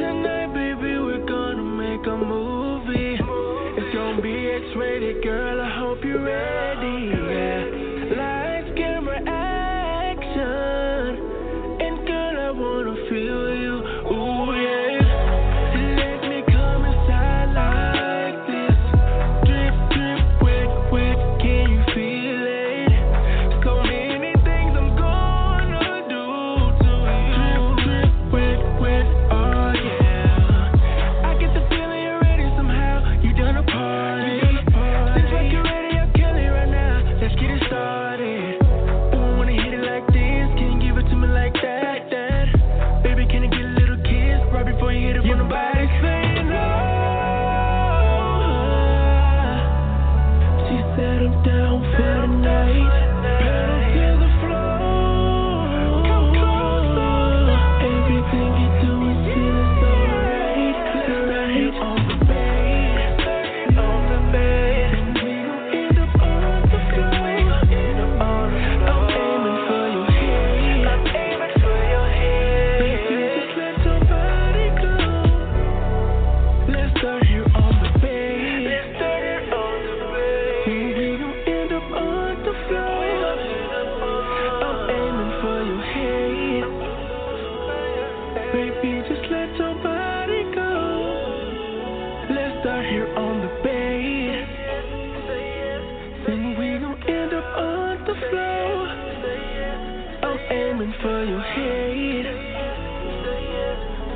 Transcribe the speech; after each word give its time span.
tonight, 0.00 0.54
baby, 0.54 0.98
we're 0.98 1.26
gonna 1.26 1.62
make 1.62 2.06
a 2.06 2.16
move. 2.16 2.39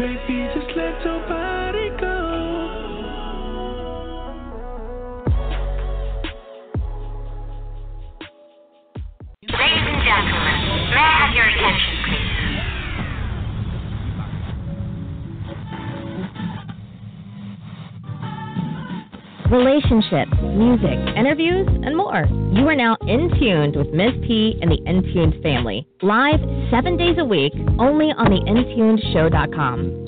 Baby, 0.05 0.51
just 0.55 0.69
let 0.77 1.03
your 1.03 1.34
relationships, 19.75 20.33
music, 20.43 20.99
interviews, 21.17 21.67
and 21.85 21.97
more. 21.97 22.27
You 22.53 22.69
are 22.69 22.77
now 22.77 22.97
in 23.03 23.31
tuned 23.39 23.77
with 23.77 23.89
Ms. 23.89 24.13
P 24.23 24.57
and 24.63 24.71
the 24.71 24.79
Intuned 24.87 25.43
family, 25.43 25.87
live 26.03 26.41
seven 26.71 26.97
days 26.97 27.17
a 27.19 27.25
week, 27.25 27.53
only 27.79 28.13
on 28.13 28.31
the 28.31 28.41
IntunedShow.com. 28.47 30.04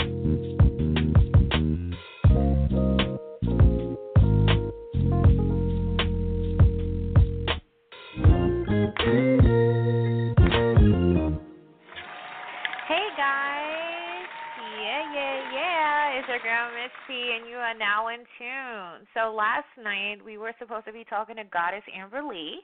So 19.16 19.32
last 19.32 19.64
night 19.82 20.20
we 20.22 20.36
were 20.36 20.52
supposed 20.58 20.84
to 20.84 20.92
be 20.92 21.02
talking 21.08 21.36
to 21.36 21.44
Goddess 21.44 21.82
Amberly, 21.88 22.60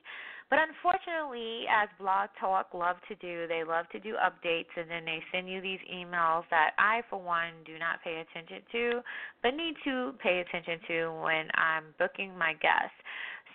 but 0.50 0.58
unfortunately, 0.60 1.64
as 1.64 1.88
Blog 1.98 2.28
Talk 2.38 2.74
love 2.74 2.96
to 3.08 3.14
do, 3.16 3.48
they 3.48 3.64
love 3.64 3.88
to 3.88 3.98
do 3.98 4.20
updates, 4.20 4.68
and 4.76 4.84
then 4.84 5.06
they 5.06 5.24
send 5.32 5.48
you 5.48 5.62
these 5.62 5.80
emails 5.88 6.44
that 6.50 6.76
I, 6.76 7.00
for 7.08 7.16
one, 7.16 7.56
do 7.64 7.78
not 7.78 8.04
pay 8.04 8.20
attention 8.20 8.60
to, 8.70 9.00
but 9.42 9.56
need 9.56 9.80
to 9.84 10.12
pay 10.22 10.44
attention 10.44 10.78
to 10.88 11.08
when 11.24 11.48
I'm 11.56 11.96
booking 11.98 12.36
my 12.36 12.52
guests. 12.60 13.00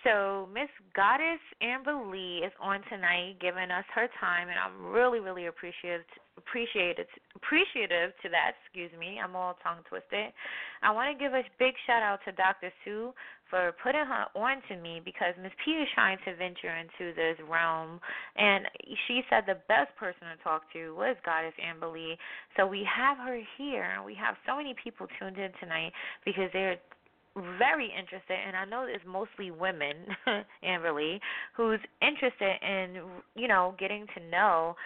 So 0.02 0.48
Miss 0.52 0.70
Goddess 0.96 1.38
Amberly 1.62 2.44
is 2.44 2.52
on 2.60 2.82
tonight, 2.90 3.38
giving 3.40 3.70
us 3.70 3.84
her 3.94 4.08
time, 4.18 4.48
and 4.48 4.58
I'm 4.58 4.90
really, 4.90 5.20
really 5.20 5.46
appreciative, 5.46 6.02
appreciated, 6.38 7.06
appreciative 7.34 8.14
to 8.22 8.28
that. 8.30 8.54
Excuse 8.64 8.90
me, 8.98 9.18
I'm 9.22 9.34
all 9.34 9.58
tongue 9.62 9.82
twisted. 9.88 10.32
I 10.82 10.90
want 10.90 11.10
to 11.10 11.18
give 11.18 11.34
a 11.34 11.42
big 11.58 11.74
shout 11.86 12.02
out 12.02 12.20
to 12.24 12.32
Dr. 12.32 12.70
Sue 12.84 13.12
for 13.50 13.74
putting 13.82 14.04
her 14.04 14.26
on 14.36 14.62
to 14.68 14.76
me 14.76 15.00
because 15.04 15.34
Miss 15.42 15.52
P 15.64 15.72
is 15.72 15.88
trying 15.94 16.18
to 16.24 16.36
venture 16.36 16.70
into 16.70 17.14
this 17.14 17.36
realm, 17.48 18.00
and 18.36 18.66
she 19.06 19.22
said 19.28 19.44
the 19.46 19.58
best 19.68 19.94
person 19.96 20.28
to 20.30 20.36
talk 20.44 20.70
to 20.72 20.94
was 20.94 21.16
Goddess 21.24 21.56
Amberly. 21.58 22.16
So 22.56 22.66
we 22.66 22.86
have 22.86 23.18
her 23.18 23.40
here, 23.56 23.90
and 23.96 24.04
we 24.04 24.14
have 24.14 24.36
so 24.46 24.56
many 24.56 24.74
people 24.82 25.06
tuned 25.18 25.38
in 25.38 25.50
tonight 25.60 25.92
because 26.24 26.50
they're 26.52 26.76
very 27.58 27.86
interested, 27.86 28.36
and 28.46 28.56
I 28.56 28.64
know 28.64 28.86
it's 28.88 29.04
mostly 29.06 29.50
women, 29.50 29.96
Amberly, 30.64 31.20
who's 31.56 31.80
interested 32.02 32.56
in 32.62 33.02
you 33.34 33.48
know 33.48 33.74
getting 33.78 34.06
to 34.16 34.30
know 34.30 34.76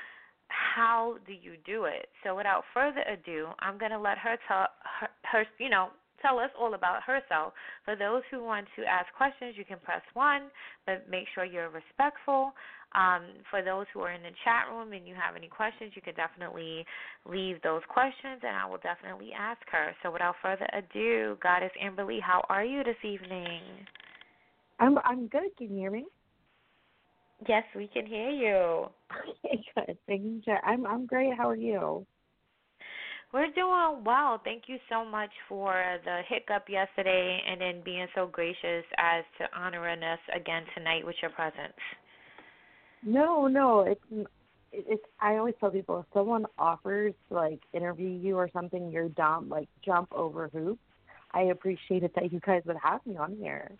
how 0.52 1.16
do 1.26 1.32
you 1.32 1.54
do 1.64 1.84
it. 1.84 2.08
So 2.24 2.36
without 2.36 2.64
further 2.74 3.02
ado, 3.10 3.48
I'm 3.60 3.78
gonna 3.78 4.00
let 4.00 4.18
her 4.18 4.36
tell 4.48 4.66
her, 5.00 5.08
her 5.24 5.44
you 5.58 5.70
know 5.70 5.88
tell 6.22 6.38
us 6.38 6.50
all 6.58 6.74
about 6.74 7.02
herself. 7.02 7.52
For 7.84 7.96
those 7.96 8.22
who 8.30 8.42
want 8.44 8.66
to 8.76 8.84
ask 8.84 9.12
questions, 9.16 9.54
you 9.58 9.64
can 9.64 9.78
press 9.80 10.02
one, 10.14 10.42
but 10.86 11.10
make 11.10 11.26
sure 11.34 11.44
you're 11.44 11.68
respectful. 11.68 12.52
Um, 12.94 13.42
for 13.50 13.62
those 13.62 13.86
who 13.92 14.00
are 14.00 14.12
in 14.12 14.22
the 14.22 14.30
chat 14.44 14.70
room 14.70 14.92
and 14.92 15.06
you 15.08 15.14
have 15.14 15.34
any 15.34 15.48
questions, 15.48 15.92
you 15.96 16.02
can 16.02 16.14
definitely 16.14 16.84
leave 17.26 17.60
those 17.62 17.82
questions, 17.88 18.40
and 18.42 18.54
I 18.54 18.66
will 18.66 18.78
definitely 18.78 19.30
ask 19.36 19.60
her. 19.72 19.94
So, 20.02 20.10
without 20.12 20.36
further 20.42 20.68
ado, 20.72 21.36
Goddess 21.42 21.72
Amberly, 21.82 22.20
how 22.20 22.44
are 22.48 22.64
you 22.64 22.84
this 22.84 23.00
evening? 23.02 23.60
I'm 24.78 24.98
I'm 25.04 25.26
good. 25.28 25.56
Can 25.56 25.74
you 25.74 25.78
hear 25.78 25.90
me? 25.90 26.06
Yes, 27.48 27.64
we 27.74 27.88
can 27.88 28.06
hear 28.06 28.30
you. 28.30 28.86
Okay, 29.44 29.64
good. 29.74 29.98
Making 30.08 30.42
sure. 30.44 30.58
I'm 30.64 30.86
I'm 30.86 31.06
great. 31.06 31.36
How 31.36 31.48
are 31.48 31.56
you? 31.56 32.06
We're 33.32 33.50
doing 33.52 34.04
well. 34.04 34.40
Thank 34.44 34.64
you 34.66 34.76
so 34.90 35.04
much 35.04 35.30
for 35.48 35.98
the 36.04 36.20
hiccup 36.28 36.68
yesterday 36.68 37.40
and 37.48 37.60
then 37.60 37.82
being 37.82 38.06
so 38.14 38.26
gracious 38.26 38.84
as 38.98 39.24
to 39.38 39.58
honoring 39.58 40.02
us 40.02 40.18
again 40.36 40.64
tonight 40.74 41.04
with 41.06 41.16
your 41.22 41.30
presence. 41.30 41.72
No, 43.02 43.46
no. 43.48 43.80
It's 43.80 44.28
it's. 44.70 45.02
I 45.20 45.36
always 45.36 45.54
tell 45.60 45.70
people 45.70 46.00
if 46.00 46.06
someone 46.12 46.44
offers 46.58 47.14
to, 47.28 47.34
like 47.34 47.60
interview 47.72 48.10
you 48.10 48.36
or 48.36 48.50
something, 48.52 48.90
you're 48.90 49.08
dumb. 49.08 49.48
Like 49.48 49.68
jump 49.84 50.12
over 50.12 50.48
hoops. 50.52 50.80
I 51.32 51.42
appreciate 51.44 52.02
it 52.02 52.12
that 52.14 52.32
you 52.32 52.40
guys 52.40 52.62
would 52.66 52.76
have 52.82 53.04
me 53.06 53.16
on 53.16 53.36
here. 53.36 53.72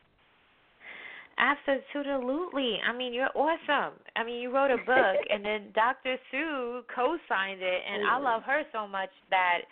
Absolutely. 1.38 2.78
I 2.86 2.96
mean, 2.96 3.12
you're 3.12 3.30
awesome. 3.34 3.94
I 4.16 4.24
mean, 4.24 4.40
you 4.40 4.54
wrote 4.54 4.70
a 4.70 4.76
book, 4.76 5.16
and 5.30 5.44
then 5.44 5.68
Dr. 5.74 6.16
Sue 6.30 6.82
co-signed 6.94 7.62
it, 7.62 7.80
and 7.90 8.08
I 8.08 8.18
love 8.18 8.42
her 8.44 8.62
so 8.72 8.86
much 8.86 9.10
that 9.30 9.62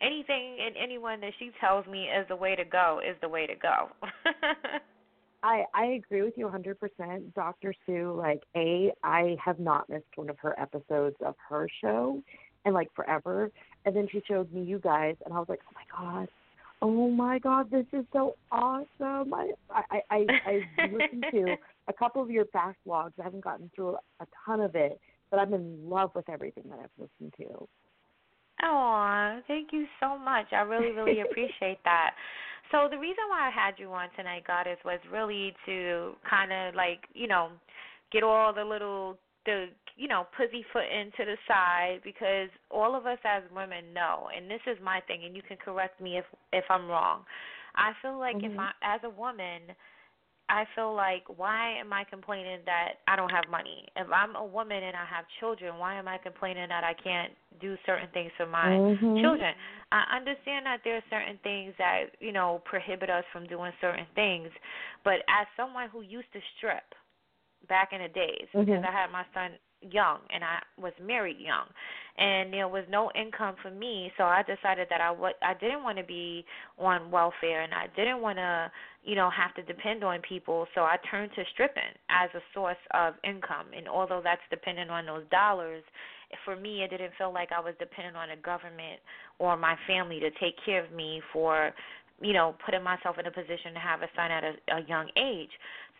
anything 0.00 0.56
and 0.64 0.74
anyone 0.82 1.20
that 1.20 1.32
she 1.38 1.50
tells 1.60 1.86
me 1.86 2.04
is 2.04 2.26
the 2.28 2.36
way 2.36 2.56
to 2.56 2.64
go 2.64 3.00
is 3.06 3.16
the 3.20 3.28
way 3.28 3.46
to 3.46 3.54
go. 3.54 3.88
I 5.42 5.64
I 5.74 5.84
agree 5.86 6.22
with 6.22 6.34
you 6.36 6.46
100%. 6.46 7.34
Dr. 7.34 7.74
Sue, 7.86 8.14
like 8.16 8.42
a, 8.56 8.92
I 9.02 9.36
have 9.42 9.58
not 9.58 9.88
missed 9.88 10.04
one 10.16 10.30
of 10.30 10.38
her 10.40 10.58
episodes 10.60 11.16
of 11.24 11.34
her 11.48 11.68
show, 11.80 12.22
and 12.64 12.74
like 12.74 12.88
forever. 12.94 13.50
And 13.84 13.96
then 13.96 14.08
she 14.10 14.22
showed 14.28 14.52
me 14.52 14.62
you 14.62 14.78
guys, 14.78 15.16
and 15.24 15.32
I 15.32 15.38
was 15.38 15.48
like, 15.48 15.60
oh 15.68 15.74
my 15.74 16.20
god, 16.20 16.28
oh 16.82 17.10
my 17.10 17.38
god, 17.38 17.70
this 17.70 17.86
is 17.92 18.04
so 18.12 18.36
awesome. 18.50 19.34
I 19.34 19.52
I 19.70 20.00
I, 20.10 20.26
I 20.46 20.86
listened 20.92 21.24
to 21.32 21.56
a 21.88 21.92
couple 21.92 22.22
of 22.22 22.30
your 22.30 22.46
back 22.46 22.76
logs. 22.86 23.14
I 23.20 23.24
haven't 23.24 23.44
gotten 23.44 23.70
through 23.74 23.96
a 24.20 24.26
ton 24.44 24.60
of 24.60 24.74
it, 24.74 25.00
but 25.30 25.38
I'm 25.38 25.54
in 25.54 25.88
love 25.88 26.10
with 26.14 26.28
everything 26.28 26.64
that 26.70 26.78
I've 26.78 26.90
listened 26.98 27.34
to. 27.38 27.68
Oh, 28.62 29.40
thank 29.48 29.72
you 29.72 29.86
so 30.00 30.18
much. 30.18 30.46
I 30.52 30.60
really, 30.60 30.92
really 30.92 31.20
appreciate 31.30 31.78
that. 31.84 32.14
So 32.70 32.88
the 32.90 32.98
reason 32.98 33.24
why 33.28 33.48
I 33.48 33.50
had 33.50 33.74
you 33.78 33.90
on 33.92 34.08
tonight, 34.16 34.44
Goddess, 34.46 34.78
was 34.84 35.00
really 35.10 35.54
to 35.66 36.12
kind 36.28 36.52
of 36.52 36.74
like, 36.74 37.00
you 37.14 37.26
know, 37.26 37.48
get 38.12 38.22
all 38.22 38.52
the 38.52 38.64
little 38.64 39.18
the 39.46 39.66
you 39.96 40.08
know 40.08 40.26
pussyfoot 40.36 40.88
into 40.88 41.24
the 41.24 41.36
side 41.48 42.00
because 42.04 42.48
all 42.70 42.94
of 42.94 43.06
us 43.06 43.18
as 43.24 43.42
women 43.54 43.92
know, 43.94 44.28
and 44.34 44.50
this 44.50 44.60
is 44.66 44.76
my 44.82 45.00
thing, 45.06 45.24
and 45.24 45.34
you 45.34 45.42
can 45.42 45.56
correct 45.56 46.00
me 46.00 46.18
if 46.18 46.24
if 46.52 46.64
I'm 46.70 46.88
wrong. 46.88 47.24
I 47.76 47.92
feel 48.02 48.18
like 48.18 48.36
mm-hmm. 48.36 48.52
if 48.52 48.58
I 48.58 48.70
as 48.82 49.00
a 49.04 49.10
woman, 49.10 49.74
I 50.50 50.64
feel 50.74 50.94
like 50.94 51.22
why 51.28 51.78
am 51.78 51.92
I 51.92 52.02
complaining 52.04 52.58
that 52.66 53.06
I 53.06 53.14
don't 53.14 53.30
have 53.30 53.44
money? 53.48 53.86
If 53.94 54.08
I'm 54.10 54.34
a 54.34 54.44
woman 54.44 54.82
and 54.82 54.96
I 54.96 55.06
have 55.06 55.24
children, 55.38 55.78
why 55.78 55.94
am 55.94 56.08
I 56.08 56.18
complaining 56.18 56.68
that 56.68 56.82
I 56.82 56.92
can't 56.92 57.32
do 57.60 57.76
certain 57.86 58.08
things 58.12 58.32
for 58.36 58.46
my 58.46 58.66
mm-hmm. 58.66 59.22
children? 59.22 59.54
I 59.92 60.16
understand 60.16 60.66
that 60.66 60.80
there 60.82 60.96
are 60.96 61.06
certain 61.08 61.38
things 61.44 61.74
that, 61.78 62.18
you 62.18 62.32
know, 62.32 62.62
prohibit 62.64 63.10
us 63.10 63.24
from 63.32 63.46
doing 63.46 63.70
certain 63.80 64.06
things, 64.14 64.48
but 65.04 65.22
as 65.30 65.46
someone 65.56 65.88
who 65.88 66.02
used 66.02 66.32
to 66.32 66.40
strip 66.58 66.94
back 67.70 67.90
in 67.94 68.02
the 68.02 68.08
days 68.08 68.50
mm-hmm. 68.52 68.66
because 68.66 68.84
I 68.86 68.92
had 68.92 69.10
my 69.10 69.24
son 69.32 69.52
young 69.80 70.18
and 70.32 70.44
I 70.44 70.58
was 70.76 70.92
married 71.02 71.38
young. 71.38 71.66
And 72.18 72.52
there 72.52 72.68
was 72.68 72.84
no 72.90 73.10
income 73.14 73.54
for 73.62 73.70
me 73.70 74.12
so 74.18 74.24
I 74.24 74.42
decided 74.42 74.88
that 74.90 75.00
I 75.00 75.10
what 75.10 75.36
I 75.42 75.54
didn't 75.54 75.82
want 75.82 75.96
to 75.96 76.04
be 76.04 76.44
on 76.78 77.10
welfare 77.10 77.62
and 77.62 77.72
I 77.72 77.86
didn't 77.96 78.20
want 78.20 78.36
to 78.36 78.70
you 79.04 79.14
know 79.14 79.30
have 79.30 79.54
to 79.54 79.62
depend 79.62 80.04
on 80.04 80.20
people 80.28 80.66
so 80.74 80.82
I 80.82 80.96
turned 81.10 81.30
to 81.36 81.44
stripping 81.54 81.96
as 82.10 82.28
a 82.34 82.40
source 82.52 82.82
of 82.92 83.14
income. 83.24 83.68
And 83.74 83.88
although 83.88 84.20
that's 84.22 84.42
dependent 84.50 84.90
on 84.90 85.06
those 85.06 85.24
dollars 85.30 85.82
for 86.44 86.56
me 86.56 86.82
it 86.82 86.90
didn't 86.90 87.12
feel 87.16 87.32
like 87.32 87.48
I 87.56 87.60
was 87.60 87.74
dependent 87.78 88.16
on 88.16 88.30
a 88.30 88.36
government 88.36 89.00
or 89.38 89.56
my 89.56 89.76
family 89.86 90.20
to 90.20 90.30
take 90.32 90.56
care 90.66 90.84
of 90.84 90.92
me 90.92 91.22
for 91.32 91.72
you 92.20 92.34
know 92.34 92.54
putting 92.66 92.82
myself 92.82 93.16
in 93.18 93.26
a 93.26 93.30
position 93.30 93.72
to 93.72 93.80
have 93.80 94.02
a 94.02 94.08
son 94.14 94.30
at 94.30 94.44
a, 94.44 94.52
a 94.76 94.80
young 94.86 95.08
age. 95.16 95.50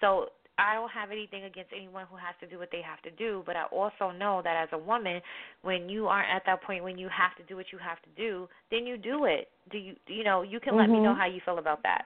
So 0.02 0.26
I 0.60 0.74
don't 0.74 0.90
have 0.90 1.10
anything 1.10 1.44
against 1.44 1.72
anyone 1.74 2.04
who 2.10 2.16
has 2.16 2.34
to 2.40 2.46
do 2.46 2.58
what 2.58 2.68
they 2.70 2.82
have 2.82 3.00
to 3.02 3.10
do, 3.10 3.42
but 3.46 3.56
I 3.56 3.64
also 3.72 4.10
know 4.16 4.42
that 4.44 4.62
as 4.62 4.68
a 4.72 4.78
woman, 4.78 5.20
when 5.62 5.88
you 5.88 6.06
are 6.06 6.22
at 6.22 6.42
that 6.46 6.62
point 6.62 6.84
when 6.84 6.98
you 6.98 7.08
have 7.08 7.34
to 7.38 7.42
do 7.48 7.56
what 7.56 7.66
you 7.72 7.78
have 7.78 8.00
to 8.02 8.10
do, 8.16 8.48
then 8.70 8.86
you 8.86 8.98
do 8.98 9.24
it. 9.24 9.48
Do 9.70 9.78
you 9.78 9.94
you 10.06 10.24
know, 10.24 10.42
you 10.42 10.60
can 10.60 10.74
mm-hmm. 10.74 10.80
let 10.80 10.90
me 10.90 11.00
know 11.00 11.14
how 11.14 11.26
you 11.26 11.40
feel 11.44 11.58
about 11.58 11.82
that. 11.84 12.04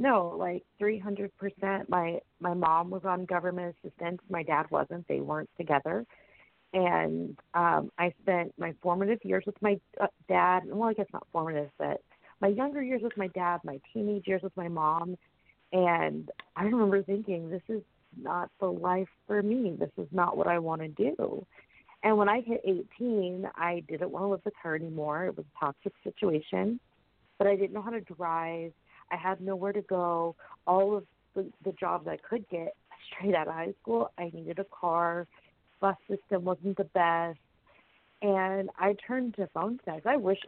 No, 0.00 0.36
like 0.38 0.62
300%. 0.80 1.88
My 1.88 2.20
my 2.40 2.54
mom 2.54 2.90
was 2.90 3.02
on 3.04 3.24
government 3.24 3.74
assistance, 3.82 4.20
my 4.30 4.42
dad 4.44 4.66
wasn't. 4.70 5.06
They 5.08 5.20
weren't 5.20 5.50
together. 5.56 6.06
And 6.72 7.36
um 7.54 7.90
I 7.98 8.12
spent 8.22 8.54
my 8.58 8.74
formative 8.82 9.24
years 9.24 9.44
with 9.46 9.60
my 9.60 9.80
uh, 10.00 10.06
dad. 10.28 10.60
Well, 10.66 10.88
I 10.88 10.94
guess 10.94 11.06
not 11.12 11.26
formative, 11.32 11.70
but 11.78 12.00
my 12.40 12.48
younger 12.48 12.82
years 12.82 13.02
with 13.02 13.16
my 13.16 13.26
dad, 13.28 13.60
my 13.64 13.80
teenage 13.92 14.28
years 14.28 14.42
with 14.42 14.56
my 14.56 14.68
mom, 14.68 15.16
and 15.72 16.30
I 16.56 16.64
remember 16.64 17.02
thinking, 17.02 17.50
this 17.50 17.62
is 17.68 17.82
not 18.20 18.50
the 18.60 18.66
life 18.66 19.08
for 19.26 19.42
me. 19.42 19.76
This 19.78 19.90
is 19.98 20.08
not 20.12 20.36
what 20.36 20.46
I 20.46 20.58
want 20.58 20.80
to 20.82 20.88
do. 20.88 21.46
And 22.02 22.16
when 22.16 22.28
I 22.28 22.40
hit 22.40 22.62
18, 22.64 23.48
I 23.56 23.82
didn't 23.88 24.10
want 24.10 24.24
to 24.24 24.28
live 24.28 24.44
with 24.44 24.54
her 24.62 24.74
anymore. 24.76 25.26
It 25.26 25.36
was 25.36 25.46
a 25.46 25.64
toxic 25.64 25.92
situation, 26.04 26.78
but 27.38 27.46
I 27.46 27.56
didn't 27.56 27.72
know 27.72 27.82
how 27.82 27.90
to 27.90 28.00
drive. 28.00 28.72
I 29.10 29.16
had 29.16 29.40
nowhere 29.40 29.72
to 29.72 29.82
go. 29.82 30.36
All 30.66 30.96
of 30.96 31.04
the, 31.34 31.50
the 31.64 31.72
jobs 31.72 32.06
I 32.06 32.16
could 32.16 32.48
get 32.48 32.74
straight 33.06 33.34
out 33.34 33.48
of 33.48 33.54
high 33.54 33.74
school, 33.82 34.10
I 34.16 34.30
needed 34.32 34.58
a 34.58 34.64
car. 34.64 35.26
Bus 35.80 35.96
system 36.08 36.44
wasn't 36.44 36.76
the 36.76 36.84
best, 36.84 37.38
and 38.20 38.68
I 38.78 38.96
turned 39.06 39.36
to 39.36 39.46
phone 39.54 39.78
sex. 39.84 40.02
I 40.06 40.16
wish, 40.16 40.40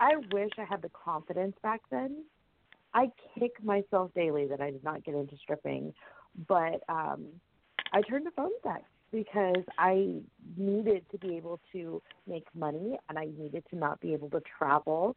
I 0.00 0.16
wish 0.32 0.50
I 0.58 0.64
had 0.64 0.82
the 0.82 0.90
confidence 0.90 1.56
back 1.62 1.80
then 1.90 2.24
I 2.96 3.12
kick 3.38 3.62
myself 3.62 4.10
daily 4.14 4.46
that 4.46 4.62
I 4.62 4.70
did 4.70 4.82
not 4.82 5.04
get 5.04 5.14
into 5.14 5.36
stripping, 5.36 5.92
but 6.48 6.82
um 6.88 7.26
I 7.92 8.00
turned 8.02 8.24
to 8.24 8.30
phone 8.32 8.50
sex 8.64 8.82
because 9.12 9.62
I 9.78 10.20
needed 10.56 11.04
to 11.12 11.18
be 11.18 11.36
able 11.36 11.60
to 11.72 12.02
make 12.26 12.46
money 12.54 12.98
and 13.08 13.18
I 13.18 13.28
needed 13.38 13.64
to 13.70 13.76
not 13.76 14.00
be 14.00 14.12
able 14.14 14.30
to 14.30 14.42
travel. 14.58 15.14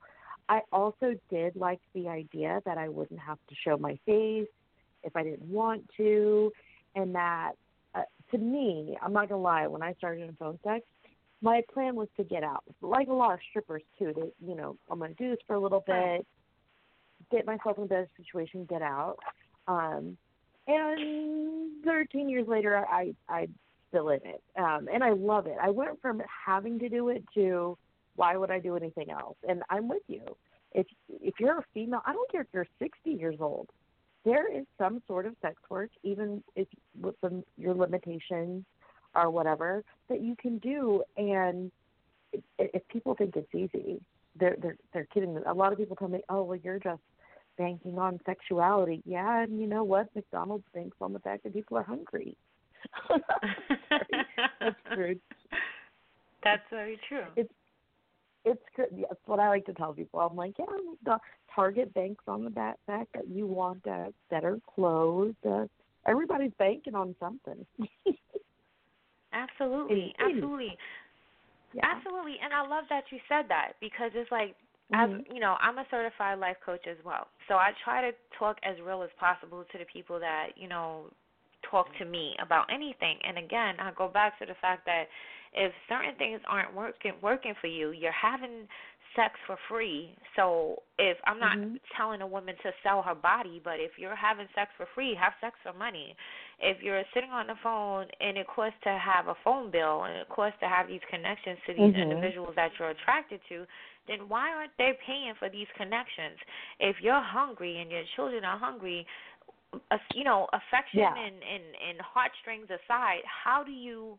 I 0.50 0.62
also 0.72 1.16
did 1.30 1.56
like 1.56 1.80
the 1.94 2.08
idea 2.08 2.62
that 2.66 2.78
I 2.78 2.90
wouldn't 2.90 3.20
have 3.20 3.40
to 3.50 3.56
show 3.64 3.78
my 3.78 3.98
face 4.06 4.48
if 5.04 5.16
I 5.16 5.24
didn't 5.24 5.44
want 5.44 5.84
to, 5.98 6.52
and 6.96 7.16
that 7.16 7.54
uh, 7.96 8.02
to 8.32 8.38
me, 8.38 8.98
I'm 9.02 9.14
not 9.14 9.30
gonna 9.30 9.42
lie, 9.42 9.68
when 9.68 9.82
I 9.82 9.94
started 9.94 10.28
in 10.28 10.36
phone 10.36 10.60
sex, 10.64 10.86
my 11.42 11.62
plan 11.74 11.96
was 11.96 12.10
to 12.18 12.24
get 12.24 12.44
out. 12.44 12.64
Like 12.82 13.08
a 13.08 13.14
lot 13.14 13.34
of 13.34 13.40
strippers 13.50 13.84
too, 13.98 14.14
they 14.16 14.32
you 14.46 14.56
know, 14.56 14.76
I'm 14.92 15.00
gonna 15.00 15.14
do 15.14 15.30
this 15.30 15.40
for 15.48 15.56
a 15.56 15.60
little 15.60 15.84
bit, 15.88 16.28
get 17.32 17.46
myself 17.46 17.78
in 17.78 17.84
a 17.84 17.88
better 17.88 18.10
situation, 18.18 18.66
get 18.70 18.82
out. 18.82 19.18
Um 19.68 20.18
and 20.70 21.84
13 21.84 22.30
years 22.30 22.48
later, 22.48 22.78
I 22.78 23.16
I 23.28 23.48
still 23.90 24.10
in 24.10 24.20
it, 24.24 24.44
um, 24.56 24.88
and 24.94 25.04
I 25.04 25.12
love 25.12 25.48
it. 25.48 25.58
I 25.62 25.72
went 25.72 26.00
from 26.02 26.22
having 26.46 26.78
to 26.80 26.90
do 26.90 27.10
it 27.10 27.24
to 27.34 27.78
why 28.16 28.36
would 28.38 28.52
I 28.52 28.60
do 28.60 28.76
anything 28.76 29.10
else? 29.10 29.38
And 29.48 29.64
I'm 29.70 29.88
with 29.88 30.04
you. 30.08 30.22
If 30.74 30.86
if 31.10 31.36
you're 31.40 31.58
a 31.58 31.66
female, 31.74 32.02
I 32.06 32.14
don't 32.14 32.32
care 32.32 32.42
if 32.42 32.48
you're 32.54 32.68
60 32.78 33.10
years 33.10 33.38
old. 33.40 33.70
There 34.26 34.54
is 34.54 34.66
some 34.78 35.02
sort 35.08 35.26
of 35.26 35.36
sex 35.42 35.56
work, 35.70 35.90
even 36.04 36.44
if 36.56 36.68
with 37.00 37.16
the, 37.22 37.44
your 37.58 37.74
limitations 37.74 38.66
or 39.16 39.32
whatever, 39.32 39.84
that 40.10 40.22
you 40.22 40.36
can 40.36 40.60
do. 40.60 41.04
And 41.18 41.72
if, 42.32 42.44
if 42.60 42.88
people 42.90 43.16
think 43.16 43.36
it's 43.36 43.56
easy, 43.56 44.02
they're 44.36 44.58
they're 44.62 44.78
they're 44.94 45.08
kidding. 45.14 45.42
A 45.48 45.54
lot 45.54 45.72
of 45.72 45.80
people 45.80 45.96
tell 45.96 46.10
me, 46.10 46.22
"Oh, 46.30 46.44
well, 46.44 46.60
you're 46.62 46.80
just 46.80 47.02
banking 47.60 48.00
on 48.00 48.20
sexuality." 48.26 49.04
Yeah, 49.06 49.44
and 49.44 49.60
you 49.60 49.68
know 49.68 49.84
what? 49.84 50.08
McDonald's 50.16 50.66
banks 50.74 50.98
on 51.00 51.14
the 51.14 51.20
fact 51.20 51.44
that 51.44 51.54
people 51.54 51.78
are 51.78 51.84
hungry. 51.84 52.36
That's 54.60 54.76
rude. 54.98 55.20
That's 56.44 56.64
very 56.72 57.00
true. 57.08 57.26
It's 57.36 57.54
it's 58.46 58.64
good. 58.76 58.88
That's 59.08 59.20
what 59.26 59.40
I 59.40 59.50
like 59.50 59.66
to 59.66 59.74
tell 59.74 59.94
people. 59.94 60.20
I'm 60.22 60.36
like, 60.36 60.54
yeah, 60.58 60.66
the 61.06 61.18
Target 61.54 61.94
banks 61.94 62.24
on 62.28 62.44
the 62.44 62.50
back 62.50 62.78
fact 62.88 63.10
that 63.14 63.28
you 63.28 63.46
want 63.46 63.86
uh, 63.88 64.06
better 64.30 64.60
clothes. 64.76 65.36
Uh, 65.48 65.66
everybody's 66.08 66.54
banking 66.58 66.96
on 66.96 67.16
something. 67.20 67.66
absolutely, 69.34 70.14
And- 70.20 70.36
absolutely, 70.36 70.78
yeah. 71.74 71.82
absolutely. 71.84 72.38
And 72.44 72.54
I 72.54 72.62
love 72.66 72.86
that 72.90 73.04
you 73.12 73.20
said 73.28 73.46
that 73.50 73.74
because 73.82 74.12
it's 74.16 74.32
like 74.32 74.56
Mhm. 74.92 75.20
as 75.20 75.26
you 75.34 75.40
know, 75.40 75.58
I'm 75.62 75.78
a 75.78 75.86
certified 75.92 76.40
life 76.40 76.58
coach 76.66 76.86
as 76.88 76.98
well. 77.04 77.28
So 77.48 77.56
I 77.56 77.72
try 77.84 78.02
to 78.02 78.16
talk 78.38 78.58
as 78.64 78.80
real 78.82 79.04
as 79.04 79.10
possible 79.20 79.64
to 79.72 79.78
the 79.78 79.86
people 79.86 80.20
that, 80.20 80.50
you 80.56 80.68
know, 80.68 81.12
talk 81.70 81.88
to 81.98 82.06
me 82.06 82.36
about 82.42 82.66
anything. 82.72 83.18
And 83.24 83.38
again, 83.38 83.80
I 83.80 83.92
go 83.98 84.08
back 84.08 84.40
to 84.40 84.46
the 84.46 84.56
fact 84.62 84.86
that 84.86 85.06
if 85.54 85.74
certain 85.88 86.16
things 86.16 86.42
aren't 86.48 86.74
working 86.74 87.14
working 87.22 87.54
for 87.60 87.68
you, 87.68 87.92
you're 87.92 88.12
having 88.12 88.68
sex 89.16 89.34
for 89.48 89.58
free. 89.68 90.16
So 90.36 90.84
if 90.98 91.18
I'm 91.26 91.40
not 91.40 91.58
Mhm. 91.58 91.80
telling 91.98 92.22
a 92.22 92.28
woman 92.28 92.56
to 92.62 92.72
sell 92.84 93.02
her 93.02 93.16
body, 93.16 93.60
but 93.64 93.80
if 93.80 93.98
you're 93.98 94.16
having 94.16 94.48
sex 94.54 94.72
for 94.78 94.86
free, 94.94 95.16
have 95.16 95.34
sex 95.42 95.58
for 95.64 95.74
money. 95.74 96.16
If 96.60 96.82
you're 96.84 97.04
sitting 97.14 97.32
on 97.32 97.48
the 97.48 97.56
phone 97.64 98.08
and 98.22 98.38
it 98.38 98.48
costs 98.48 98.80
to 98.84 98.98
have 98.98 99.28
a 99.28 99.36
phone 99.44 99.72
bill 99.72 100.04
and 100.04 100.16
it 100.16 100.30
costs 100.30 100.60
to 100.60 100.70
have 100.70 100.88
these 100.88 101.02
connections 101.10 101.58
to 101.66 101.74
these 101.74 101.96
Mhm. 101.96 102.02
individuals 102.04 102.56
that 102.56 102.78
you're 102.78 102.90
attracted 102.90 103.42
to, 103.50 103.66
then 104.10 104.28
why 104.28 104.50
aren't 104.50 104.76
they 104.78 104.98
paying 105.06 105.34
for 105.38 105.50
these 105.50 105.68
connections? 105.78 106.38
If 106.80 106.98
you're 107.02 107.22
hungry 107.22 107.80
and 107.82 107.92
your 107.92 108.04
children 108.16 108.44
are 108.44 108.58
hungry, 108.58 109.06
uh, 109.92 109.98
you 110.16 110.24
know, 110.24 110.48
affection 110.54 111.02
Yeah. 111.02 111.14
and, 111.14 111.36
and 111.36 111.64
and 111.90 112.02
heartstrings 112.02 112.68
aside, 112.70 113.22
how 113.26 113.64
do 113.64 113.72
you 113.72 114.18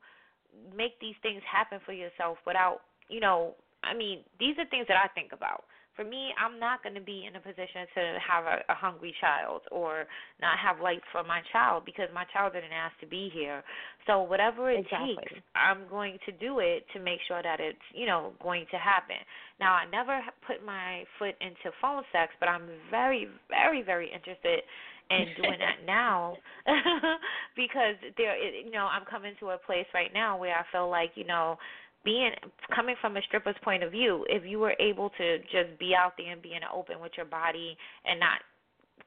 make 0.76 0.98
these 1.00 1.14
things 1.22 1.42
happen 1.50 1.80
for 1.84 1.92
yourself 1.92 2.38
without, 2.46 2.80
you 3.08 3.20
know, 3.20 3.54
I 3.82 3.94
mean, 3.94 4.20
these 4.38 4.56
are 4.58 4.66
things 4.66 4.86
that 4.88 4.96
I 4.96 5.08
think 5.08 5.32
about. 5.32 5.64
For 6.00 6.08
me, 6.08 6.32
I'm 6.40 6.58
not 6.58 6.82
going 6.82 6.94
to 6.94 7.04
be 7.04 7.28
in 7.28 7.36
a 7.36 7.40
position 7.44 7.84
to 7.92 8.16
have 8.24 8.44
a, 8.48 8.72
a 8.72 8.74
hungry 8.74 9.12
child 9.20 9.60
or 9.70 10.08
not 10.40 10.56
have 10.56 10.80
lights 10.80 11.04
for 11.12 11.22
my 11.24 11.42
child 11.52 11.84
because 11.84 12.08
my 12.14 12.24
child 12.32 12.54
didn't 12.54 12.72
ask 12.72 12.98
to 13.00 13.06
be 13.06 13.28
here. 13.34 13.62
So 14.06 14.22
whatever 14.22 14.70
it 14.70 14.80
Exactly. 14.80 15.20
takes, 15.20 15.32
I'm 15.54 15.84
going 15.90 16.16
to 16.24 16.32
do 16.32 16.60
it 16.60 16.86
to 16.94 17.04
make 17.04 17.20
sure 17.28 17.42
that 17.42 17.60
it's, 17.60 17.84
you 17.92 18.06
know, 18.06 18.32
going 18.42 18.64
to 18.70 18.78
happen. 18.78 19.20
Now, 19.60 19.74
I 19.74 19.84
never 19.92 20.24
put 20.46 20.64
my 20.64 21.04
foot 21.18 21.34
into 21.42 21.68
phone 21.82 22.02
sex, 22.12 22.32
but 22.40 22.48
I'm 22.48 22.64
very, 22.90 23.28
very, 23.50 23.82
very 23.82 24.08
interested 24.08 24.64
in 25.10 25.34
doing 25.36 25.58
that 25.58 25.84
now 25.86 26.38
because 27.56 28.00
there, 28.16 28.40
you 28.40 28.70
know, 28.70 28.88
I'm 28.88 29.04
coming 29.04 29.34
to 29.40 29.50
a 29.50 29.58
place 29.58 29.86
right 29.92 30.14
now 30.14 30.38
where 30.38 30.56
I 30.56 30.64
feel 30.72 30.88
like, 30.88 31.10
you 31.14 31.26
know, 31.26 31.58
being 32.04 32.30
coming 32.74 32.96
from 33.00 33.16
a 33.16 33.22
stripper's 33.22 33.56
point 33.62 33.82
of 33.82 33.92
view, 33.92 34.24
if 34.28 34.44
you 34.44 34.58
were 34.58 34.74
able 34.80 35.10
to 35.18 35.38
just 35.38 35.78
be 35.78 35.94
out 35.94 36.12
there 36.16 36.32
and 36.32 36.42
be 36.42 36.54
in 36.54 36.60
the 36.60 36.72
open 36.74 37.00
with 37.00 37.12
your 37.16 37.26
body 37.26 37.76
and 38.04 38.18
not 38.18 38.40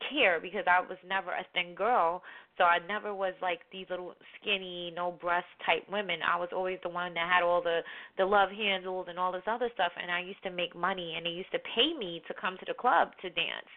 care 0.10 0.40
because 0.40 0.66
I 0.68 0.82
was 0.82 0.98
never 1.08 1.32
a 1.32 1.46
thin 1.54 1.76
girl, 1.76 2.22
so 2.58 2.66
I 2.66 2.80
never 2.88 3.14
was 3.14 3.34
like 3.42 3.62
these 3.72 3.88
little 3.90 4.14
skinny, 4.40 4.94
no 4.96 5.12
breast 5.12 5.48
type 5.66 5.84
women. 5.92 6.20
I 6.22 6.38
was 6.38 6.50
always 6.54 6.78
the 6.84 6.90
one 6.90 7.14
that 7.16 7.30
had 7.32 7.44
all 7.44 7.62
the 7.62 7.80
the 8.18 8.26
love 8.26 8.50
handles 8.50 9.08
and 9.10 9.18
all 9.18 9.32
this 9.32 9.48
other 9.48 9.70
stuff 9.74 9.92
and 10.02 10.12
I 10.12 10.22
used 10.22 10.44
to 10.44 10.52
make 10.52 10.76
money 10.76 11.14
and 11.18 11.26
they 11.26 11.32
used 11.32 11.52
to 11.52 11.60
pay 11.76 11.98
me 11.98 12.22
to 12.28 12.34
come 12.40 12.58
to 12.58 12.66
the 12.68 12.76
club 12.76 13.10
to 13.22 13.30
dance. 13.30 13.70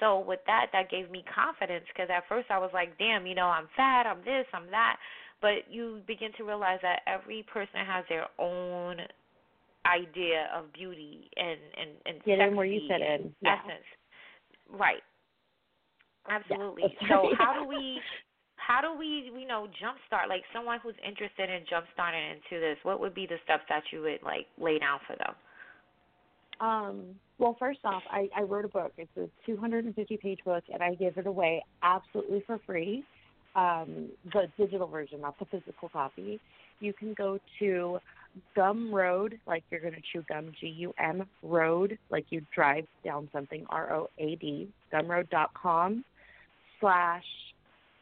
So 0.00 0.20
with 0.20 0.40
that, 0.46 0.66
that 0.72 0.90
gave 0.90 1.10
me 1.10 1.24
confidence 1.32 1.84
because 1.88 2.10
at 2.12 2.28
first 2.28 2.50
I 2.50 2.58
was 2.58 2.70
like, 2.74 2.98
damn, 2.98 3.26
you 3.26 3.34
know, 3.34 3.46
I'm 3.46 3.68
fat, 3.76 4.04
I'm 4.06 4.20
this, 4.24 4.44
I'm 4.52 4.70
that. 4.70 4.96
But 5.40 5.70
you 5.70 6.00
begin 6.06 6.30
to 6.38 6.44
realize 6.44 6.78
that 6.82 7.00
every 7.06 7.44
person 7.52 7.84
has 7.86 8.04
their 8.08 8.26
own 8.38 8.96
idea 9.86 10.48
of 10.54 10.72
beauty 10.72 11.30
and 11.36 11.60
and 11.78 11.90
and 12.06 12.24
Get 12.24 12.40
in 12.40 12.56
where 12.56 12.66
you 12.66 12.80
sexy 12.88 13.04
fit 13.04 13.20
in. 13.20 13.34
Yeah. 13.42 13.56
essence. 13.60 13.86
Right. 14.70 15.02
Absolutely. 16.28 16.82
that's 16.98 17.08
so 17.10 17.30
how 17.38 17.54
do 17.60 17.68
we 17.68 18.00
how 18.56 18.80
do 18.80 18.98
we 18.98 19.30
you 19.38 19.46
know 19.46 19.68
jumpstart 19.80 20.28
like 20.28 20.42
someone 20.52 20.80
who's 20.82 20.96
interested 21.06 21.50
in 21.50 21.62
jumpstarting 21.62 22.32
into 22.32 22.60
this? 22.60 22.78
What 22.82 23.00
would 23.00 23.14
be 23.14 23.26
the 23.26 23.36
steps 23.44 23.64
that 23.68 23.82
you 23.92 24.02
would 24.02 24.22
like 24.22 24.46
lay 24.58 24.78
down 24.78 24.98
for 25.06 25.16
them? 25.16 25.34
Um, 26.58 27.04
well, 27.38 27.54
first 27.58 27.80
off, 27.84 28.02
I, 28.10 28.28
I 28.34 28.42
wrote 28.42 28.64
a 28.64 28.68
book. 28.68 28.92
It's 28.96 29.10
a 29.18 29.28
250 29.44 30.16
page 30.16 30.38
book, 30.44 30.64
and 30.72 30.82
I 30.82 30.94
give 30.94 31.18
it 31.18 31.26
away 31.26 31.62
absolutely 31.82 32.42
for 32.46 32.58
free. 32.64 33.04
Um, 33.56 34.10
the 34.34 34.48
digital 34.58 34.86
version, 34.86 35.22
not 35.22 35.38
the 35.38 35.46
physical 35.46 35.88
copy. 35.88 36.38
You 36.80 36.92
can 36.92 37.14
go 37.14 37.40
to 37.58 37.98
Gumroad, 38.54 39.38
like 39.46 39.64
you're 39.70 39.80
going 39.80 39.94
to 39.94 40.02
chew 40.12 40.22
gum, 40.28 40.52
G 40.60 40.66
U 40.66 40.92
M, 40.98 41.26
road, 41.42 41.96
like 42.10 42.26
you 42.28 42.42
drive 42.54 42.84
down 43.02 43.30
something, 43.32 43.64
R 43.70 43.94
O 43.94 44.10
A 44.18 44.36
D, 44.36 44.68
gumroad.com 44.92 46.04
slash, 46.80 47.24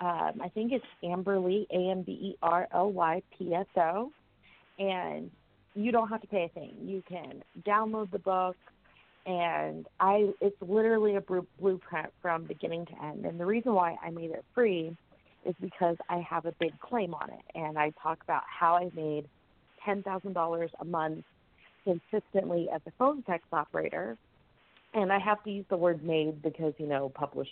um, 0.00 0.32
I 0.42 0.49
think 0.52 0.73
it's 0.73 0.84
Amberly, 1.04 1.66
A 1.70 1.90
M 1.92 2.02
B 2.02 2.12
E 2.12 2.37
R 2.42 2.66
L 2.75 2.90
Y 2.90 3.23
P 3.38 3.54
S 3.54 3.66
O. 3.76 4.11
And 4.80 5.30
you 5.76 5.92
don't 5.92 6.08
have 6.08 6.20
to 6.23 6.26
pay 6.26 6.44
a 6.44 6.49
thing. 6.49 6.75
You 6.82 7.00
can 7.08 7.44
download 7.64 8.11
the 8.11 8.18
book, 8.18 8.56
and 9.25 9.87
I 10.00 10.32
it's 10.40 10.56
literally 10.61 11.14
a 11.14 11.20
blueprint 11.61 12.12
from 12.20 12.42
beginning 12.42 12.87
to 12.87 13.04
end. 13.04 13.25
And 13.25 13.38
the 13.38 13.46
reason 13.46 13.73
why 13.73 13.96
I 14.04 14.11
made 14.11 14.32
it 14.32 14.44
free 14.52 14.96
is 15.46 15.54
because 15.60 15.96
I 16.08 16.18
have 16.28 16.46
a 16.46 16.54
big 16.60 16.78
claim 16.80 17.14
on 17.14 17.30
it, 17.30 17.44
and 17.54 17.78
I 17.78 17.92
talk 18.02 18.18
about 18.22 18.42
how 18.46 18.76
I 18.76 18.90
made 18.94 19.28
ten 19.84 20.02
thousand 20.02 20.32
dollars 20.32 20.70
a 20.80 20.84
month 20.84 21.24
consistently 21.84 22.68
as 22.74 22.80
a 22.86 22.92
phone 22.98 23.22
text 23.22 23.46
operator. 23.52 24.16
And 24.94 25.12
I 25.12 25.18
have 25.18 25.42
to 25.44 25.50
use 25.50 25.66
the 25.70 25.76
word 25.76 26.04
made 26.04 26.42
because 26.42 26.72
you 26.78 26.86
know 26.86 27.10
publish 27.14 27.48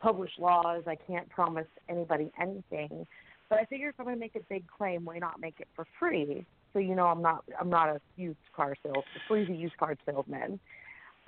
publish 0.00 0.30
laws. 0.38 0.82
I 0.86 0.96
can't 0.96 1.28
promise 1.30 1.66
anybody 1.88 2.30
anything. 2.40 3.06
But 3.48 3.60
I 3.60 3.64
figure 3.66 3.90
if 3.90 3.94
I'm 3.98 4.06
going 4.06 4.16
to 4.16 4.20
make 4.20 4.34
a 4.34 4.40
big 4.48 4.64
claim, 4.66 5.04
why 5.04 5.18
not 5.18 5.38
make 5.38 5.56
it 5.60 5.68
for 5.76 5.86
free? 5.98 6.46
So 6.72 6.78
you 6.78 6.94
know, 6.94 7.06
I'm 7.06 7.22
not 7.22 7.44
I'm 7.60 7.70
not 7.70 7.88
a 7.88 8.00
used 8.16 8.38
car 8.54 8.74
sales 8.82 9.04
sleazy 9.28 9.54
used 9.54 9.76
car 9.76 9.96
salesman. 10.06 10.58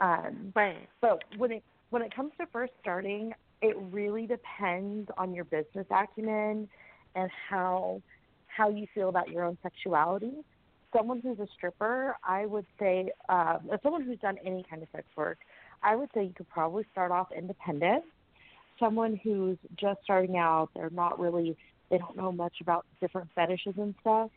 Um, 0.00 0.52
Right. 0.54 0.88
but 1.00 1.22
when 1.36 1.52
it 1.52 1.62
when 1.90 2.02
it 2.02 2.14
comes 2.14 2.32
to 2.40 2.46
first 2.52 2.72
starting, 2.80 3.32
it 3.64 3.76
really 3.90 4.26
depends 4.26 5.10
on 5.16 5.32
your 5.32 5.44
business 5.44 5.86
acumen 5.90 6.68
and 7.14 7.30
how 7.48 8.02
how 8.46 8.68
you 8.68 8.86
feel 8.94 9.08
about 9.08 9.30
your 9.30 9.42
own 9.42 9.56
sexuality. 9.62 10.32
Someone 10.94 11.20
who's 11.20 11.38
a 11.40 11.48
stripper, 11.56 12.14
I 12.22 12.44
would 12.46 12.66
say, 12.78 13.10
uh, 13.28 13.58
someone 13.82 14.02
who's 14.02 14.18
done 14.18 14.36
any 14.44 14.64
kind 14.68 14.82
of 14.82 14.88
sex 14.92 15.04
work, 15.16 15.38
I 15.82 15.96
would 15.96 16.10
say 16.14 16.24
you 16.24 16.34
could 16.36 16.48
probably 16.50 16.84
start 16.92 17.10
off 17.10 17.28
independent. 17.36 18.04
Someone 18.78 19.18
who's 19.24 19.58
just 19.76 20.00
starting 20.04 20.36
out, 20.36 20.68
they're 20.76 20.90
not 20.90 21.18
really, 21.18 21.56
they 21.90 21.98
don't 21.98 22.16
know 22.16 22.30
much 22.30 22.60
about 22.60 22.86
different 23.00 23.28
fetishes 23.34 23.74
and 23.76 23.94
stuff. 24.02 24.30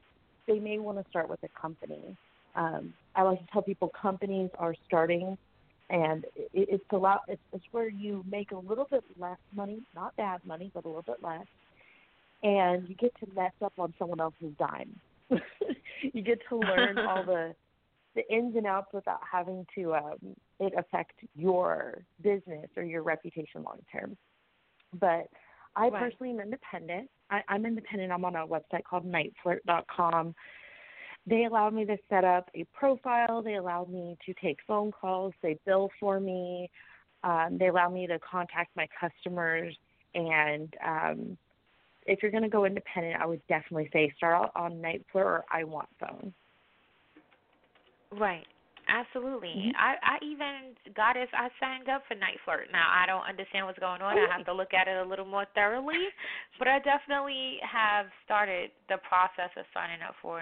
They 0.48 0.58
may 0.58 0.80
want 0.80 1.04
to 1.04 1.08
start 1.10 1.30
with 1.30 1.44
a 1.44 1.50
company. 1.50 2.18
Um, 2.56 2.94
I 3.16 3.22
like 3.22 3.40
to 3.40 3.48
tell 3.52 3.62
people 3.62 3.90
companies 3.90 4.50
are 4.58 4.74
starting 4.88 5.38
and 5.90 6.26
it, 6.36 6.50
it's 6.54 6.86
a 6.92 6.98
lot. 6.98 7.22
It's, 7.28 7.42
it's 7.54 7.66
where 7.72 7.90
you 7.90 8.24
make 8.30 8.52
a 8.52 8.58
little 8.58 8.88
bit 8.90 9.04
less 9.18 9.38
money, 9.56 9.82
not 9.96 10.16
bad 10.16 10.42
money, 10.46 10.72
but 10.74 10.86
a 10.86 10.88
little 10.88 11.04
bit 11.04 11.22
less, 11.22 11.46
and 12.44 12.88
you 12.88 12.96
get 12.96 13.14
to 13.20 13.28
mess 13.36 13.54
up 13.64 13.74
on 13.78 13.94
someone 13.98 14.20
else's 14.20 14.54
dime. 14.58 15.00
you 16.02 16.22
get 16.22 16.40
to 16.50 16.58
learn 16.58 16.98
all 17.08 17.24
the 17.24 17.56
the 18.16 18.28
ins 18.34 18.56
and 18.56 18.66
outs 18.66 18.88
without 18.94 19.20
having 19.30 19.66
to 19.76 19.94
um, 19.94 20.18
it 20.60 20.74
affect 20.78 21.14
your 21.36 22.04
business 22.22 22.68
or 22.76 22.84
your 22.84 23.04
reputation 23.04 23.64
long 23.64 23.80
term. 23.92 24.18
But 25.00 25.28
I 25.76 25.90
Right. 25.90 26.12
personally 26.12 26.32
am 26.34 26.40
independent. 26.40 27.10
I, 27.30 27.42
I'm 27.48 27.66
independent. 27.66 28.12
I'm 28.12 28.26
on 28.26 28.36
a 28.36 28.48
website 28.48 28.84
called 28.90 29.06
niteflirt.com. 29.06 30.34
They 31.28 31.44
allow 31.46 31.70
me 31.70 31.86
to 31.86 31.98
set 32.10 32.24
up 32.24 32.50
a 32.56 32.64
profile. 32.74 33.42
They 33.42 33.56
allow 33.56 33.86
me 33.86 34.18
to 34.26 34.34
take 34.42 34.60
phone 34.66 34.92
calls. 34.92 35.34
They 35.44 35.60
bill 35.66 35.90
for 36.00 36.20
me. 36.20 36.70
Um, 37.24 37.58
they 37.60 37.68
allow 37.68 37.90
me 37.90 38.08
to 38.08 38.18
contact 38.20 38.76
my 38.78 38.88
customers. 39.00 39.76
And 40.16 40.74
um, 40.86 41.38
if 42.06 42.24
you're 42.24 42.32
going 42.32 42.44
to 42.44 42.50
go 42.50 42.66
independent, 42.66 43.22
I 43.22 43.26
would 43.26 43.46
definitely 43.48 43.90
say 43.92 44.14
start 44.16 44.36
out 44.36 44.52
on 44.56 44.74
NiteFlirt 44.76 45.16
or 45.16 45.46
I 45.52 45.66
Want 45.66 45.90
Phone. 46.00 46.34
Right. 48.12 48.46
Absolutely. 48.88 49.50
Mhm. 49.50 49.76
I 49.76 49.96
I 50.02 50.18
even 50.24 50.72
goddess 50.96 51.28
I 51.34 51.50
signed 51.60 51.90
up 51.90 52.04
for 52.08 52.16
NiteFlirt. 52.16 52.72
Now 52.72 52.88
I 52.90 53.06
don't 53.06 53.28
understand 53.28 53.66
what's 53.66 53.80
going 53.80 54.02
on. 54.02 54.18
I 54.18 54.32
have 54.32 54.46
to 54.46 54.54
look 54.54 54.74
at 54.74 54.88
it 54.88 54.96
a 54.96 55.04
little 55.04 55.26
more 55.26 55.46
thoroughly, 55.56 56.08
but 56.58 56.70
I 56.70 56.80
definitely 56.80 57.60
have 57.70 58.06
started 58.24 58.72
the 58.88 58.98
process 59.00 59.52
of 59.58 59.66
signing 59.74 60.02
up 60.02 60.16
for 60.22 60.40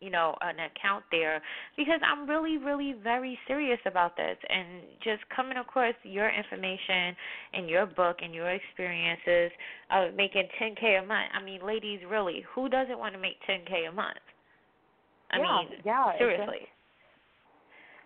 you 0.00 0.10
know 0.10 0.36
an 0.42 0.56
account 0.60 1.04
there 1.10 1.40
because 1.76 2.00
I'm 2.04 2.28
really 2.28 2.58
really 2.58 2.94
very 3.02 3.38
serious 3.46 3.80
about 3.86 4.16
this 4.16 4.36
and 4.48 4.82
just 5.02 5.22
coming 5.34 5.56
across 5.56 5.94
your 6.02 6.28
information 6.28 7.16
and 7.54 7.68
your 7.68 7.86
book 7.86 8.18
and 8.22 8.34
your 8.34 8.50
experiences 8.50 9.50
of 9.90 10.14
making 10.14 10.48
10k 10.60 11.02
a 11.02 11.06
month. 11.06 11.30
I 11.34 11.42
mean, 11.42 11.60
ladies, 11.64 12.00
really, 12.08 12.44
who 12.54 12.68
doesn't 12.68 12.98
want 12.98 13.14
to 13.14 13.20
make 13.20 13.36
10k 13.48 13.88
a 13.88 13.92
month? 13.92 14.18
I 15.30 15.38
yeah, 15.38 15.42
mean, 15.42 15.68
yeah, 15.84 16.18
seriously 16.18 16.68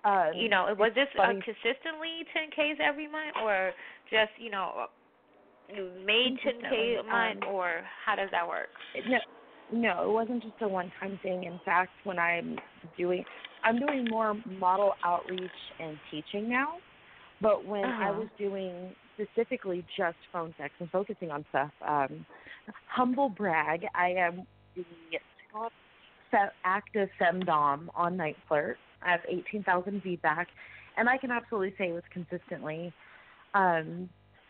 Um, 0.05 0.33
you 0.35 0.49
know, 0.49 0.65
was 0.79 0.93
this 0.95 1.09
uh, 1.21 1.29
consistently 1.45 2.25
10Ks 2.33 2.81
every 2.81 3.07
month, 3.07 3.37
or 3.45 3.73
just 4.09 4.33
you 4.39 4.51
know, 4.51 4.87
you 5.69 5.91
made 6.07 6.39
10K 6.41 7.01
a 7.01 7.03
month, 7.03 7.43
um, 7.43 7.55
or 7.55 7.83
how 8.05 8.17
does 8.17 8.31
that 8.33 8.47
work? 8.49 8.69
No, 9.07 9.19
no, 9.73 10.03
it 10.05 10.13
wasn't 10.13 10.43
just 10.43 10.55
a 10.61 10.69
one-time 10.69 11.19
thing. 11.23 11.45
In 11.45 11.61
fact, 11.65 11.91
when 12.05 12.19
I'm 12.19 12.59
doing, 12.97 13.25
I'm 13.65 13.79
doing 13.79 14.09
more 14.09 14.37
model 14.59 14.95
outreach 15.05 15.51
and 15.79 15.97
teaching 16.11 16.49
now. 16.49 16.79
But 17.41 17.65
when 17.65 17.85
I 17.85 18.11
Uh-huh. 18.11 18.21
was 18.21 18.29
doing 18.39 18.95
specifically 19.15 19.85
just 19.97 20.17
phone 20.33 20.55
sex 20.59 20.75
and 20.79 20.91
focusing 20.91 21.31
on 21.31 21.45
stuff, 21.51 21.71
um, 21.87 22.27
humble 22.87 23.29
brag, 23.29 23.87
I 23.95 24.11
am 24.11 24.47
the 24.77 24.85
top 25.53 25.73
active 26.65 27.09
femdom 27.21 27.89
on 27.95 28.17
Night 28.17 28.37
Flirt. 28.47 28.77
I 29.03 29.13
have 29.13 29.21
18,000 29.29 30.03
feedback, 30.03 30.49
and 30.97 31.09
I 31.09 31.17
can 31.17 31.31
absolutely 31.31 31.75
say 31.79 31.89
it 31.89 31.93
was 31.93 32.03
consistently. 32.13 32.93
Um, 33.55 34.09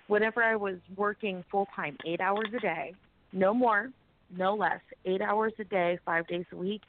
whenever 0.09 0.43
I 0.43 0.57
was 0.57 0.77
working 0.97 1.45
full 1.51 1.69
time, 1.75 1.97
eight 2.05 2.21
hours 2.21 2.49
a 2.57 2.61
day, 2.61 2.95
no 3.33 3.55
more, 3.55 3.91
no 4.37 4.55
less, 4.55 4.81
eight 5.05 5.21
hours 5.23 5.53
a 5.59 5.65
day, 5.65 5.99
five 6.05 6.27
days 6.27 6.45
a 6.53 6.57
week, 6.57 6.83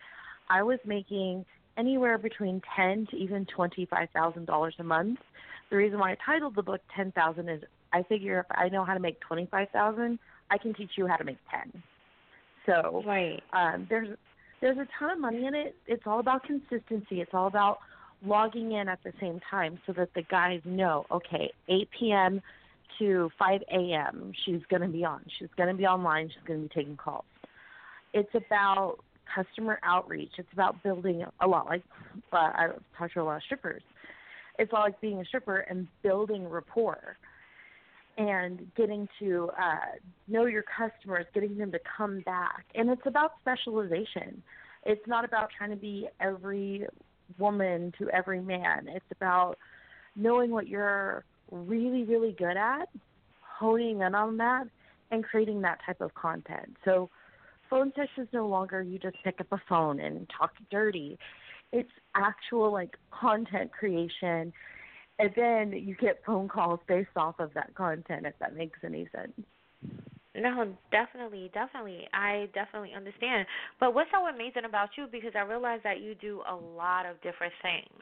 I 0.50 0.64
was 0.64 0.80
making 0.86 1.46
anywhere 1.78 2.18
between 2.18 2.62
ten 2.76 3.08
to 3.12 3.18
even 3.18 3.46
twenty 3.46 3.86
five 3.86 4.10
thousand 4.14 4.46
dollars 4.46 4.76
a 4.80 4.84
month. 4.84 5.20
The 5.70 5.78
reason 5.78 6.00
why 6.00 6.12
I 6.12 6.18
titled 6.26 6.56
the 6.56 6.64
book 6.64 6.82
ten 6.96 7.12
thousand 7.12 7.50
is 7.50 7.62
I 7.94 8.04
figure 8.04 8.40
if 8.40 8.46
I 8.52 8.70
know 8.70 8.84
how 8.84 8.94
to 8.94 9.00
make 9.00 9.20
twenty 9.22 9.48
five 9.50 9.70
thousand, 9.70 10.20
I 10.50 10.58
can 10.58 10.74
teach 10.74 10.92
you 10.98 11.08
how 11.08 11.18
to 11.18 11.24
make 11.24 11.38
ten. 11.50 11.82
So 12.66 13.04
Right. 13.06 13.42
um, 13.54 13.88
there's 13.90 14.18
there's 14.62 14.78
a 14.78 14.88
ton 15.00 15.12
of 15.12 15.20
money 15.20 15.46
in 15.46 15.56
it. 15.56 15.76
It's 15.88 16.04
all 16.06 16.20
about 16.20 16.44
consistency. 16.44 17.22
It's 17.22 17.34
all 17.34 17.48
about 17.48 17.80
logging 18.24 18.74
in 18.74 18.88
at 18.88 19.00
the 19.04 19.12
same 19.20 19.40
time 19.50 19.80
so 19.88 19.94
that 19.94 20.14
the 20.14 20.22
guys 20.24 20.62
know, 20.66 21.06
okay, 21.12 21.52
8 21.68 21.90
p.m. 22.00 22.42
to 23.00 23.32
5 23.40 23.62
a.m. 23.72 24.32
she's 24.46 24.62
going 24.70 24.84
to 24.84 24.88
be 24.88 25.04
on. 25.04 25.26
She's 25.40 25.50
going 25.58 25.70
to 25.70 25.76
be 25.76 25.88
online. 25.88 26.30
She's 26.30 26.48
going 26.48 26.62
to 26.62 26.68
be 26.68 26.74
taking 26.74 26.98
calls. 26.98 27.26
It's 28.14 28.34
about 28.34 28.98
customer 29.34 29.80
outreach. 29.84 30.32
It's 30.38 30.52
about 30.54 30.82
building 30.84 31.24
a 31.40 31.48
lot 31.48 31.68
like 31.68 31.84
uh, 32.34 32.36
I 32.38 32.68
talked 32.98 33.14
to 33.14 33.22
a 33.22 33.24
lot 33.24 33.38
of 33.38 33.44
strippers. 33.44 33.82
It's 34.60 34.72
all 34.74 34.82
like 34.82 35.00
being 35.02 35.20
a 35.22 35.26
stripper 35.26 35.60
and 35.70 35.88
building 36.04 36.48
rapport 36.48 37.18
and 38.18 38.68
getting 38.76 39.08
to 39.20 39.50
uh, 39.58 39.98
know 40.28 40.46
your 40.46 40.64
customers, 40.64 41.26
getting 41.34 41.58
them 41.58 41.72
to 41.72 41.80
come 41.98 42.22
back. 42.22 42.66
And 42.76 42.90
it's 42.90 43.02
about 43.06 43.32
specialization. 43.42 44.44
It's 44.86 45.06
not 45.08 45.26
about 45.26 45.50
trying 45.58 45.70
to 45.70 45.76
be 45.76 46.08
every 46.20 46.86
woman 47.40 47.94
to 48.00 48.10
every 48.10 48.42
man. 48.42 48.88
It's 48.88 49.06
about 49.12 49.58
knowing 50.16 50.52
what 50.52 50.68
you're 50.68 51.24
really, 51.52 52.04
really 52.04 52.34
good 52.38 52.58
at, 52.58 52.90
honing 53.42 54.02
in 54.02 54.16
on 54.16 54.38
that, 54.38 54.66
and 55.12 55.24
creating 55.24 55.62
that 55.62 55.80
type 55.86 56.02
of 56.02 56.14
content. 56.14 56.76
So, 56.86 57.10
phone 57.72 57.92
sex 57.96 58.10
is 58.18 58.28
no 58.34 58.48
longer 58.48 58.84
you 58.84 59.00
just 59.00 59.18
pick 59.24 59.42
up 59.42 59.48
a 59.52 59.62
phone 59.68 60.00
and 60.02 60.30
talk 60.38 60.52
dirty. 60.70 61.18
It's 61.72 61.90
actual 62.16 62.72
like 62.72 62.98
content 63.12 63.72
creation 63.72 64.54
and 65.18 65.32
then 65.36 65.72
you 65.74 65.96
get 65.96 66.22
phone 66.26 66.48
calls 66.48 66.80
based 66.88 67.10
off 67.16 67.40
of 67.40 67.54
that 67.54 67.74
content 67.76 68.26
if 68.26 68.34
that 68.40 68.56
makes 68.56 68.80
any 68.84 69.08
sense 69.16 69.32
No, 70.36 70.76
definitely, 70.92 71.52
definitely. 71.54 72.08
I 72.14 72.50
definitely 72.54 72.94
understand. 72.96 73.48
But 73.80 73.94
what's 73.94 74.10
so 74.12 74.28
amazing 74.28 74.66
about 74.66 74.90
you 74.98 75.08
because 75.12 75.32
I 75.36 75.42
realize 75.42 75.80
that 75.84 76.02
you 76.02 76.16
do 76.16 76.42
a 76.50 76.56
lot 76.56 77.06
of 77.06 77.22
different 77.22 77.54
things. 77.62 78.02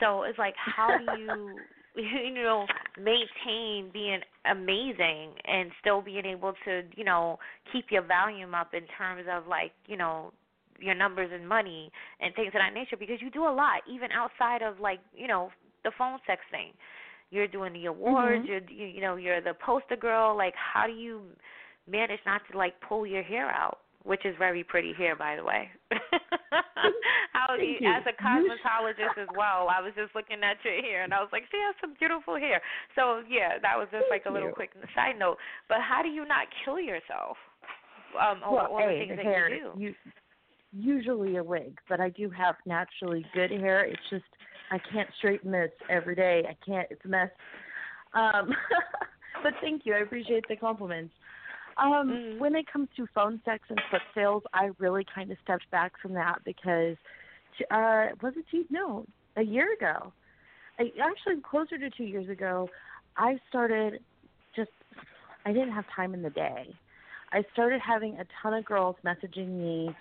So 0.00 0.22
it's 0.22 0.38
like 0.38 0.54
how 0.56 0.96
do 0.96 1.04
you 1.04 1.66
you 1.96 2.34
know 2.34 2.66
maintain 2.98 3.90
being 3.92 4.20
amazing 4.50 5.32
and 5.44 5.70
still 5.80 6.02
being 6.02 6.24
able 6.26 6.52
to, 6.64 6.82
you 6.96 7.04
know, 7.04 7.38
keep 7.72 7.86
your 7.90 8.02
volume 8.02 8.54
up 8.54 8.74
in 8.74 8.82
terms 8.96 9.26
of 9.30 9.46
like, 9.46 9.72
you 9.86 9.96
know, 9.96 10.32
your 10.80 10.94
numbers 10.94 11.30
and 11.32 11.48
money 11.48 11.90
and 12.20 12.34
things 12.34 12.48
of 12.48 12.54
that 12.54 12.72
nature 12.74 12.96
because 12.96 13.20
you 13.20 13.30
do 13.30 13.44
a 13.44 13.50
lot 13.52 13.82
even 13.90 14.10
outside 14.12 14.62
of 14.62 14.80
like, 14.80 15.00
you 15.14 15.26
know, 15.26 15.50
the 15.84 15.90
phone 15.96 16.18
sex 16.26 16.40
thing. 16.50 16.72
You're 17.30 17.48
doing 17.48 17.72
the 17.74 17.86
awards, 17.86 18.44
Mhm. 18.44 18.48
you're 18.48 18.60
you, 18.70 18.86
you 18.86 19.00
know, 19.00 19.16
you're 19.16 19.40
the 19.40 19.54
poster 19.54 19.96
girl, 19.96 20.36
like 20.36 20.54
how 20.56 20.86
do 20.86 20.92
you 20.92 21.22
manage 21.86 22.20
not 22.24 22.42
to 22.50 22.56
like 22.56 22.80
pull 22.80 23.06
your 23.06 23.22
hair 23.22 23.50
out, 23.50 23.80
which 24.08 24.24
is 24.24 24.34
very 24.38 24.64
pretty 24.64 24.94
here, 24.96 25.14
by 25.14 25.36
the 25.36 25.44
way. 25.44 25.68
how 27.32 27.54
Thank 27.56 27.60
you, 27.60 27.76
you. 27.86 27.92
as 27.92 28.02
a 28.08 28.16
cosmetologist 28.16 29.20
as 29.20 29.28
well, 29.36 29.68
I 29.68 29.80
was 29.84 29.92
just 29.94 30.14
looking 30.14 30.42
at 30.42 30.56
your 30.64 30.80
hair 30.80 31.04
and 31.04 31.12
I 31.12 31.20
was 31.20 31.28
like, 31.30 31.44
she 31.50 31.58
has 31.60 31.74
some 31.80 31.92
beautiful 31.98 32.36
hair. 32.36 32.62
So 32.96 33.20
yeah, 33.28 33.58
that 33.60 33.76
was 33.76 33.88
just 33.92 34.06
like 34.10 34.24
a 34.24 34.30
little 34.32 34.48
you. 34.48 34.54
quick 34.54 34.70
side 34.94 35.18
note. 35.18 35.36
But 35.68 35.78
how 35.86 36.02
do 36.02 36.08
you 36.08 36.24
not 36.26 36.46
kill 36.64 36.80
yourself? 36.80 37.36
Um 38.18 38.40
well 38.40 38.68
all 38.72 38.78
hey, 38.78 39.00
the 39.00 39.06
things 39.06 39.10
the 39.10 39.16
that 39.16 39.24
hair 39.24 39.48
you 39.54 39.72
do. 39.76 39.94
usually 40.72 41.36
a 41.36 41.44
wig 41.44 41.76
but 41.88 42.00
i 42.00 42.08
do 42.08 42.30
have 42.30 42.54
naturally 42.64 43.24
good 43.34 43.50
hair 43.50 43.84
it's 43.84 44.00
just 44.08 44.24
i 44.70 44.78
can't 44.90 45.08
straighten 45.18 45.50
this 45.52 45.70
every 45.90 46.14
day 46.14 46.42
i 46.48 46.56
can't 46.64 46.86
it's 46.90 47.04
a 47.04 47.08
mess 47.08 47.28
um 48.14 48.48
but 49.42 49.52
thank 49.60 49.82
you 49.84 49.94
i 49.94 49.98
appreciate 49.98 50.42
the 50.48 50.56
compliments 50.56 51.12
um 51.78 52.10
Mhm. 52.10 52.38
when 52.38 52.54
it 52.54 52.66
comes 52.70 52.88
to 52.96 53.06
phone 53.14 53.40
sex 53.44 53.64
and 53.68 53.80
foot 53.90 54.02
sales 54.14 54.42
i 54.52 54.70
really 54.78 55.04
kind 55.04 55.30
of 55.30 55.38
stepped 55.42 55.70
back 55.70 55.98
from 56.00 56.14
that 56.14 56.42
because 56.44 56.96
uh 57.70 58.08
was 58.22 58.36
it 58.36 58.44
two 58.50 58.64
no 58.70 59.06
a 59.36 59.42
year 59.42 59.72
ago 59.72 60.12
I, 60.78 60.92
actually 61.02 61.40
closer 61.40 61.78
to 61.78 61.90
two 61.90 62.04
years 62.04 62.28
ago 62.28 62.68
i 63.16 63.38
started 63.48 64.02
just 64.54 64.70
i 65.44 65.52
didn't 65.52 65.72
have 65.72 65.84
time 65.94 66.14
in 66.14 66.22
the 66.22 66.30
day 66.30 66.74
I 67.32 67.44
started 67.52 67.80
having 67.80 68.18
a 68.18 68.24
ton 68.42 68.54
of 68.54 68.64
girls 68.64 68.96
messaging 69.04 69.48
me 69.48 69.94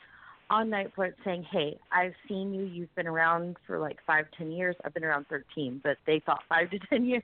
on 0.49 0.69
NiteFlirt 0.69 1.13
saying, 1.25 1.43
"Hey, 1.43 1.77
I've 1.91 2.13
seen 2.27 2.53
you. 2.53 2.63
You've 2.63 2.93
been 2.95 3.07
around 3.07 3.57
for 3.65 3.79
like 3.79 3.97
five, 4.05 4.27
ten 4.37 4.51
years. 4.51 4.75
I've 4.85 4.93
been 4.93 5.03
around 5.03 5.27
thirteen, 5.27 5.81
but 5.83 5.97
they 6.05 6.19
thought 6.19 6.43
five 6.47 6.69
to 6.71 6.79
ten 6.79 7.05
years." 7.11 7.23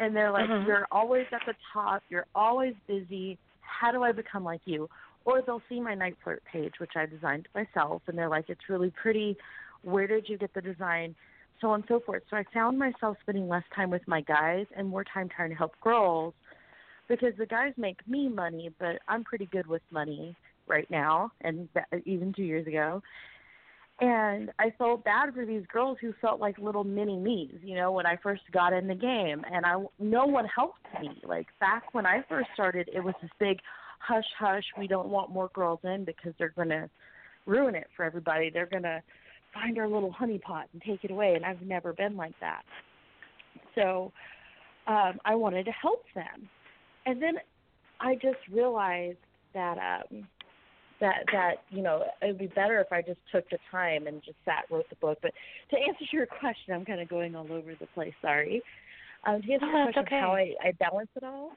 And 0.00 0.14
they're 0.14 0.30
like, 0.30 0.48
Mhm. 0.48 0.66
"You're 0.66 0.86
always 0.90 1.26
at 1.32 1.44
the 1.46 1.54
top. 1.72 2.02
You're 2.08 2.26
always 2.34 2.74
busy. 2.86 3.38
How 3.60 3.92
do 3.92 4.02
I 4.02 4.12
become 4.12 4.44
like 4.44 4.62
you?" 4.66 4.88
Or 5.24 5.40
they'll 5.40 5.62
see 5.68 5.80
my 5.80 5.94
NiteFlirt 5.94 6.44
page, 6.44 6.78
which 6.78 6.96
I 6.96 7.06
designed 7.06 7.48
myself, 7.54 8.02
and 8.08 8.18
they're 8.18 8.28
like, 8.28 8.50
"It's 8.50 8.68
really 8.68 8.90
pretty. 8.90 9.36
Where 9.82 10.06
did 10.06 10.28
you 10.28 10.36
get 10.36 10.52
the 10.52 10.60
design?" 10.60 11.14
So 11.60 11.70
on 11.70 11.80
and 11.80 11.88
so 11.88 12.00
forth. 12.00 12.24
So 12.28 12.36
I 12.36 12.44
found 12.52 12.78
myself 12.78 13.16
spending 13.20 13.48
less 13.48 13.64
time 13.74 13.88
with 13.88 14.06
my 14.08 14.20
guys 14.22 14.66
and 14.76 14.88
more 14.88 15.04
time 15.04 15.28
trying 15.28 15.50
to 15.50 15.56
help 15.56 15.78
girls 15.80 16.34
because 17.08 17.34
the 17.36 17.46
guys 17.46 17.72
make 17.76 18.06
me 18.08 18.28
money, 18.28 18.70
but 18.78 19.00
I'm 19.08 19.24
pretty 19.24 19.46
good 19.46 19.66
with 19.66 19.82
money 19.90 20.36
right 20.66 20.90
now, 20.90 21.30
and 21.42 21.68
that, 21.74 21.86
even 22.04 22.32
two 22.32 22.42
years 22.42 22.66
ago. 22.66 23.02
And 24.00 24.50
I 24.58 24.72
felt 24.76 25.04
bad 25.04 25.34
for 25.34 25.46
these 25.46 25.62
girls 25.72 25.98
who 26.00 26.12
felt 26.20 26.40
like 26.40 26.58
little 26.58 26.82
mini 26.82 27.16
me's, 27.16 27.54
you 27.62 27.76
know, 27.76 27.92
when 27.92 28.06
I 28.06 28.16
first 28.22 28.42
got 28.52 28.72
in 28.72 28.88
the 28.88 28.94
game. 28.94 29.44
And 29.52 29.64
I, 29.64 29.76
no 30.00 30.26
one 30.26 30.46
helped 30.46 30.84
me. 31.00 31.20
Like 31.24 31.46
back 31.60 31.94
when 31.94 32.04
I 32.04 32.24
first 32.28 32.48
started, 32.54 32.90
it 32.92 33.00
was 33.00 33.14
this 33.22 33.30
big 33.38 33.58
hush 34.00 34.24
hush. 34.38 34.64
We 34.76 34.88
don't 34.88 35.08
want 35.08 35.30
more 35.30 35.48
girls 35.54 35.78
in 35.84 36.04
because 36.04 36.32
they're 36.38 36.48
going 36.56 36.70
to 36.70 36.90
ruin 37.46 37.76
it 37.76 37.86
for 37.96 38.04
everybody. 38.04 38.50
They're 38.50 38.66
going 38.66 38.82
to 38.82 39.00
find 39.52 39.78
our 39.78 39.88
little 39.88 40.12
honeypot 40.12 40.64
and 40.72 40.82
take 40.82 41.04
it 41.04 41.12
away. 41.12 41.34
And 41.36 41.44
I've 41.44 41.62
never 41.62 41.92
been 41.92 42.16
like 42.16 42.34
that. 42.40 42.62
So 43.76 44.12
um, 44.88 45.20
I 45.24 45.36
wanted 45.36 45.64
to 45.66 45.72
help 45.72 46.04
them. 46.16 46.48
And 47.06 47.22
then 47.22 47.34
I 48.00 48.14
just 48.14 48.38
realized 48.50 49.18
that 49.54 49.78
um, 49.78 50.26
that 51.00 51.24
that 51.32 51.54
you 51.70 51.82
know 51.82 52.04
it 52.22 52.26
would 52.26 52.38
be 52.38 52.46
better 52.46 52.80
if 52.80 52.92
I 52.92 53.02
just 53.02 53.20
took 53.32 53.48
the 53.50 53.58
time 53.70 54.06
and 54.06 54.22
just 54.22 54.36
sat 54.44 54.64
wrote 54.70 54.88
the 54.90 54.96
book. 54.96 55.18
But 55.22 55.32
to 55.70 55.76
answer 55.76 56.04
your 56.12 56.26
question, 56.40 56.74
I'm 56.74 56.84
kind 56.84 57.00
of 57.00 57.08
going 57.08 57.34
all 57.34 57.50
over 57.50 57.74
the 57.78 57.86
place. 57.94 58.14
Sorry. 58.22 58.62
Um, 59.26 59.42
to 59.42 59.52
answer 59.52 59.66
No, 59.66 59.72
your 59.72 59.84
question, 59.84 60.02
okay. 60.06 60.20
how 60.20 60.32
I, 60.32 60.54
I 60.62 60.72
balance 60.72 61.08
it 61.16 61.24
all. 61.24 61.52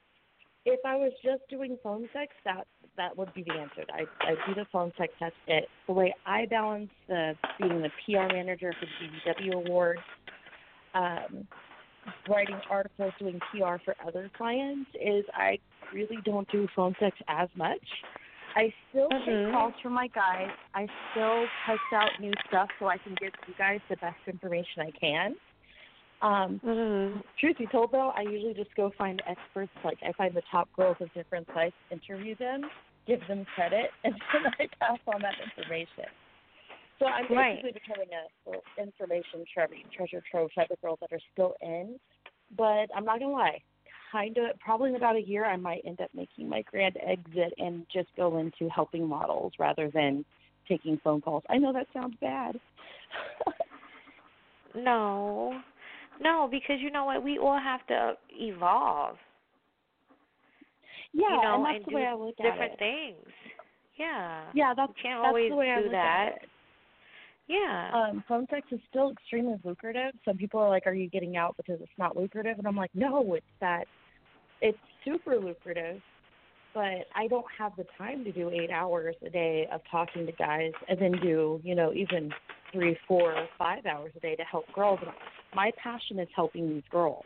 If 0.65 0.79
I 0.85 0.95
was 0.95 1.11
just 1.23 1.41
doing 1.49 1.77
phone 1.81 2.09
sex, 2.13 2.33
that 2.45 2.67
that 2.97 3.17
would 3.17 3.33
be 3.33 3.43
the 3.43 3.53
answer. 3.53 3.83
I 3.93 4.03
I 4.21 4.31
do 4.47 4.55
the 4.55 4.65
phone 4.71 4.91
sex. 4.97 5.13
That's 5.19 5.35
it. 5.47 5.67
The 5.87 5.93
way 5.93 6.13
I 6.25 6.45
balance 6.45 6.89
the 7.07 7.33
being 7.59 7.81
the 7.81 7.91
PR 8.05 8.33
manager 8.33 8.73
for 8.79 8.85
the 8.85 9.31
BBW 9.47 9.65
Awards, 9.67 10.01
um, 10.93 11.47
writing 12.29 12.59
articles, 12.69 13.13
doing 13.19 13.39
PR 13.51 13.75
for 13.83 13.95
other 14.05 14.29
clients 14.35 14.89
is 14.95 15.23
I 15.33 15.59
really 15.93 16.17
don't 16.25 16.49
do 16.51 16.67
phone 16.75 16.95
sex 16.99 17.15
as 17.27 17.49
much. 17.55 17.85
I 18.57 18.73
still 18.89 19.09
Mhm. 19.09 19.25
take 19.25 19.51
calls 19.51 19.73
from 19.81 19.93
my 19.93 20.07
guys. 20.07 20.49
I 20.73 20.87
still 21.11 21.45
test 21.63 21.93
out 21.93 22.19
new 22.19 22.33
stuff 22.47 22.67
so 22.79 22.87
I 22.87 22.97
can 22.97 23.13
give 23.19 23.31
you 23.47 23.53
guys 23.53 23.79
the 23.87 23.97
best 23.97 24.17
information 24.27 24.81
I 24.81 24.91
can. 24.99 25.35
Um, 26.21 26.59
Mm-hmm. 26.65 27.19
truth 27.37 27.57
be 27.57 27.67
told, 27.67 27.91
though, 27.91 28.09
I 28.15 28.21
usually 28.23 28.55
just 28.55 28.73
go 28.75 28.89
find 28.97 29.21
experts. 29.27 29.71
Like 29.83 29.99
I 30.03 30.11
find 30.13 30.33
the 30.33 30.41
top 30.49 30.69
girls 30.75 30.97
of 31.01 31.13
different 31.13 31.47
sites, 31.53 31.75
interview 31.91 32.35
them, 32.37 32.67
give 33.05 33.25
them 33.27 33.45
credit, 33.45 33.93
and 34.03 34.15
then 34.33 34.51
I 34.59 34.67
pass 34.81 34.97
on 35.05 35.21
that 35.21 35.35
information. 35.39 36.05
So 36.97 37.05
I'm 37.05 37.27
Right. 37.29 37.61
basically 37.61 37.73
becoming 37.73 38.09
a 38.11 38.81
information 38.81 39.45
treasure, 39.53 39.75
treasure 39.95 40.23
trove 40.31 40.49
type 40.55 40.71
of 40.71 40.81
girls 40.81 40.97
that 41.01 41.13
are 41.13 41.21
still 41.31 41.53
in. 41.61 41.99
But 42.57 42.89
I'm 42.95 43.05
not 43.05 43.19
gonna 43.19 43.31
lie, 43.33 43.61
kind 44.11 44.37
of 44.37 44.59
probably 44.59 44.89
in 44.91 44.95
about 44.95 45.15
a 45.15 45.21
year, 45.21 45.45
I 45.45 45.57
might 45.57 45.81
end 45.85 46.01
up 46.01 46.09
making 46.13 46.47
my 46.49 46.61
grand 46.63 46.97
exit 47.05 47.53
and 47.57 47.85
just 47.91 48.09
go 48.15 48.37
into 48.39 48.69
helping 48.69 49.07
models 49.07 49.53
rather 49.59 49.89
than 49.93 50.23
taking 50.67 50.99
phone 51.03 51.21
calls. 51.21 51.43
I 51.49 51.57
know 51.57 51.73
that 51.73 51.87
sounds 51.93 52.15
bad. 52.21 52.59
No, 54.75 55.59
no, 56.21 56.47
because 56.51 56.77
you 56.81 56.91
know 56.91 57.05
what? 57.05 57.23
We 57.23 57.37
all 57.39 57.59
have 57.59 57.85
to 57.87 58.13
evolve. 58.31 59.17
yeah, 61.13 61.29
you 61.29 61.41
know, 61.41 61.55
and 61.55 61.65
that's 61.65 61.75
and 61.77 61.85
the 61.87 61.95
way 61.95 62.05
I 62.05 62.13
look 62.13 62.35
at 62.39 62.43
different 62.43 62.73
it. 62.73 62.79
things. 62.79 63.33
Yeah. 63.97 64.43
Yeah, 64.53 64.73
that's 64.75 64.91
You 64.97 65.01
can't 65.01 65.19
that's 65.23 65.27
always 65.29 65.49
the 65.49 65.55
way 65.55 65.71
I 65.71 65.77
do 65.77 65.83
look 65.83 65.91
that. 65.93 66.27
at 66.35 66.43
it. 66.43 66.49
Yeah. 67.47 67.91
um, 67.93 68.23
phone 68.27 68.45
sex 68.49 68.67
is 68.71 68.79
still 68.89 69.09
extremely 69.11 69.55
lucrative. 69.63 70.11
Some 70.25 70.37
people 70.37 70.59
are 70.59 70.69
like, 70.69 70.85
"Are 70.85 70.93
you 70.93 71.09
getting 71.09 71.37
out 71.37 71.55
because 71.55 71.79
it's 71.81 71.97
not 71.97 72.17
lucrative?" 72.17 72.57
And 72.59 72.67
I'm 72.67 72.75
like, 72.75 72.91
"No, 72.93 73.33
it's 73.35 73.45
that 73.61 73.85
it's 74.61 74.77
super 75.05 75.37
lucrative." 75.37 76.01
But 76.73 77.07
I 77.15 77.27
don't 77.27 77.45
have 77.57 77.75
the 77.75 77.85
time 77.97 78.23
to 78.23 78.31
do 78.31 78.51
eight 78.51 78.69
hours 78.69 79.15
a 79.25 79.29
day 79.29 79.67
of 79.71 79.81
talking 79.89 80.25
to 80.27 80.31
guys, 80.33 80.71
and 80.87 80.99
then 80.99 81.13
do 81.13 81.59
you 81.63 81.73
know 81.75 81.91
even 81.93 82.31
three, 82.71 82.97
four, 83.07 83.47
five 83.57 83.85
hours 83.85 84.11
a 84.15 84.19
day 84.19 84.35
to 84.35 84.43
help 84.43 84.65
girls. 84.73 84.99
My 85.55 85.71
passion 85.81 86.19
is 86.19 86.27
helping 86.35 86.69
these 86.69 86.83
girls. 86.91 87.25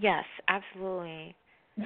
yes, 0.00 0.24
absolutely. 0.48 1.34
so 1.78 1.84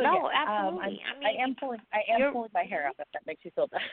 No, 0.00 0.30
yeah, 0.30 0.68
Um, 0.68 0.78
absolutely. 0.78 1.02
I'm, 1.06 1.24
I 1.24 1.42
am 1.42 1.56
pulling 1.58 1.80
I 1.92 2.00
am 2.12 2.32
pulling 2.32 2.50
my 2.54 2.64
hair 2.64 2.86
up. 2.86 2.96
If 2.98 3.08
that 3.12 3.26
makes 3.26 3.44
you 3.44 3.50
feel 3.54 3.66
better. 3.68 3.84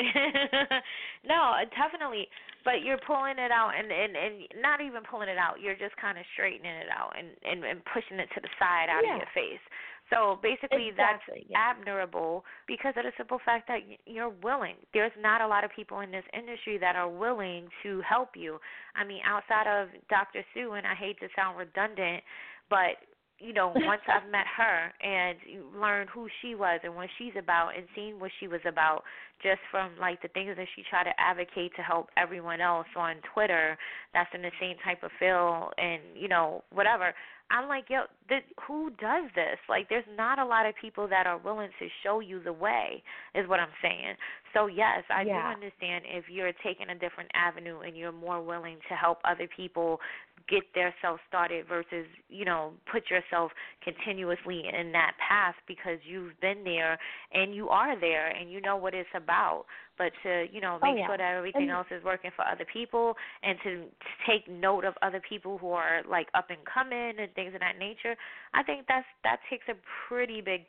no, 1.26 1.54
definitely. 1.76 2.28
But 2.68 2.84
you're 2.84 3.00
pulling 3.00 3.40
it 3.40 3.48
out, 3.50 3.72
and 3.72 3.88
and 3.88 4.12
and 4.12 4.34
not 4.60 4.84
even 4.84 5.00
pulling 5.08 5.32
it 5.32 5.40
out. 5.40 5.56
You're 5.64 5.78
just 5.80 5.96
kind 5.96 6.20
of 6.20 6.24
straightening 6.36 6.76
it 6.84 6.92
out 6.92 7.16
and 7.16 7.32
and 7.48 7.64
and 7.64 7.80
pushing 7.88 8.20
it 8.20 8.28
to 8.36 8.40
the 8.44 8.52
side 8.60 8.92
out 8.92 9.00
Yeah. 9.00 9.16
of 9.16 9.24
your 9.24 9.32
face. 9.32 9.64
So 10.12 10.38
basically, 10.42 10.92
that's 10.96 11.22
yeah. 11.48 11.56
admirable 11.56 12.44
because 12.66 12.92
of 12.96 13.04
the 13.04 13.12
simple 13.16 13.40
fact 13.44 13.68
that 13.68 13.80
you're 14.04 14.32
willing. 14.44 14.76
There's 14.92 15.12
not 15.20 15.40
a 15.40 15.46
lot 15.46 15.64
of 15.64 15.70
people 15.72 16.00
in 16.00 16.10
this 16.10 16.24
industry 16.32 16.76
that 16.78 16.96
are 16.96 17.08
willing 17.08 17.68
to 17.82 18.00
help 18.02 18.36
you. 18.36 18.58
I 18.96 19.04
mean, 19.04 19.20
outside 19.24 19.66
of 19.68 19.88
Dr. 20.08 20.44
Sue, 20.54 20.72
and 20.72 20.86
I 20.86 20.94
hate 20.94 21.20
to 21.20 21.28
sound 21.36 21.58
redundant, 21.58 22.22
but 22.70 23.00
you 23.38 23.52
know, 23.52 23.72
once 23.74 24.02
I've 24.08 24.30
met 24.30 24.46
her 24.56 24.92
and 25.00 25.38
learned 25.80 26.10
who 26.10 26.28
she 26.42 26.54
was 26.54 26.80
and 26.82 26.94
what 26.94 27.08
she's 27.18 27.32
about 27.38 27.76
and 27.76 27.86
seen 27.94 28.18
what 28.18 28.30
she 28.40 28.48
was 28.48 28.60
about 28.66 29.02
just 29.42 29.60
from 29.70 29.92
like 30.00 30.20
the 30.22 30.28
things 30.28 30.56
that 30.56 30.66
she 30.74 30.82
tried 30.90 31.04
to 31.04 31.12
advocate 31.18 31.72
to 31.76 31.82
help 31.82 32.08
everyone 32.16 32.60
else 32.60 32.86
on 32.96 33.16
Twitter 33.32 33.78
that's 34.12 34.30
in 34.34 34.42
the 34.42 34.50
same 34.60 34.76
type 34.84 35.02
of 35.02 35.10
field 35.18 35.72
and, 35.78 36.02
you 36.16 36.28
know, 36.28 36.64
whatever. 36.72 37.14
I'm 37.50 37.68
like, 37.68 37.84
yo, 37.88 38.02
th- 38.28 38.42
who 38.66 38.90
does 39.00 39.24
this? 39.34 39.56
Like, 39.68 39.88
there's 39.88 40.04
not 40.16 40.38
a 40.38 40.44
lot 40.44 40.66
of 40.66 40.74
people 40.80 41.08
that 41.08 41.26
are 41.26 41.38
willing 41.38 41.70
to 41.78 41.86
show 42.02 42.20
you 42.20 42.42
the 42.42 42.52
way, 42.52 43.02
is 43.34 43.48
what 43.48 43.58
I'm 43.58 43.72
saying. 43.80 44.14
So, 44.54 44.66
yes, 44.66 45.04
I 45.10 45.22
Yeah. 45.22 45.42
do 45.42 45.48
understand 45.48 46.04
if 46.06 46.28
you're 46.28 46.52
taking 46.64 46.90
a 46.90 46.94
different 46.94 47.30
avenue 47.34 47.80
and 47.80 47.96
you're 47.96 48.12
more 48.12 48.40
willing 48.40 48.80
to 48.88 48.94
help 48.96 49.20
other 49.24 49.46
people 49.48 50.00
get 50.48 50.72
their 50.74 50.94
self 51.02 51.20
started 51.28 51.66
versus, 51.66 52.06
you 52.28 52.44
know, 52.44 52.72
put 52.90 53.10
yourself 53.10 53.52
continuously 53.82 54.66
in 54.68 54.92
that 54.92 55.14
path 55.18 55.54
because 55.66 55.98
you've 56.04 56.38
been 56.40 56.64
there 56.64 56.98
and 57.32 57.54
you 57.54 57.68
are 57.68 57.96
there 57.98 58.28
and 58.28 58.50
you 58.50 58.60
know 58.60 58.76
what 58.76 58.94
it's 58.94 59.08
about. 59.14 59.66
But 59.98 60.12
to, 60.22 60.46
you 60.50 60.60
know, 60.60 60.78
Oh, 60.80 60.86
make 60.86 60.98
yeah. 60.98 61.06
sure 61.06 61.16
that 61.18 61.34
everything 61.34 61.62
And- 61.62 61.72
else 61.72 61.88
is 61.90 62.02
working 62.04 62.30
for 62.30 62.46
other 62.46 62.64
people 62.64 63.16
and 63.42 63.60
to 63.62 63.90
take 64.26 64.48
note 64.48 64.84
of 64.84 64.96
other 65.02 65.20
people 65.20 65.58
who 65.58 65.72
are 65.72 66.02
like 66.04 66.28
up 66.34 66.48
and 66.50 66.64
coming 66.64 67.18
and 67.18 67.34
things 67.34 67.52
of 67.52 67.60
that 67.60 67.76
nature, 67.78 68.16
I 68.54 68.62
think 68.62 68.86
that's 68.86 69.06
that 69.24 69.40
takes 69.50 69.68
a 69.68 69.74
pretty 70.08 70.40
big 70.40 70.64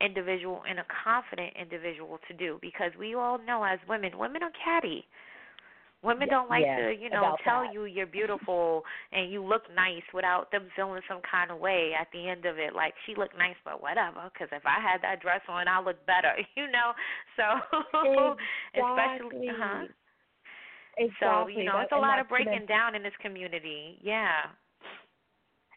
individual 0.00 0.62
and 0.68 0.78
a 0.78 0.84
confident 1.04 1.52
individual 1.60 2.18
to 2.28 2.34
do 2.34 2.58
because 2.60 2.92
we 2.98 3.14
all 3.14 3.38
know 3.38 3.64
as 3.64 3.78
women, 3.88 4.16
women 4.18 4.42
are 4.42 4.52
catty. 4.64 5.04
Women 6.02 6.28
don't 6.28 6.48
like 6.48 6.64
to, 6.64 6.96
you 6.98 7.10
know, 7.10 7.36
tell 7.44 7.60
that. 7.60 7.74
you 7.74 7.84
you're 7.84 8.06
beautiful 8.06 8.84
and 9.12 9.30
you 9.30 9.44
look 9.44 9.64
nice 9.76 10.02
without 10.14 10.50
them 10.50 10.68
feeling 10.74 11.02
some 11.06 11.20
kind 11.30 11.50
of 11.50 11.58
way 11.58 11.92
at 11.92 12.08
the 12.14 12.26
end 12.26 12.46
of 12.46 12.56
it. 12.56 12.74
Like 12.74 12.94
she 13.04 13.14
looked 13.14 13.36
nice, 13.36 13.56
but 13.66 13.82
whatever. 13.82 14.30
Because 14.32 14.48
if 14.50 14.64
I 14.64 14.80
had 14.80 15.02
that 15.02 15.20
dress 15.20 15.42
on, 15.46 15.68
I 15.68 15.78
look 15.78 16.00
better, 16.06 16.32
you 16.56 16.72
know. 16.72 16.96
So 17.36 17.44
especially, 18.72 19.44
Exactly. 19.44 19.48
uh-huh. 19.50 19.84
Exactly. 20.96 21.16
So 21.20 21.58
you 21.60 21.64
know, 21.64 21.80
it's 21.80 21.92
a 21.92 22.00
lot 22.00 22.18
of 22.18 22.28
breaking 22.28 22.64
down 22.66 22.94
in 22.94 23.02
this 23.02 23.12
community. 23.20 23.98
Yeah. 24.00 24.48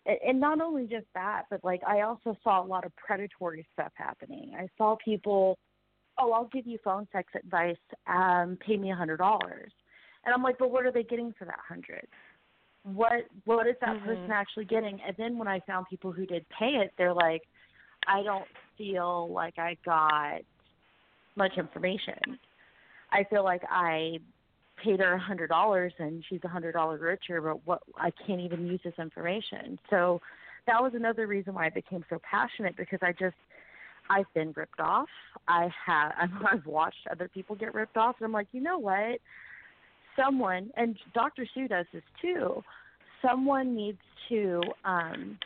And- 0.05 0.19
and 0.21 0.39
not 0.39 0.61
only 0.61 0.87
just 0.87 1.07
that, 1.13 1.45
but 1.49 1.63
like 1.63 1.83
I 1.85 2.01
also 2.01 2.35
saw 2.43 2.61
a 2.61 2.65
lot 2.65 2.85
of 2.85 2.95
predatory 2.95 3.65
stuff 3.73 3.91
happening. 3.95 4.55
I 4.55 4.67
saw 4.77 4.95
people, 4.97 5.57
oh, 6.17 6.31
I'll 6.33 6.45
give 6.45 6.67
you 6.67 6.77
phone 6.79 7.07
sex 7.11 7.33
advice, 7.35 7.77
um, 8.07 8.57
pay 8.57 8.77
me 8.77 8.91
a 8.91 8.95
hundred 8.95 9.17
dollars, 9.17 9.71
and 10.25 10.33
I'm 10.33 10.43
like, 10.43 10.57
but 10.57 10.71
what 10.71 10.85
are 10.85 10.91
they 10.91 11.03
getting 11.03 11.33
for 11.33 11.45
that 11.45 11.59
hundred? 11.59 12.07
What 12.83 13.27
what 13.45 13.65
is 13.67 13.77
that 13.79 13.97
Mhm. 13.97 14.05
person 14.05 14.31
actually 14.31 14.65
getting? 14.65 15.01
And 15.01 15.15
then 15.17 15.37
when 15.37 15.47
I 15.47 15.61
found 15.61 15.87
people 15.87 16.11
who 16.11 16.25
did 16.25 16.47
pay 16.49 16.75
it, 16.75 16.93
they're 16.97 17.13
like, 17.13 17.47
I 18.07 18.23
don't 18.23 18.49
feel 18.77 19.29
like 19.29 19.57
I 19.57 19.75
got 19.85 20.41
much 21.35 21.57
information. 21.57 22.39
I 23.11 23.23
feel 23.25 23.43
like 23.43 23.63
I 23.69 24.19
paid 24.83 24.99
her 24.99 25.13
a 25.13 25.19
hundred 25.19 25.47
dollars 25.47 25.93
and 25.99 26.23
she's 26.29 26.39
a 26.43 26.47
hundred 26.47 26.73
dollars 26.73 27.01
richer, 27.01 27.41
but 27.41 27.65
what 27.65 27.81
I 27.97 28.11
can't 28.25 28.41
even 28.41 28.67
use 28.67 28.81
this 28.83 28.93
information. 28.99 29.79
So 29.89 30.21
that 30.67 30.81
was 30.81 30.93
another 30.95 31.27
reason 31.27 31.53
why 31.53 31.67
I 31.67 31.69
became 31.69 32.03
so 32.09 32.19
passionate 32.29 32.75
because 32.77 32.99
I 33.01 33.11
just 33.11 33.35
I've 34.09 34.31
been 34.33 34.53
ripped 34.55 34.79
off. 34.79 35.07
I 35.47 35.69
have 35.85 36.11
I've 36.51 36.65
watched 36.65 37.07
other 37.11 37.27
people 37.27 37.55
get 37.55 37.73
ripped 37.73 37.97
off, 37.97 38.15
and 38.19 38.25
I'm 38.25 38.31
like, 38.33 38.47
you 38.51 38.61
know 38.61 38.77
what? 38.77 39.19
Someone 40.17 40.69
and 40.77 40.97
Dr. 41.13 41.47
Sue 41.53 41.67
does 41.67 41.85
this 41.93 42.03
too. 42.21 42.61
Someone 43.21 43.75
needs 43.75 43.99
to, 44.29 44.61
um, 44.83 45.37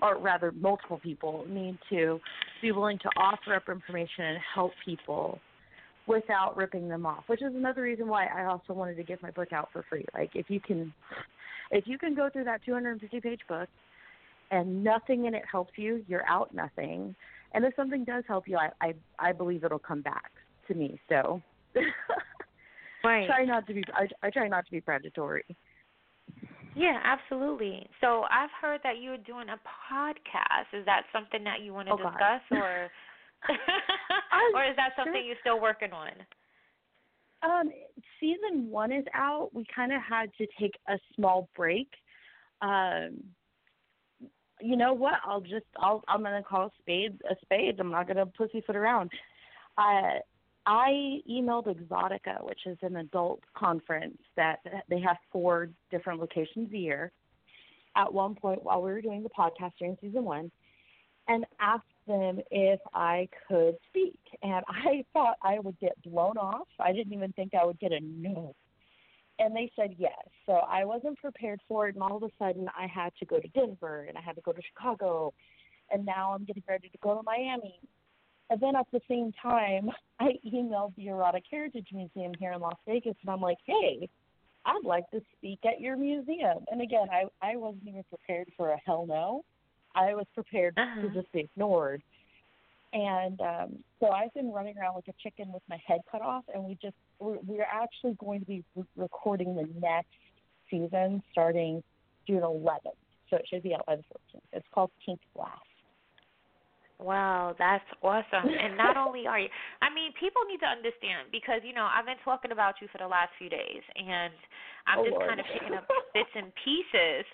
or 0.00 0.18
rather, 0.18 0.52
multiple 0.52 0.98
people 1.02 1.44
need 1.48 1.78
to 1.88 2.18
be 2.60 2.72
willing 2.72 2.98
to 2.98 3.08
offer 3.16 3.54
up 3.54 3.68
information 3.68 4.24
and 4.24 4.38
help 4.54 4.72
people 4.84 5.38
without 6.06 6.56
ripping 6.56 6.88
them 6.88 7.06
off, 7.06 7.24
which 7.28 7.42
is 7.42 7.54
another 7.54 7.82
reason 7.82 8.08
why 8.08 8.26
I 8.26 8.44
also 8.44 8.72
wanted 8.72 8.96
to 8.96 9.02
give 9.02 9.22
my 9.22 9.30
book 9.30 9.52
out 9.52 9.68
for 9.72 9.84
free. 9.88 10.04
Like 10.14 10.30
if 10.34 10.50
you 10.50 10.60
can 10.60 10.92
if 11.70 11.86
you 11.86 11.98
can 11.98 12.14
go 12.14 12.28
through 12.30 12.44
that 12.44 12.64
250 12.64 13.20
page 13.20 13.40
book 13.48 13.68
and 14.50 14.82
nothing 14.84 15.26
in 15.26 15.34
it 15.34 15.44
helps 15.50 15.72
you, 15.76 16.04
you're 16.08 16.28
out 16.28 16.54
nothing. 16.54 17.14
And 17.54 17.64
if 17.64 17.74
something 17.76 18.04
does 18.04 18.24
help 18.26 18.48
you, 18.48 18.56
I 18.58 18.70
I, 18.80 18.94
I 19.18 19.32
believe 19.32 19.64
it'll 19.64 19.78
come 19.78 20.02
back 20.02 20.30
to 20.68 20.74
me. 20.74 21.00
So 21.08 21.40
Right. 23.04 23.26
try 23.26 23.44
not 23.44 23.66
to 23.66 23.74
be. 23.74 23.82
I, 23.94 24.06
I 24.26 24.30
try 24.30 24.48
not 24.48 24.64
to 24.66 24.70
be 24.70 24.80
predatory. 24.80 25.44
Yeah, 26.76 26.98
absolutely. 27.04 27.86
So 28.00 28.22
I've 28.30 28.50
heard 28.60 28.80
that 28.84 29.00
you're 29.00 29.18
doing 29.18 29.48
a 29.48 29.58
podcast. 29.92 30.78
Is 30.78 30.86
that 30.86 31.02
something 31.12 31.44
that 31.44 31.60
you 31.62 31.74
want 31.74 31.88
to 31.88 31.94
Oh, 31.94 31.98
God. 31.98 32.12
discuss, 32.12 32.40
or 32.52 32.84
I'm 32.84 32.90
or 34.54 34.64
is 34.64 34.76
that 34.76 34.90
something 34.96 35.14
sure- 35.14 35.22
you're 35.22 35.36
still 35.40 35.60
working 35.60 35.92
on? 35.92 36.10
Um, 37.42 37.72
season 38.20 38.70
one 38.70 38.92
is 38.92 39.04
out. 39.14 39.50
We 39.52 39.66
kind 39.74 39.92
of 39.92 40.00
had 40.00 40.30
to 40.38 40.46
take 40.60 40.74
a 40.88 40.96
small 41.16 41.48
break. 41.56 41.88
Um, 42.60 43.18
you 44.60 44.76
know 44.76 44.92
what? 44.92 45.14
I'll 45.24 45.40
just 45.40 45.66
I'll 45.76 46.04
I'm 46.06 46.22
gonna 46.22 46.42
call 46.42 46.72
spades 46.80 47.16
spade 47.18 47.32
a 47.32 47.44
spade. 47.44 47.80
I'm 47.80 47.90
not 47.90 48.06
gonna 48.06 48.26
pussyfoot 48.26 48.76
around. 48.76 49.10
Uh, 49.76 50.20
I 50.66 51.20
emailed 51.28 51.66
Exxxotica, 51.66 52.46
which 52.46 52.60
is 52.66 52.78
an 52.82 52.96
adult 52.96 53.40
conference 53.56 54.18
that 54.36 54.60
they 54.88 55.00
have 55.00 55.16
four 55.32 55.70
different 55.90 56.20
locations 56.20 56.72
a 56.72 56.78
year. 56.78 57.10
At 57.96 58.12
one 58.12 58.36
point, 58.36 58.62
while 58.62 58.80
we 58.80 58.92
were 58.92 59.02
doing 59.02 59.24
the 59.24 59.28
podcast 59.28 59.72
during 59.78 59.96
season 60.00 60.24
one, 60.24 60.50
and 61.26 61.44
asked 61.60 61.84
them 62.06 62.40
if 62.50 62.80
I 62.94 63.28
could 63.48 63.76
speak. 63.88 64.18
And 64.42 64.64
I 64.68 65.04
thought 65.12 65.36
I 65.42 65.58
would 65.58 65.78
get 65.78 66.00
blown 66.02 66.36
off. 66.36 66.68
I 66.78 66.92
didn't 66.92 67.12
even 67.12 67.32
think 67.32 67.52
I 67.54 67.64
would 67.64 67.78
get 67.78 67.92
a 67.92 68.00
no. 68.00 68.54
And 69.38 69.56
they 69.56 69.70
said 69.74 69.94
yes. 69.98 70.12
So 70.46 70.52
I 70.52 70.84
wasn't 70.84 71.18
prepared 71.18 71.60
for 71.66 71.88
it. 71.88 71.94
And 71.94 72.02
all 72.02 72.16
of 72.16 72.22
a 72.22 72.30
sudden, 72.38 72.68
I 72.78 72.86
had 72.86 73.12
to 73.18 73.26
go 73.26 73.40
to 73.40 73.48
Denver 73.48 74.06
and 74.08 74.16
I 74.16 74.20
had 74.20 74.36
to 74.36 74.42
go 74.42 74.52
to 74.52 74.60
Chicago. 74.62 75.32
And 75.90 76.04
now 76.04 76.32
I'm 76.32 76.44
getting 76.44 76.62
ready 76.68 76.88
to 76.88 76.98
go 76.98 77.16
to 77.16 77.22
Miami. 77.22 77.80
And 78.50 78.60
then 78.60 78.76
at 78.76 78.86
the 78.92 79.00
same 79.08 79.32
time, 79.40 79.90
I 80.20 80.38
emailed 80.46 80.94
the 80.96 81.08
Erotic 81.08 81.44
Heritage 81.50 81.88
Museum 81.92 82.32
here 82.38 82.52
in 82.52 82.60
Las 82.60 82.76
Vegas. 82.86 83.16
And 83.22 83.30
I'm 83.30 83.40
like, 83.40 83.58
hey, 83.66 84.08
I'd 84.64 84.84
like 84.84 85.10
to 85.10 85.20
speak 85.36 85.60
at 85.64 85.80
your 85.80 85.96
museum. 85.96 86.64
And 86.70 86.80
again, 86.80 87.08
I, 87.10 87.24
I 87.46 87.56
wasn't 87.56 87.88
even 87.88 88.04
prepared 88.08 88.48
for 88.56 88.70
a 88.70 88.78
hell 88.84 89.06
no. 89.06 89.44
I 89.94 90.14
was 90.14 90.26
prepared 90.34 90.74
Uh-huh. 90.78 91.02
to 91.02 91.08
just 91.10 91.30
be 91.32 91.40
ignored. 91.40 92.02
And 92.92 93.40
um, 93.40 93.78
so 94.00 94.08
I've 94.10 94.34
been 94.34 94.52
running 94.52 94.76
around 94.76 94.96
like 94.96 95.08
a 95.08 95.14
chicken 95.22 95.50
with 95.52 95.62
my 95.68 95.78
head 95.86 96.00
cut 96.10 96.20
off, 96.20 96.44
and 96.52 96.62
we 96.62 96.76
just 96.82 96.94
we're, 97.20 97.38
we're 97.46 97.62
actually 97.72 98.14
going 98.20 98.40
to 98.40 98.46
be 98.46 98.62
re- 98.76 98.84
recording 98.96 99.56
the 99.56 99.66
next 99.80 100.08
season 100.70 101.22
starting 101.32 101.82
June 102.26 102.42
11th. 102.42 102.98
So 103.30 103.36
it 103.36 103.46
should 103.48 103.62
be 103.62 103.74
out 103.74 103.86
by 103.86 103.96
the 103.96 104.02
14th. 104.02 104.42
It's 104.52 104.66
called 104.74 104.90
Pink 105.06 105.20
Blast. 105.34 105.56
Wow, 107.00 107.54
that's 107.58 107.84
awesome. 108.02 108.46
And 108.62 108.76
not 108.76 108.96
only 108.96 109.26
are 109.26 109.40
you, 109.40 109.48
I 109.80 109.88
mean, 109.92 110.12
people 110.20 110.42
need 110.46 110.60
to 110.60 110.70
understand 110.70 111.32
because, 111.32 111.60
you 111.64 111.72
know, 111.74 111.88
I've 111.90 112.06
been 112.06 112.20
talking 112.24 112.52
about 112.52 112.74
you 112.80 112.88
for 112.92 112.98
the 112.98 113.08
last 113.08 113.30
few 113.38 113.48
days 113.48 113.82
and 113.96 114.32
I'm 114.86 114.98
Oh, 115.00 115.04
just 115.04 115.16
Lord. 115.16 115.28
kind 115.28 115.40
of 115.40 115.46
picking 115.52 115.74
up 115.74 115.88
bits 116.14 116.30
and 116.36 116.52
pieces 116.62 117.24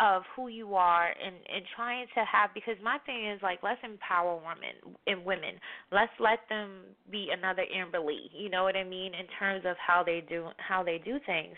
of 0.00 0.22
who 0.34 0.48
you 0.48 0.74
are 0.74 1.08
and 1.08 1.34
and 1.52 1.64
trying 1.76 2.06
to 2.14 2.24
have 2.24 2.50
because 2.54 2.76
my 2.82 2.98
thing 3.04 3.28
is 3.30 3.40
like 3.42 3.58
let's 3.62 3.80
empower 3.84 4.36
women 4.36 4.96
and 5.06 5.24
women 5.24 5.54
let's 5.92 6.12
let 6.18 6.40
them 6.48 6.80
be 7.10 7.28
another 7.36 7.64
Amberly 7.76 8.30
you 8.32 8.48
know 8.48 8.64
what 8.64 8.76
I 8.76 8.84
mean 8.84 9.12
in 9.14 9.26
terms 9.38 9.64
of 9.66 9.76
how 9.84 10.02
they 10.02 10.24
do 10.26 10.48
how 10.56 10.82
they 10.82 11.00
do 11.04 11.18
things 11.26 11.54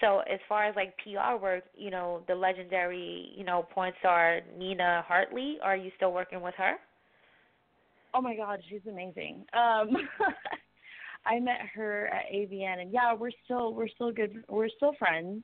so 0.00 0.20
as 0.20 0.40
far 0.48 0.64
as 0.64 0.76
like 0.76 0.94
PR 0.98 1.42
work 1.42 1.64
you 1.76 1.90
know 1.90 2.22
the 2.28 2.34
legendary 2.34 3.30
you 3.36 3.44
know 3.44 3.66
porn 3.74 3.92
star 4.00 4.40
Nina 4.56 5.04
Hartley 5.06 5.58
are 5.62 5.76
you 5.76 5.90
still 5.96 6.12
working 6.12 6.40
with 6.40 6.54
her 6.56 6.76
Oh 8.14 8.20
my 8.20 8.36
God, 8.36 8.60
she's 8.68 8.80
amazing. 8.88 9.44
Um, 9.54 9.96
I 11.26 11.38
met 11.40 11.60
her 11.74 12.08
at 12.08 12.26
AVN, 12.32 12.82
and 12.82 12.92
yeah, 12.92 13.14
we're 13.14 13.30
still 13.44 13.72
we're 13.74 13.88
still 13.88 14.12
good. 14.12 14.44
We're 14.48 14.68
still 14.76 14.92
friends. 14.98 15.42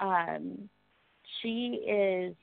Um, 0.00 0.68
she 1.42 1.82
is, 1.88 2.34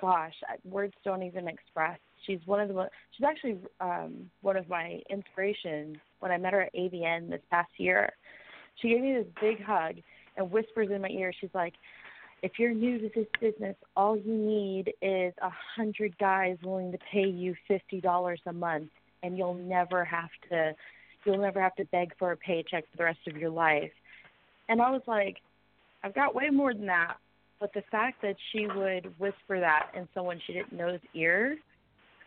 gosh, 0.00 0.34
words 0.64 0.94
don't 1.04 1.22
even 1.22 1.48
express. 1.48 1.98
She's 2.26 2.40
one 2.46 2.60
of 2.60 2.68
the. 2.68 2.88
She's 3.16 3.24
actually 3.24 3.58
um, 3.80 4.30
one 4.42 4.56
of 4.56 4.68
my 4.68 5.00
inspirations. 5.10 5.96
When 6.20 6.30
I 6.30 6.38
met 6.38 6.52
her 6.52 6.62
at 6.62 6.74
AVN 6.74 7.30
this 7.30 7.40
past 7.50 7.70
year, 7.78 8.12
she 8.80 8.88
gave 8.88 9.00
me 9.00 9.14
this 9.14 9.26
big 9.40 9.62
hug 9.64 9.96
and 10.36 10.50
whispers 10.50 10.88
in 10.90 11.00
my 11.02 11.08
ear. 11.08 11.32
She's 11.40 11.50
like, 11.52 11.74
if 12.42 12.52
you're 12.58 12.74
new 12.74 12.98
to 12.98 13.10
this 13.14 13.26
business, 13.40 13.76
all 13.96 14.16
you 14.16 14.34
need 14.34 14.92
is 15.02 15.34
a 15.42 15.50
hundred 15.76 16.16
guys 16.18 16.56
willing 16.62 16.92
to 16.92 16.98
pay 17.12 17.26
you 17.26 17.54
fifty 17.66 18.00
dollars 18.00 18.40
a 18.46 18.52
month, 18.52 18.90
and 19.22 19.36
you'll 19.36 19.54
never 19.54 20.04
have 20.04 20.30
to, 20.50 20.74
you'll 21.24 21.38
never 21.38 21.60
have 21.60 21.74
to 21.76 21.84
beg 21.86 22.12
for 22.18 22.32
a 22.32 22.36
paycheck 22.36 22.84
for 22.90 22.96
the 22.98 23.04
rest 23.04 23.20
of 23.28 23.36
your 23.36 23.50
life. 23.50 23.92
And 24.68 24.80
I 24.80 24.90
was 24.90 25.02
like, 25.06 25.38
I've 26.02 26.14
got 26.14 26.34
way 26.34 26.50
more 26.50 26.72
than 26.74 26.86
that. 26.86 27.16
But 27.62 27.72
the 27.74 27.84
fact 27.92 28.22
that 28.22 28.34
she 28.50 28.66
would 28.66 29.16
whisper 29.20 29.60
that 29.60 29.92
in 29.94 30.08
someone 30.14 30.40
she 30.44 30.52
didn't 30.52 30.72
know's 30.72 30.98
ear 31.14 31.58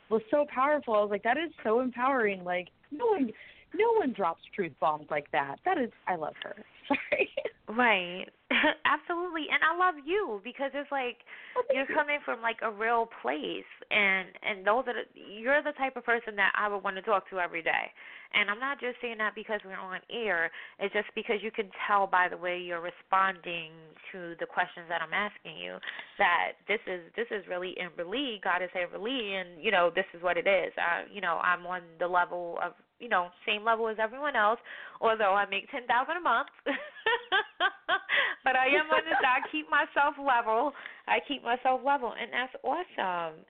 was 0.09 0.21
so 0.31 0.45
powerful. 0.47 0.93
I 0.93 1.01
was 1.01 1.09
like, 1.11 1.23
that 1.23 1.35
is 1.35 1.51
so 1.61 1.81
empowering. 1.81 2.45
Like 2.45 2.69
no 2.89 3.05
one, 3.07 3.29
no 3.75 3.91
one 3.97 4.13
drops 4.13 4.39
truth 4.55 4.71
bombs 4.79 5.07
like 5.11 5.29
that. 5.33 5.57
That 5.65 5.77
is, 5.77 5.89
I 6.07 6.15
love 6.15 6.35
her. 6.41 6.55
Sorry. 6.87 7.29
Right. 7.67 8.29
Absolutely. 8.85 9.49
And 9.49 9.57
I 9.65 9.73
love 9.73 9.95
you 10.05 10.39
because 10.43 10.69
it's 10.73 10.91
like 10.91 11.17
oh, 11.57 11.65
you're 11.73 11.89
coming 11.89 12.19
from 12.23 12.41
like 12.41 12.57
a 12.61 12.69
real 12.69 13.09
place 13.21 13.65
and 13.89 14.29
and 14.45 14.61
those 14.65 14.85
are 14.85 14.93
the, 15.01 15.05
you're 15.17 15.63
the 15.63 15.73
type 15.73 15.97
of 15.97 16.05
person 16.05 16.35
that 16.37 16.53
I 16.53 16.69
would 16.69 16.83
want 16.83 16.95
to 16.97 17.01
talk 17.01 17.27
to 17.31 17.39
every 17.39 17.63
day. 17.63 17.89
And 18.37 18.51
I'm 18.51 18.59
not 18.59 18.79
just 18.79 19.01
saying 19.01 19.17
that 19.17 19.33
because 19.33 19.61
we're 19.65 19.79
on 19.79 19.99
air. 20.11 20.51
It's 20.77 20.93
just 20.93 21.07
because 21.15 21.37
you 21.41 21.49
can 21.49 21.71
tell 21.87 22.05
by 22.05 22.27
the 22.29 22.37
way 22.37 22.59
you're 22.59 22.81
responding 22.85 23.71
to 24.11 24.35
the 24.39 24.45
questions 24.45 24.85
that 24.89 25.01
I'm 25.01 25.13
asking 25.13 25.57
you 25.57 25.77
that 26.19 26.61
this 26.67 26.83
is 26.85 27.01
this 27.15 27.27
is 27.31 27.41
really 27.49 27.73
Amberly, 27.81 28.41
Goddess 28.43 28.69
Amberly, 28.77 29.41
and 29.41 29.57
you 29.57 29.71
know 29.71 29.89
this 29.89 30.05
is 30.13 30.21
what 30.21 30.37
it 30.37 30.45
is. 30.45 30.69
I, 30.77 31.09
you 31.11 31.21
know 31.21 31.41
I'm 31.41 31.65
on 31.65 31.81
the 31.97 32.07
level 32.07 32.59
of 32.61 32.73
you 32.99 33.09
know 33.09 33.29
same 33.47 33.65
level 33.65 33.87
as 33.87 33.97
everyone 33.99 34.35
else, 34.35 34.59
although 35.01 35.33
I 35.33 35.49
make 35.49 35.71
ten 35.71 35.87
thousand 35.87 36.17
a 36.17 36.21
month. 36.21 36.49
but 38.43 38.55
I 38.55 38.67
am 38.67 38.87
on 38.91 39.03
this. 39.05 39.19
I 39.21 39.41
keep 39.51 39.67
myself 39.69 40.15
level. 40.19 40.73
I 41.07 41.19
keep 41.27 41.43
myself 41.43 41.81
level, 41.85 42.13
and 42.13 42.31
that's 42.31 42.55
awesome. 42.63 43.41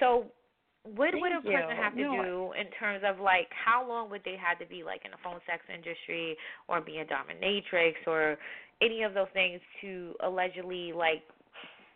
So, 0.00 0.30
what 0.84 1.12
would 1.14 1.32
a 1.32 1.42
Thank 1.42 1.44
person 1.44 1.76
you. 1.76 1.82
have 1.82 1.94
to 1.94 2.08
do 2.24 2.52
in 2.58 2.70
terms 2.78 3.02
of 3.04 3.20
like 3.20 3.48
how 3.52 3.86
long 3.86 4.10
would 4.10 4.22
they 4.24 4.36
have 4.40 4.58
to 4.58 4.66
be 4.66 4.82
like 4.84 5.02
in 5.04 5.10
the 5.10 5.20
phone 5.22 5.40
sex 5.44 5.62
industry 5.68 6.36
or 6.68 6.80
be 6.80 6.98
a 6.98 7.04
dominatrix 7.04 7.94
or 8.06 8.38
any 8.80 9.02
of 9.02 9.12
those 9.12 9.28
things 9.34 9.60
to 9.80 10.14
allegedly 10.24 10.92
like 10.92 11.22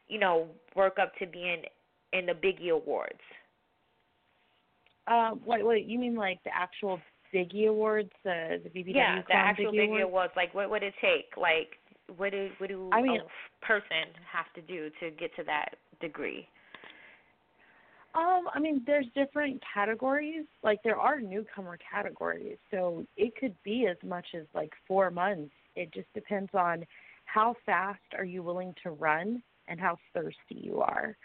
you 0.08 0.18
know 0.18 0.48
work 0.76 0.98
up 1.00 1.12
to 1.18 1.26
being 1.26 1.62
in 2.12 2.26
the 2.26 2.32
Biggie 2.32 2.70
Awards? 2.70 3.22
Uh, 5.06 5.32
wait, 5.44 5.64
wait. 5.64 5.86
You 5.86 5.98
mean 5.98 6.14
like 6.14 6.42
the 6.44 6.50
actual 6.54 7.00
Biggie 7.34 7.68
Awards, 7.68 8.10
the 8.24 8.60
the 8.62 8.70
BBW 8.70 8.94
yeah, 8.94 9.22
the 9.26 9.34
actual 9.34 9.72
Biggie, 9.72 9.78
Biggie 9.78 10.02
Awards? 10.02 10.04
Awards. 10.04 10.32
Like, 10.36 10.54
what 10.54 10.70
would 10.70 10.82
it 10.82 10.94
take? 11.00 11.36
Like, 11.36 11.70
what 12.16 12.32
do 12.32 12.50
what 12.58 12.68
do 12.68 12.90
I 12.92 13.02
mean- 13.02 13.20
a 13.20 13.66
person 13.66 14.08
have 14.30 14.52
to 14.54 14.62
do 14.62 14.90
to 15.00 15.10
get 15.10 15.34
to 15.36 15.44
that 15.44 15.76
degree? 16.00 16.48
Um, 18.14 18.48
I 18.52 18.58
mean, 18.58 18.82
there's 18.86 19.06
different 19.14 19.62
categories. 19.72 20.44
Like 20.62 20.82
there 20.82 20.98
are 20.98 21.20
newcomer 21.20 21.78
categories, 21.78 22.58
so 22.70 23.06
it 23.16 23.34
could 23.36 23.54
be 23.62 23.86
as 23.86 23.96
much 24.06 24.26
as 24.34 24.44
like 24.54 24.72
four 24.86 25.10
months. 25.10 25.54
It 25.76 25.92
just 25.94 26.12
depends 26.12 26.50
on 26.52 26.84
how 27.24 27.56
fast 27.64 28.00
are 28.16 28.24
you 28.24 28.42
willing 28.42 28.74
to 28.82 28.90
run 28.90 29.42
and 29.68 29.80
how 29.80 29.96
thirsty 30.12 30.36
you 30.50 30.80
are. 30.82 31.16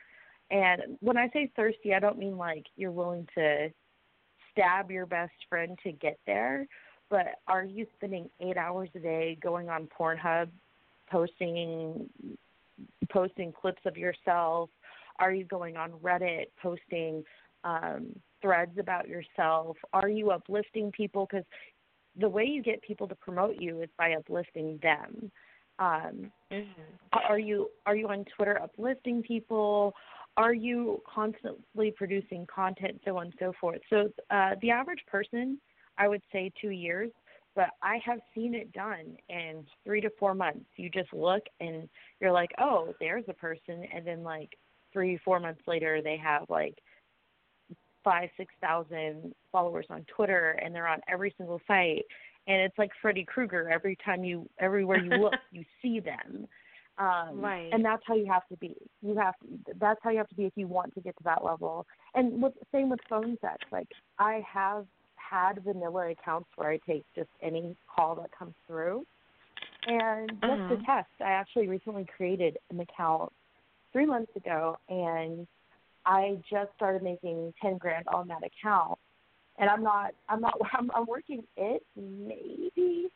And 0.49 0.97
when 1.01 1.17
I 1.17 1.27
say 1.29 1.51
thirsty, 1.57 1.93
I 1.93 1.99
don't 1.99 2.17
mean 2.17 2.37
like 2.37 2.65
you're 2.77 2.91
willing 2.91 3.27
to 3.35 3.69
stab 4.51 4.89
your 4.89 5.05
best 5.05 5.33
friend 5.49 5.77
to 5.83 5.91
get 5.91 6.17
there, 6.25 6.65
but 7.09 7.39
are 7.47 7.65
you 7.65 7.85
spending 7.95 8.29
eight 8.39 8.55
hours 8.55 8.89
a 8.95 8.99
day 8.99 9.37
going 9.41 9.69
on 9.69 9.87
Pornhub, 9.87 10.47
posting 11.09 12.09
posting 13.11 13.51
clips 13.51 13.81
of 13.85 13.97
yourself? 13.97 14.69
Are 15.19 15.31
you 15.33 15.45
going 15.45 15.77
on 15.77 15.91
Reddit 15.93 16.47
posting 16.61 17.23
um, 17.63 18.15
threads 18.41 18.77
about 18.77 19.07
yourself? 19.07 19.77
Are 19.93 20.09
you 20.09 20.31
uplifting 20.31 20.91
people? 20.91 21.27
Because 21.29 21.45
the 22.19 22.29
way 22.29 22.43
you 22.45 22.61
get 22.61 22.81
people 22.81 23.07
to 23.07 23.15
promote 23.15 23.55
you 23.57 23.81
is 23.81 23.89
by 23.97 24.13
uplifting 24.13 24.79
them. 24.81 25.31
Um, 25.79 26.31
Mm-hmm. 26.51 27.17
are 27.29 27.39
you 27.39 27.69
are 27.85 27.95
you 27.95 28.07
on 28.07 28.25
Twitter 28.35 28.61
uplifting 28.61 29.21
people? 29.21 29.93
Are 30.37 30.53
you 30.53 31.01
constantly 31.13 31.91
producing 31.91 32.45
content, 32.53 33.01
so 33.03 33.17
on 33.17 33.27
and 33.27 33.33
so 33.39 33.53
forth? 33.59 33.81
So 33.89 34.09
uh, 34.29 34.51
the 34.61 34.69
average 34.69 35.01
person, 35.07 35.59
I 35.97 36.07
would 36.07 36.21
say 36.31 36.51
two 36.61 36.69
years, 36.69 37.09
but 37.57 37.71
I 37.81 37.99
have 38.05 38.19
seen 38.35 38.53
it 38.53 38.71
done 38.71 39.17
in 39.29 39.65
three 39.83 39.99
to 40.01 40.11
four 40.19 40.35
months. 40.35 40.67
You 40.75 40.91
just 40.91 41.11
look 41.11 41.41
and 41.59 41.89
you're 42.21 42.31
like, 42.31 42.51
oh, 42.61 42.93
there's 42.99 43.25
a 43.27 43.33
person, 43.33 43.83
and 43.91 44.05
then 44.05 44.23
like 44.23 44.51
three 44.93 45.19
four 45.25 45.39
months 45.39 45.61
later, 45.67 45.99
they 46.01 46.17
have 46.17 46.43
like 46.49 46.75
five 48.03 48.29
six 48.37 48.53
thousand 48.61 49.33
followers 49.51 49.87
on 49.89 50.05
Twitter, 50.15 50.51
and 50.63 50.73
they're 50.73 50.87
on 50.87 51.01
every 51.09 51.33
single 51.35 51.59
site. 51.67 52.05
and 52.45 52.61
it's 52.61 52.77
like 52.77 52.91
Freddy 53.01 53.25
Krueger. 53.25 53.69
Every 53.69 53.97
time 54.05 54.23
you, 54.23 54.47
everywhere 54.59 55.03
you 55.03 55.09
look, 55.09 55.33
you 55.51 55.65
see 55.81 55.99
them. 55.99 56.47
Um, 56.99 57.41
Right. 57.41 57.69
And 57.73 57.83
that's 57.83 58.03
how 58.05 58.15
you 58.15 58.27
have 58.27 58.47
to 58.49 58.57
be. 58.57 58.75
You 59.01 59.17
have 59.17 59.33
to. 59.39 59.73
That's 59.79 59.99
how 60.03 60.11
you 60.11 60.19
have 60.19 60.29
to 60.29 60.35
be 60.35 60.45
if 60.45 60.53
you 60.55 60.67
want 60.67 60.93
to 60.93 61.01
get 61.01 61.17
to 61.17 61.23
that 61.23 61.43
level. 61.43 61.87
And 62.13 62.39
with, 62.41 62.53
same 62.71 62.89
with 62.89 62.99
phone 63.09 63.35
sex. 63.41 63.57
Like 63.71 63.87
I 64.19 64.43
have 64.47 64.85
had 65.29 65.63
vanilla 65.63 66.11
accounts 66.11 66.49
where 66.55 66.69
I 66.69 66.77
take 66.87 67.03
just 67.15 67.29
any 67.41 67.75
call 67.93 68.15
that 68.15 68.31
comes 68.37 68.53
through. 68.67 69.05
And 69.85 70.29
just 70.41 70.61
to 70.69 70.77
Mhm. 70.77 70.85
test, 70.85 71.09
I 71.21 71.31
actually 71.31 71.67
recently 71.67 72.05
created 72.05 72.57
an 72.69 72.79
account 72.79 73.31
three 73.93 74.05
months 74.05 74.35
ago, 74.35 74.77
and 74.89 75.47
I 76.05 76.41
just 76.49 76.73
started 76.75 77.03
making 77.03 77.53
ten 77.61 77.77
grand 77.77 78.07
on 78.07 78.27
that 78.27 78.43
account. 78.43 78.99
And 79.59 79.69
I'm 79.69 79.83
not, 79.83 80.13
I'm 80.29 80.41
not, 80.41 80.59
I'm, 80.73 80.91
I'm 80.91 81.05
working 81.05 81.43
it 81.55 81.83
maybe. 81.95 83.09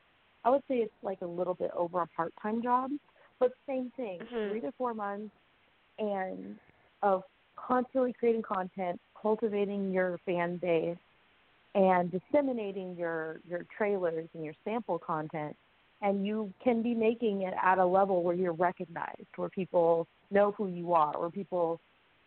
I 0.43 0.49
would 0.49 0.63
say 0.67 0.75
it's 0.77 0.93
like 1.03 1.21
a 1.21 1.27
little 1.27 1.53
bit 1.53 1.71
over 1.75 2.01
a 2.01 2.07
part-time 2.07 2.63
job, 2.63 2.91
but 3.39 3.51
same 3.67 3.91
thing, 3.95 4.27
Mhm. 4.33 4.49
three 4.49 4.61
to 4.61 4.71
four 4.77 4.93
months, 4.93 5.35
and 5.99 6.57
of 7.03 7.23
constantly 7.55 8.13
creating 8.13 8.41
content, 8.41 8.99
cultivating 9.21 9.91
your 9.91 10.17
fan 10.25 10.57
base, 10.57 10.97
and 11.75 12.11
disseminating 12.11 12.95
your 12.95 13.39
your 13.47 13.65
trailers 13.75 14.27
and 14.33 14.43
your 14.43 14.53
sample 14.63 14.99
content 14.99 15.55
and 16.01 16.25
you 16.25 16.51
can 16.63 16.81
be 16.81 16.93
making 16.93 17.43
it 17.43 17.53
at 17.61 17.77
a 17.77 17.85
level 17.85 18.23
where 18.23 18.35
you're 18.35 18.53
recognized 18.53 19.27
where 19.35 19.49
people 19.49 20.07
know 20.31 20.51
who 20.57 20.67
you 20.67 20.93
are 20.93 21.19
where 21.19 21.29
people 21.29 21.79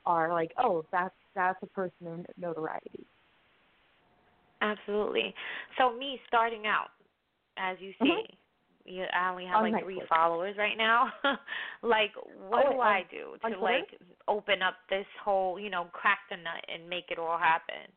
are 0.07 0.33
like 0.33 0.52
oh 0.59 0.85
that's 0.92 1.14
that's 1.35 1.59
a 1.62 1.66
person 1.66 2.07
of 2.07 2.26
notoriety 2.38 3.07
Absolutely. 4.61 5.35
So 5.76 5.94
me 5.94 6.18
starting 6.26 6.66
out, 6.66 6.88
as 7.59 7.76
you 7.80 7.92
see, 8.00 8.07
Mhm. 8.07 8.37
you, 8.87 9.04
I 9.12 9.28
only 9.28 9.44
have 9.44 9.57
On 9.62 9.70
like 9.72 9.85
three 9.85 10.00
followers 10.09 10.57
right 10.57 10.76
now. 10.78 11.12
like, 11.83 12.14
what 12.48 12.64
Oh, 12.66 12.72
do 12.72 12.80
on- 12.80 12.87
I 12.87 13.02
do 13.11 13.37
to 13.50 13.59
like 13.59 13.94
open 14.26 14.62
up 14.62 14.76
this 14.88 15.07
whole, 15.22 15.61
you 15.61 15.68
know, 15.68 15.85
crack 15.92 16.20
the 16.30 16.37
nut 16.37 16.64
and 16.68 16.88
make 16.88 17.11
it 17.11 17.18
all 17.18 17.37
happen? 17.37 17.92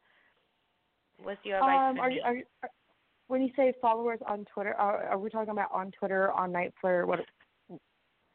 What's 1.24 1.40
your 1.44 1.58
advice 1.58 1.92
um 1.94 2.00
are 2.00 2.12
you 2.12 2.22
are, 2.24 2.36
you- 2.36 2.44
are 2.64 2.70
when 3.28 3.42
you 3.42 3.50
say 3.56 3.74
followers 3.82 4.20
on 4.26 4.46
twitter 4.54 4.74
are, 4.76 5.04
are 5.08 5.18
we 5.18 5.30
talking 5.30 5.52
about 5.52 5.72
on 5.74 5.92
twitter 5.92 6.32
on 6.32 6.52
NiteFlirt 6.54 7.08
what 7.08 7.20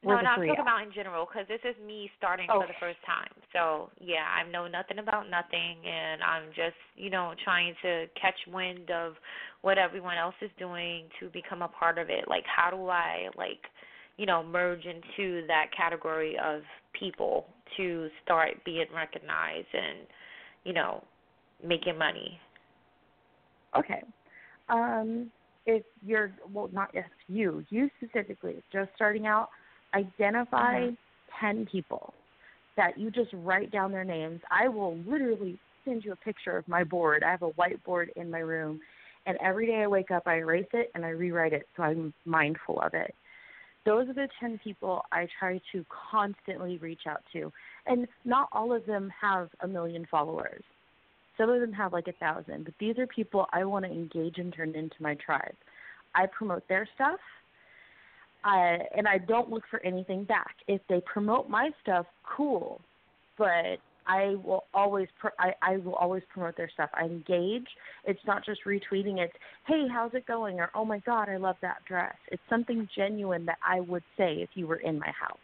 no, 0.05 0.11
no, 0.11 0.17
I'm 0.17 0.25
talking 0.25 0.51
at? 0.51 0.59
about 0.59 0.83
in 0.83 0.93
general 0.93 1.27
because 1.27 1.47
this 1.47 1.61
is 1.65 1.77
me 1.87 2.11
starting 2.19 2.49
Oh. 2.51 2.61
for 2.61 2.67
the 2.67 2.73
first 2.81 2.99
time. 3.07 3.31
So 3.53 3.89
yeah, 4.01 4.27
I 4.37 4.43
know 4.51 4.67
nothing 4.67 4.99
about 4.99 5.31
nothing, 5.31 5.77
and 5.87 6.21
I'm 6.25 6.49
just 6.57 6.75
you 6.97 7.09
know 7.09 7.35
trying 7.45 7.75
to 7.83 8.07
catch 8.21 8.35
wind 8.53 8.91
of 8.91 9.15
what 9.61 9.79
everyone 9.79 10.19
else 10.19 10.35
is 10.43 10.51
doing 10.59 11.05
to 11.21 11.29
become 11.29 11.63
a 11.63 11.69
part 11.69 11.99
of 11.99 12.11
it. 12.11 12.27
Like, 12.27 12.43
how 12.47 12.71
do 12.71 12.89
I 12.89 13.29
like 13.37 13.63
you 14.17 14.27
know 14.27 14.43
merge 14.43 14.85
into 14.87 15.47
that 15.47 15.67
category 15.77 16.37
of 16.37 16.63
people 16.99 17.47
to 17.77 18.09
start 18.25 18.55
being 18.65 18.87
recognized 18.93 19.69
and 19.73 19.99
you 20.65 20.73
know 20.73 21.05
making 21.65 21.97
money? 21.97 22.41
Okay. 23.77 24.03
Um, 24.69 25.31
if 25.67 25.83
you're 26.05 26.33
well, 26.53 26.69
not 26.73 26.91
if 26.95 27.07
you, 27.29 27.65
you 27.71 27.89
specifically, 27.99 28.63
just 28.73 28.91
starting 28.95 29.27
out, 29.27 29.51
identify 29.95 30.89
Mhm. 30.89 30.97
ten 31.39 31.67
people 31.67 32.15
that 32.77 32.99
you 32.99 33.11
just 33.11 33.33
write 33.33 33.71
down 33.71 33.93
their 33.93 34.05
names. 34.05 34.41
I 34.51 34.69
will 34.69 34.97
literally 34.99 35.59
send 35.85 36.05
you 36.05 36.13
a 36.13 36.17
picture 36.17 36.57
of 36.57 36.67
my 36.67 36.85
board. 36.85 37.23
I 37.23 37.31
have 37.31 37.43
a 37.43 37.51
whiteboard 37.51 38.09
in 38.17 38.31
my 38.31 38.39
room, 38.39 38.81
and 39.27 39.37
every 39.41 39.67
day 39.67 39.83
I 39.83 39.87
wake 39.87 40.11
up, 40.11 40.27
I 40.27 40.37
erase 40.39 40.69
it 40.73 40.91
and 40.95 41.05
I 41.05 41.11
rewrite 41.11 41.53
it, 41.53 41.69
so 41.77 41.83
I'm 41.83 42.15
mindful 42.25 42.81
of 42.81 42.95
it. 42.95 43.15
Those 43.85 44.09
are 44.09 44.15
the 44.15 44.29
ten 44.41 44.59
people 44.63 45.05
I 45.11 45.29
try 45.39 45.61
to 45.73 45.85
constantly 46.11 46.79
reach 46.79 47.03
out 47.07 47.23
to, 47.33 47.53
and 47.87 48.07
not 48.25 48.49
all 48.53 48.73
of 48.73 48.87
them 48.87 49.13
have 49.21 49.49
a 49.61 49.69
million 49.69 50.07
followers. 50.11 50.63
Some 51.39 51.51
of 51.51 51.61
them 51.61 51.73
have 51.73 51.93
like 51.93 52.09
a 52.09 52.13
thousand, 52.13 52.65
but 52.65 52.75
these 52.79 52.99
are 52.99 53.07
people 53.07 53.47
I 53.53 53.65
want 53.65 53.85
to 53.85 53.91
engage 53.91 54.39
and 54.39 54.53
turn 54.53 54.75
into 54.75 54.97
my 55.01 55.15
tribe. 55.15 55.55
I 56.15 56.27
promote 56.27 56.67
their 56.69 56.87
stuff, 56.95 57.21
I, 58.45 58.79
and 58.97 59.09
I 59.09 59.19
don't 59.19 59.51
look 59.51 59.63
for 59.71 59.81
anything 59.85 60.25
back. 60.25 60.57
If 60.69 60.81
they 60.89 61.01
promote 61.11 61.49
my 61.49 61.71
stuff, 61.83 62.07
cool, 62.37 62.81
but 63.39 63.79
I 64.07 64.37
will 64.45 64.65
always 64.75 65.09
pro- 65.19 65.31
I, 65.39 65.53
I 65.63 65.77
will 65.79 65.95
always 65.95 66.23
promote 66.33 66.57
their 66.57 66.71
stuff. 66.71 66.91
I 66.95 67.05
engage. 67.05 67.67
It's 68.05 68.21
not 68.27 68.45
just 68.45 68.61
retweeting. 68.67 69.19
It's 69.19 69.33
hey, 69.67 69.87
how's 69.91 70.13
it 70.15 70.27
going? 70.27 70.61
Or 70.61 70.71
oh 70.75 70.85
my 70.85 70.99
god, 71.01 71.29
I 71.29 71.37
love 71.37 71.57
that 71.63 71.79
dress. 71.87 72.15
It's 72.31 72.43
something 72.51 72.89
genuine 72.97 73.47
that 73.47 73.59
I 73.67 73.81
would 73.81 74.03
say 74.17 74.37
if 74.37 74.51
you 74.55 74.67
were 74.67 74.77
in 74.77 74.99
my 74.99 75.11
house. 75.19 75.39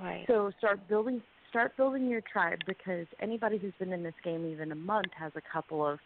Right. 0.00 0.24
So 0.26 0.50
start 0.58 0.86
building 0.88 1.22
start 1.50 1.76
building 1.76 2.08
your 2.08 2.20
tribe 2.20 2.58
because 2.66 3.06
anybody 3.20 3.58
who's 3.58 3.72
been 3.78 3.92
in 3.92 4.02
this 4.02 4.14
game 4.24 4.46
even 4.50 4.72
a 4.72 4.76
month 4.76 5.10
has 5.18 5.32
a 5.36 5.42
couple 5.52 5.86
of 5.86 5.98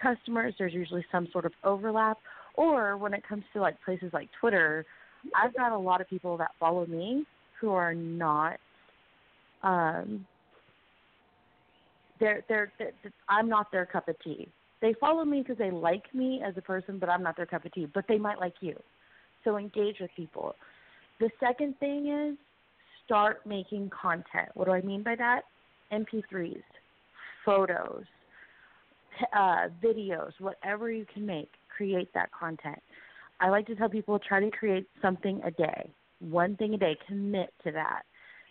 customers. 0.00 0.54
There's 0.58 0.74
usually 0.74 1.04
some 1.12 1.28
sort 1.32 1.46
of 1.46 1.52
overlap. 1.64 2.18
Or 2.54 2.96
when 2.96 3.14
it 3.14 3.26
comes 3.26 3.44
to 3.54 3.60
like 3.60 3.76
places 3.84 4.10
like 4.12 4.28
Twitter, 4.40 4.84
I've 5.34 5.54
got 5.56 5.72
a 5.72 5.78
lot 5.78 6.00
of 6.00 6.08
people 6.08 6.36
that 6.38 6.50
follow 6.58 6.86
me 6.86 7.24
who 7.60 7.70
are 7.70 7.94
not 7.94 8.58
um 9.62 10.26
they're 12.18 12.44
they're, 12.48 12.72
they're 12.78 12.92
I'm 13.28 13.48
not 13.48 13.70
their 13.72 13.86
cup 13.86 14.08
of 14.08 14.16
tea. 14.22 14.48
They 14.80 14.94
follow 15.00 15.24
me 15.24 15.40
because 15.42 15.58
they 15.58 15.70
like 15.70 16.12
me 16.12 16.42
as 16.44 16.54
a 16.56 16.60
person, 16.60 16.98
but 16.98 17.08
I'm 17.08 17.22
not 17.22 17.36
their 17.36 17.46
cup 17.46 17.64
of 17.64 17.72
tea. 17.72 17.86
But 17.92 18.04
they 18.08 18.18
might 18.18 18.40
like 18.40 18.54
you. 18.60 18.74
So 19.44 19.56
engage 19.56 19.96
with 20.00 20.10
people. 20.16 20.56
The 21.20 21.30
second 21.40 21.78
thing 21.78 22.08
is 22.08 22.36
start 23.04 23.46
making 23.46 23.90
content. 23.90 24.48
What 24.54 24.66
do 24.66 24.72
I 24.72 24.80
mean 24.82 25.02
by 25.02 25.16
that? 25.16 25.42
MP3s, 25.92 26.62
photos, 27.44 28.04
uh, 29.34 29.68
videos, 29.82 30.32
whatever 30.38 30.90
you 30.90 31.06
can 31.12 31.26
make, 31.26 31.50
create 31.76 32.12
that 32.14 32.30
content. 32.32 32.78
I 33.40 33.48
like 33.48 33.66
to 33.66 33.74
tell 33.74 33.88
people 33.88 34.18
try 34.18 34.40
to 34.40 34.50
create 34.50 34.86
something 35.00 35.40
a 35.44 35.50
day, 35.50 35.90
one 36.20 36.56
thing 36.56 36.74
a 36.74 36.78
day. 36.78 36.96
Commit 37.06 37.52
to 37.64 37.72
that. 37.72 38.02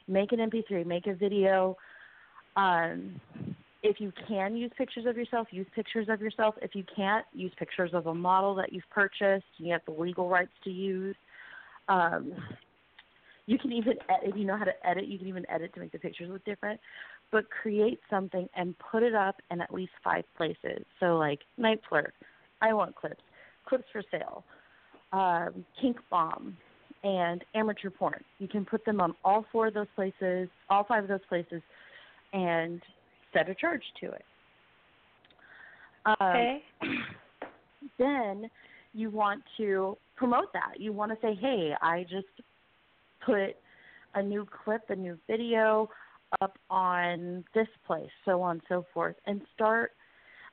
Make 0.08 0.32
an 0.32 0.40
MP3, 0.40 0.86
make 0.86 1.08
a 1.08 1.14
video. 1.14 1.78
Um, 2.58 3.20
if 3.84 4.00
you 4.00 4.12
can 4.28 4.56
use 4.56 4.72
pictures 4.78 5.06
of 5.08 5.18
yourself, 5.18 5.48
use 5.52 5.66
pictures 5.74 6.08
of 6.10 6.22
yourself. 6.22 6.56
If 6.62 6.76
you 6.76 6.84
can't, 6.96 7.26
use 7.34 7.52
pictures 7.58 7.92
of 7.94 8.08
a 8.08 8.14
model 8.14 8.54
that 8.56 8.74
you've 8.74 8.90
purchased. 8.92 9.46
You 9.58 9.72
have 9.72 9.82
the 9.86 9.94
legal 9.94 10.30
rights 10.30 10.52
to 10.66 10.70
use. 10.70 11.16
Um, 11.88 12.34
you 13.52 13.58
can 13.58 13.74
even 13.74 13.94
if 14.24 14.36
you 14.36 14.46
know 14.46 14.58
how 14.58 14.64
to 14.64 14.88
edit 14.88 15.08
you 15.08 15.18
can 15.18 15.28
even 15.28 15.46
edit 15.50 15.74
to 15.74 15.82
make 15.82 15.92
the 15.92 16.00
pictures 16.00 16.30
look 16.32 16.44
different 16.46 16.80
but 17.32 17.44
create 17.50 18.00
something 18.10 18.48
and 18.56 18.76
put 18.80 19.04
it 19.04 19.14
up 19.14 19.36
in 19.52 19.60
at 19.60 19.74
least 19.74 19.92
five 20.02 20.24
places 20.38 20.86
so 21.02 21.18
like 21.18 21.40
NiteFlirt 21.60 22.12
i 22.62 22.74
want 22.74 22.96
clips 22.96 23.22
clips 23.66 23.84
for 23.92 24.02
sale 24.10 24.44
um, 25.12 25.66
kink 25.82 25.98
bomb 26.10 26.56
and 27.04 27.44
amateur 27.54 27.90
porn 27.90 28.24
you 28.40 28.48
can 28.48 28.64
put 28.64 28.86
them 28.86 29.02
on 29.02 29.14
all 29.26 29.46
four 29.52 29.68
of 29.68 29.74
those 29.74 29.88
places 29.96 30.48
all 30.70 30.86
five 30.86 31.04
of 31.04 31.10
those 31.10 31.20
places 31.28 31.62
and 32.32 32.82
set 33.34 33.50
a 33.50 33.56
charge 33.56 33.84
to 34.00 34.08
it 34.12 34.26
um, 36.06 36.16
Okay. 36.22 36.64
then 38.00 38.50
you 38.94 39.10
want 39.10 39.44
to 39.58 39.98
promote 40.16 40.52
that. 40.54 40.80
You 40.80 40.92
want 40.92 41.12
to 41.12 41.18
say, 41.22 41.38
hey, 41.40 41.74
I 41.82 42.04
just 42.04 42.28
put 43.26 43.56
a 44.16 44.22
new 44.22 44.48
clip, 44.64 44.90
a 44.90 44.96
new 44.96 45.18
video 45.28 45.90
up 46.42 46.58
on 46.70 47.44
this 47.54 47.68
place, 47.86 48.10
so 48.26 48.42
on 48.42 48.52
and 48.52 48.62
so 48.70 48.86
forth, 48.94 49.16
and 49.26 49.42
start. 49.54 49.92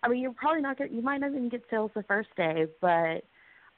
I 0.03 0.09
mean, 0.09 0.21
you're 0.21 0.33
probably 0.33 0.63
not 0.63 0.79
going. 0.79 0.93
You 0.93 1.03
might 1.03 1.19
not 1.19 1.31
even 1.31 1.49
get 1.49 1.63
sales 1.71 1.91
the 1.95 2.03
first 2.05 2.29
day, 2.37 2.67
but 2.81 3.25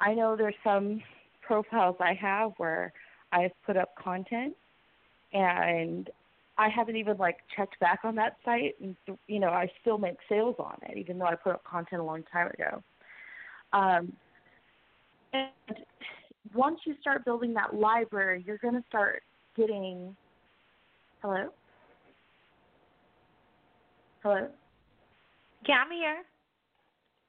I 0.01 0.15
know 0.15 0.37
there's 0.37 0.55
some 0.65 1.03
profiles 1.41 1.97
I 2.01 2.15
have 2.15 2.53
where 2.57 2.93
I've 3.33 3.53
put 3.65 3.77
up 3.77 3.95
content, 3.97 4.55
and 5.33 6.11
I 6.59 6.69
haven't 6.69 6.97
even 6.97 7.17
like 7.17 7.39
checked 7.57 7.79
back 7.81 8.01
on 8.05 8.15
that 8.17 8.37
site, 8.45 8.75
and 8.81 8.97
you 9.27 9.41
know, 9.41 9.49
I 9.49 9.71
still 9.81 9.99
make 9.99 10.17
sales 10.29 10.57
on 10.59 10.79
it, 10.89 10.99
even 10.99 11.19
though 11.19 11.27
I 11.27 11.35
put 11.35 11.53
up 11.53 11.65
content 11.65 12.03
a 12.03 12.05
long 12.05 12.23
time 12.31 12.49
ago. 12.49 12.83
Um, 13.73 14.13
and 15.33 15.49
once 16.55 16.81
you 16.87 16.95
start 17.01 17.25
building 17.25 17.55
that 17.55 17.75
library, 17.75 18.43
you're 18.47 18.59
going 18.59 18.75
to 18.75 18.85
start 18.89 19.23
getting. 19.57 20.17
Hello. 21.23 21.49
Hello. 24.23 24.49
Yeah, 25.69 25.75
I'm 25.85 25.93
here. 25.93 26.23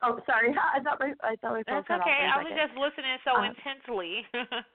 Oh, 0.04 0.20
sorry. 0.26 0.56
I 0.76 0.82
thought 0.82 1.00
my 1.00 1.14
I 1.24 1.36
thought 1.42 1.54
my 1.54 1.64
phone 1.64 1.84
That's 1.88 2.02
okay. 2.02 2.28
I 2.34 2.44
was 2.44 2.54
just 2.56 2.78
listening 2.78 3.18
so 3.24 3.38
Uh, 3.38 3.50
intensely. 3.50 4.26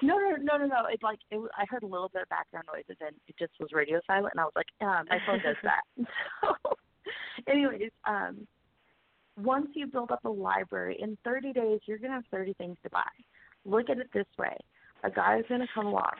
No, 0.00 0.16
no, 0.16 0.36
no, 0.40 0.56
no, 0.58 0.66
no. 0.66 0.86
It's 0.90 1.02
like 1.02 1.18
it, 1.30 1.40
I 1.56 1.64
heard 1.68 1.82
a 1.82 1.86
little 1.86 2.08
bit 2.08 2.22
of 2.22 2.28
background 2.28 2.66
noise, 2.72 2.84
and 2.88 2.96
then 3.00 3.10
it 3.26 3.34
just 3.38 3.52
was 3.58 3.70
radio 3.72 4.00
silent, 4.06 4.32
and 4.32 4.40
I 4.40 4.44
was 4.44 4.52
like, 4.54 4.68
um, 4.80 5.06
my 5.10 5.18
phone 5.26 5.40
does 5.42 5.56
that. 5.64 5.82
so, 6.40 6.54
anyways, 7.48 7.90
um, 8.06 8.46
once 9.42 9.68
you 9.74 9.86
build 9.86 10.10
up 10.10 10.24
a 10.24 10.28
library, 10.28 10.98
in 11.00 11.16
30 11.24 11.52
days, 11.52 11.80
you're 11.86 11.98
going 11.98 12.10
to 12.10 12.16
have 12.16 12.24
30 12.30 12.54
things 12.54 12.76
to 12.82 12.90
buy. 12.90 13.02
Look 13.68 13.90
at 13.90 13.98
it 13.98 14.08
this 14.12 14.26
way 14.38 14.56
a 15.04 15.10
guy 15.10 15.38
is 15.38 15.44
going 15.48 15.60
to 15.60 15.66
come 15.74 15.86
along, 15.86 16.14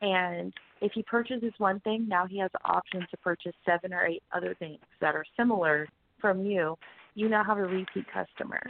and 0.00 0.52
if 0.80 0.92
he 0.92 1.02
purchases 1.02 1.52
one 1.58 1.80
thing, 1.80 2.06
now 2.08 2.26
he 2.26 2.38
has 2.38 2.50
the 2.52 2.70
option 2.70 3.06
to 3.10 3.16
purchase 3.18 3.52
seven 3.64 3.92
or 3.92 4.04
eight 4.04 4.22
other 4.34 4.54
things 4.58 4.78
that 5.00 5.14
are 5.14 5.24
similar 5.36 5.86
from 6.20 6.44
you. 6.44 6.76
You 7.14 7.28
now 7.28 7.44
have 7.44 7.58
a 7.58 7.62
repeat 7.62 8.04
customer. 8.12 8.60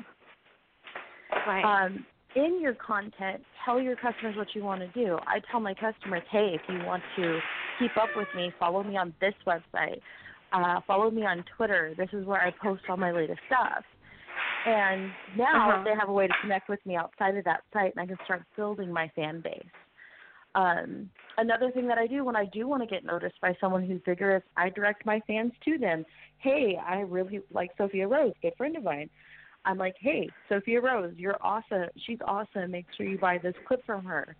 Right. 1.47 1.65
Um, 1.65 2.05
in 2.37 2.61
your 2.61 2.75
content, 2.75 3.43
tell 3.65 3.81
your 3.81 3.97
customers 3.97 4.37
what 4.37 4.49
you 4.55 4.63
want 4.63 4.81
to 4.83 4.89
do. 4.89 5.19
I 5.27 5.41
tell 5.51 5.59
my 5.59 5.75
customers, 5.75 6.23
hey, 6.31 6.55
if 6.55 6.61
you 6.69 6.85
want 6.85 7.03
to 7.17 7.41
keep 7.79 7.97
up 7.97 8.11
with 8.15 8.29
me, 8.37 8.53
follow 8.59 8.83
me 8.83 8.97
on 8.97 9.15
this 9.21 9.35
website, 9.47 10.01
uh, 10.53 10.81
follow 10.87 11.11
me 11.11 11.25
on 11.25 11.45
Twitter. 11.57 11.95
This 11.97 12.09
is 12.13 12.25
where 12.27 12.41
I 12.41 12.53
post 12.63 12.83
all 12.89 12.97
my 12.97 13.11
latest 13.11 13.41
stuff. 13.47 13.85
And 14.67 15.13
now 15.37 15.71
Uh-huh. 15.71 15.85
they 15.85 15.95
have 15.95 16.09
a 16.09 16.13
way 16.13 16.27
to 16.27 16.35
connect 16.41 16.69
with 16.69 16.85
me 16.85 16.97
outside 16.97 17.37
of 17.37 17.45
that 17.45 17.63
site, 17.73 17.95
and 17.95 18.01
I 18.01 18.07
can 18.07 18.19
start 18.25 18.43
building 18.57 18.93
my 18.93 19.09
fan 19.15 19.41
base. 19.41 19.65
Um, 20.57 21.09
another 21.39 21.71
thing 21.71 21.87
that 21.87 21.99
I 21.99 22.07
do 22.09 22.25
when 22.25 22.35
I 22.35 22.47
do 22.47 22.67
want 22.67 22.83
to 22.83 22.87
get 22.87 23.05
noticed 23.05 23.41
by 23.41 23.57
someone 23.61 23.87
who's 23.87 24.01
vigorous, 24.05 24.43
I 24.57 24.71
direct 24.71 25.07
my 25.07 25.21
fans 25.21 25.53
to 25.67 25.79
them. 25.79 26.05
Hey, 26.39 26.77
I 26.85 27.01
really 27.01 27.43
like 27.53 27.71
Sophia 27.77 28.09
Rose, 28.09 28.33
good 28.43 28.55
friend 28.57 28.77
of 28.77 28.83
mine. 28.83 29.09
I'm 29.65 29.79
like, 29.79 29.97
hey, 30.01 30.31
Sophia 30.49 30.81
Rose, 30.81 31.15
you're 31.17 31.37
awesome. 31.41 31.89
She's 32.07 32.19
awesome. 32.25 32.71
Make 32.71 32.87
sure 32.97 33.07
you 33.07 33.19
buy 33.19 33.39
this 33.39 33.55
clip 33.69 33.85
from 33.85 34.05
her. 34.05 34.35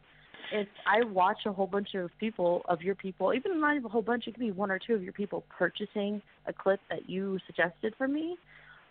It's 0.53 0.71
I 0.87 1.05
watch 1.05 1.39
a 1.47 1.53
whole 1.53 1.67
bunch 1.67 1.95
of 1.95 2.11
people 2.19 2.63
of 2.69 2.81
your 2.81 2.95
people, 2.95 3.35
even 3.35 3.61
not 3.61 3.75
even 3.75 3.87
a 3.87 3.89
whole 3.89 4.03
bunch. 4.03 4.27
It 4.27 4.35
could 4.35 4.41
be 4.41 4.53
one 4.53 4.71
or 4.71 4.79
two 4.79 4.95
of 4.95 5.03
your 5.03 5.13
people 5.13 5.45
purchasing 5.51 6.23
a 6.47 6.53
clip 6.53 6.81
that 6.91 7.11
you 7.11 7.39
suggested 7.47 7.95
for 7.99 8.07
me. 8.09 8.37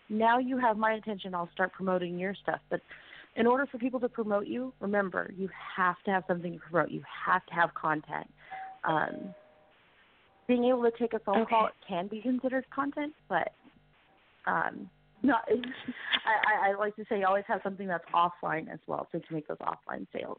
Now 0.08 0.38
you 0.38 0.58
have 0.58 0.76
my 0.76 0.92
attention. 0.92 1.34
I'll 1.34 1.50
start 1.52 1.72
promoting 1.72 2.18
your 2.18 2.34
stuff. 2.34 2.60
But 2.70 2.80
in 3.36 3.46
order 3.46 3.66
for 3.66 3.78
people 3.78 4.00
to 4.00 4.08
promote 4.08 4.46
you, 4.46 4.72
remember 4.80 5.32
you 5.36 5.48
have 5.76 5.96
to 6.04 6.10
have 6.10 6.24
something 6.28 6.52
to 6.54 6.58
promote. 6.58 6.90
You 6.90 7.02
have 7.26 7.44
to 7.46 7.54
have 7.54 7.74
content. 7.74 8.30
Um, 8.84 9.34
being 10.48 10.64
able 10.64 10.82
to 10.82 10.92
take 10.98 11.12
a 11.12 11.18
phone 11.18 11.42
Okay. 11.42 11.50
call 11.50 11.68
can 11.86 12.06
be 12.06 12.20
considered 12.20 12.64
content, 12.72 13.12
but 13.28 13.52
um, 14.46 14.88
not. 15.22 15.42
I, 15.50 16.68
I, 16.68 16.70
I 16.70 16.78
like 16.78 16.94
to 16.96 17.04
say 17.08 17.18
you 17.18 17.26
always 17.26 17.44
have 17.48 17.60
something 17.62 17.88
that's 17.88 18.04
offline 18.14 18.72
as 18.72 18.78
well, 18.86 19.08
so 19.10 19.18
you 19.18 19.24
can 19.26 19.36
make 19.36 19.48
those 19.48 19.58
offline 19.58 20.06
sales. 20.12 20.38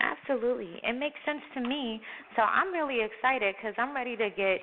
Absolutely. 0.00 0.80
It 0.82 0.98
makes 0.98 1.16
sense 1.24 1.42
to 1.54 1.60
me. 1.60 2.00
So 2.36 2.42
I'm 2.42 2.72
really 2.72 2.98
excited 3.02 3.54
because 3.56 3.74
I'm 3.78 3.94
ready 3.94 4.16
to 4.16 4.30
get 4.30 4.60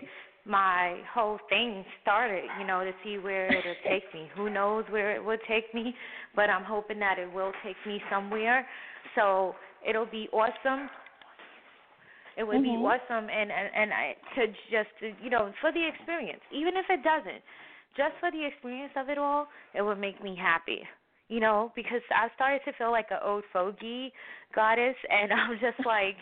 my 0.47 0.99
whole 1.13 1.39
thing 1.49 1.83
started, 2.01 2.45
you 2.59 2.65
know, 2.65 2.83
to 2.83 2.91
see 3.03 3.17
where 3.17 3.59
it'll 3.59 3.75
take 3.87 4.03
me. 4.13 4.29
Who 4.35 4.49
knows 4.49 4.85
where 4.89 5.15
it 5.15 5.23
will 5.23 5.37
take 5.47 5.73
me, 5.73 5.93
but 6.35 6.49
I'm 6.49 6.63
hoping 6.63 6.99
that 6.99 7.19
it 7.19 7.31
will 7.31 7.51
take 7.63 7.75
me 7.85 8.01
somewhere. 8.09 8.65
So 9.15 9.55
it'll 9.87 10.05
be 10.05 10.29
awesome. 10.31 10.89
It 12.37 12.43
would 12.47 12.61
be 12.61 12.77
Mhm. 12.77 12.83
awesome 12.83 13.29
and 13.29 13.51
and 13.51 13.69
and 13.75 13.93
I 13.93 14.15
to 14.35 14.47
just 14.69 14.89
to, 14.99 15.11
you 15.23 15.29
know 15.29 15.51
for 15.59 15.71
the 15.71 15.85
experience, 15.87 16.41
even 16.51 16.77
if 16.77 16.85
it 16.89 17.03
doesn't, 17.03 17.41
just 17.97 18.13
for 18.19 18.31
the 18.31 18.45
experience 18.45 18.93
of 18.95 19.09
it 19.09 19.17
all, 19.17 19.47
it 19.73 19.81
would 19.81 19.99
make 19.99 20.23
me 20.23 20.35
happy 20.35 20.87
you 21.29 21.39
know, 21.41 21.71
because 21.75 22.01
I 22.09 22.29
started 22.35 22.61
to 22.65 22.73
feel 22.77 22.91
like 22.91 23.07
an 23.11 23.17
old 23.23 23.43
fogey 23.51 24.13
goddess, 24.55 24.95
and 25.09 25.33
I'm 25.33 25.59
just 25.59 25.85
like, 25.85 26.15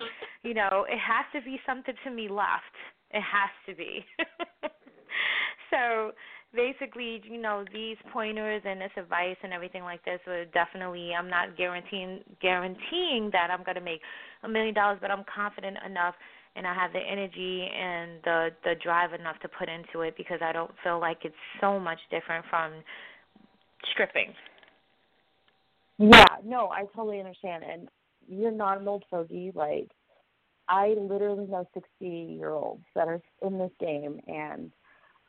you 0.44 0.54
know, 0.54 0.86
it 0.90 0.98
has 0.98 1.26
to 1.34 1.46
be 1.46 1.60
something 1.66 1.94
to 2.04 2.12
me 2.12 2.28
left. 2.28 2.74
It 3.16 3.24
has 3.24 3.50
to 3.66 3.76
be. 3.76 4.06
so 5.72 6.12
basically, 6.54 7.22
you 7.24 7.42
know, 7.42 7.64
these 7.74 7.96
pointers 8.12 8.62
and 8.66 8.82
this 8.82 8.92
advice 8.98 9.38
and 9.42 9.54
everything 9.54 9.84
like 9.84 10.04
this 10.04 10.20
would 10.28 10.52
definitely. 10.52 11.12
I'm 11.18 11.30
not 11.30 11.58
guaranteeing 11.58 12.20
guaranteeing 12.42 13.30
that 13.32 13.50
I'm 13.52 13.64
to 13.74 13.82
make 13.82 14.02
a 14.44 14.50
million 14.50 14.74
dollars, 14.76 15.00
but 15.02 15.12
I'm 15.12 15.24
confident 15.34 15.78
enough. 15.86 16.16
And 16.58 16.68
I 16.68 16.74
have 16.74 16.92
the 16.92 17.00
energy 17.00 17.70
and 17.74 18.20
the 18.24 18.50
the 18.66 18.76
drive 18.84 19.14
enough 19.14 19.40
to 19.44 19.48
put 19.48 19.70
into 19.70 20.02
it 20.02 20.16
because 20.18 20.40
I 20.42 20.52
don't 20.52 20.72
feel 20.84 21.00
like 21.00 21.20
it's 21.24 21.36
so 21.62 21.80
much 21.80 22.00
different 22.12 22.46
from 22.50 22.72
stripping. 23.94 24.34
Yeah, 25.98 26.26
no, 26.44 26.68
I 26.68 26.84
totally 26.96 27.20
understand. 27.20 27.64
And 27.64 27.88
you're 28.28 28.52
not 28.52 28.82
an 28.82 28.88
old 28.88 29.04
fogey. 29.10 29.52
Like, 29.56 29.90
I 30.68 30.96
literally 30.98 31.48
know 31.48 31.68
60 31.74 31.88
year 32.02 32.50
olds 32.52 32.84
that 32.96 33.08
are 33.08 33.22
in 33.42 33.58
this 33.58 33.72
game. 33.80 34.20
And 34.28 34.72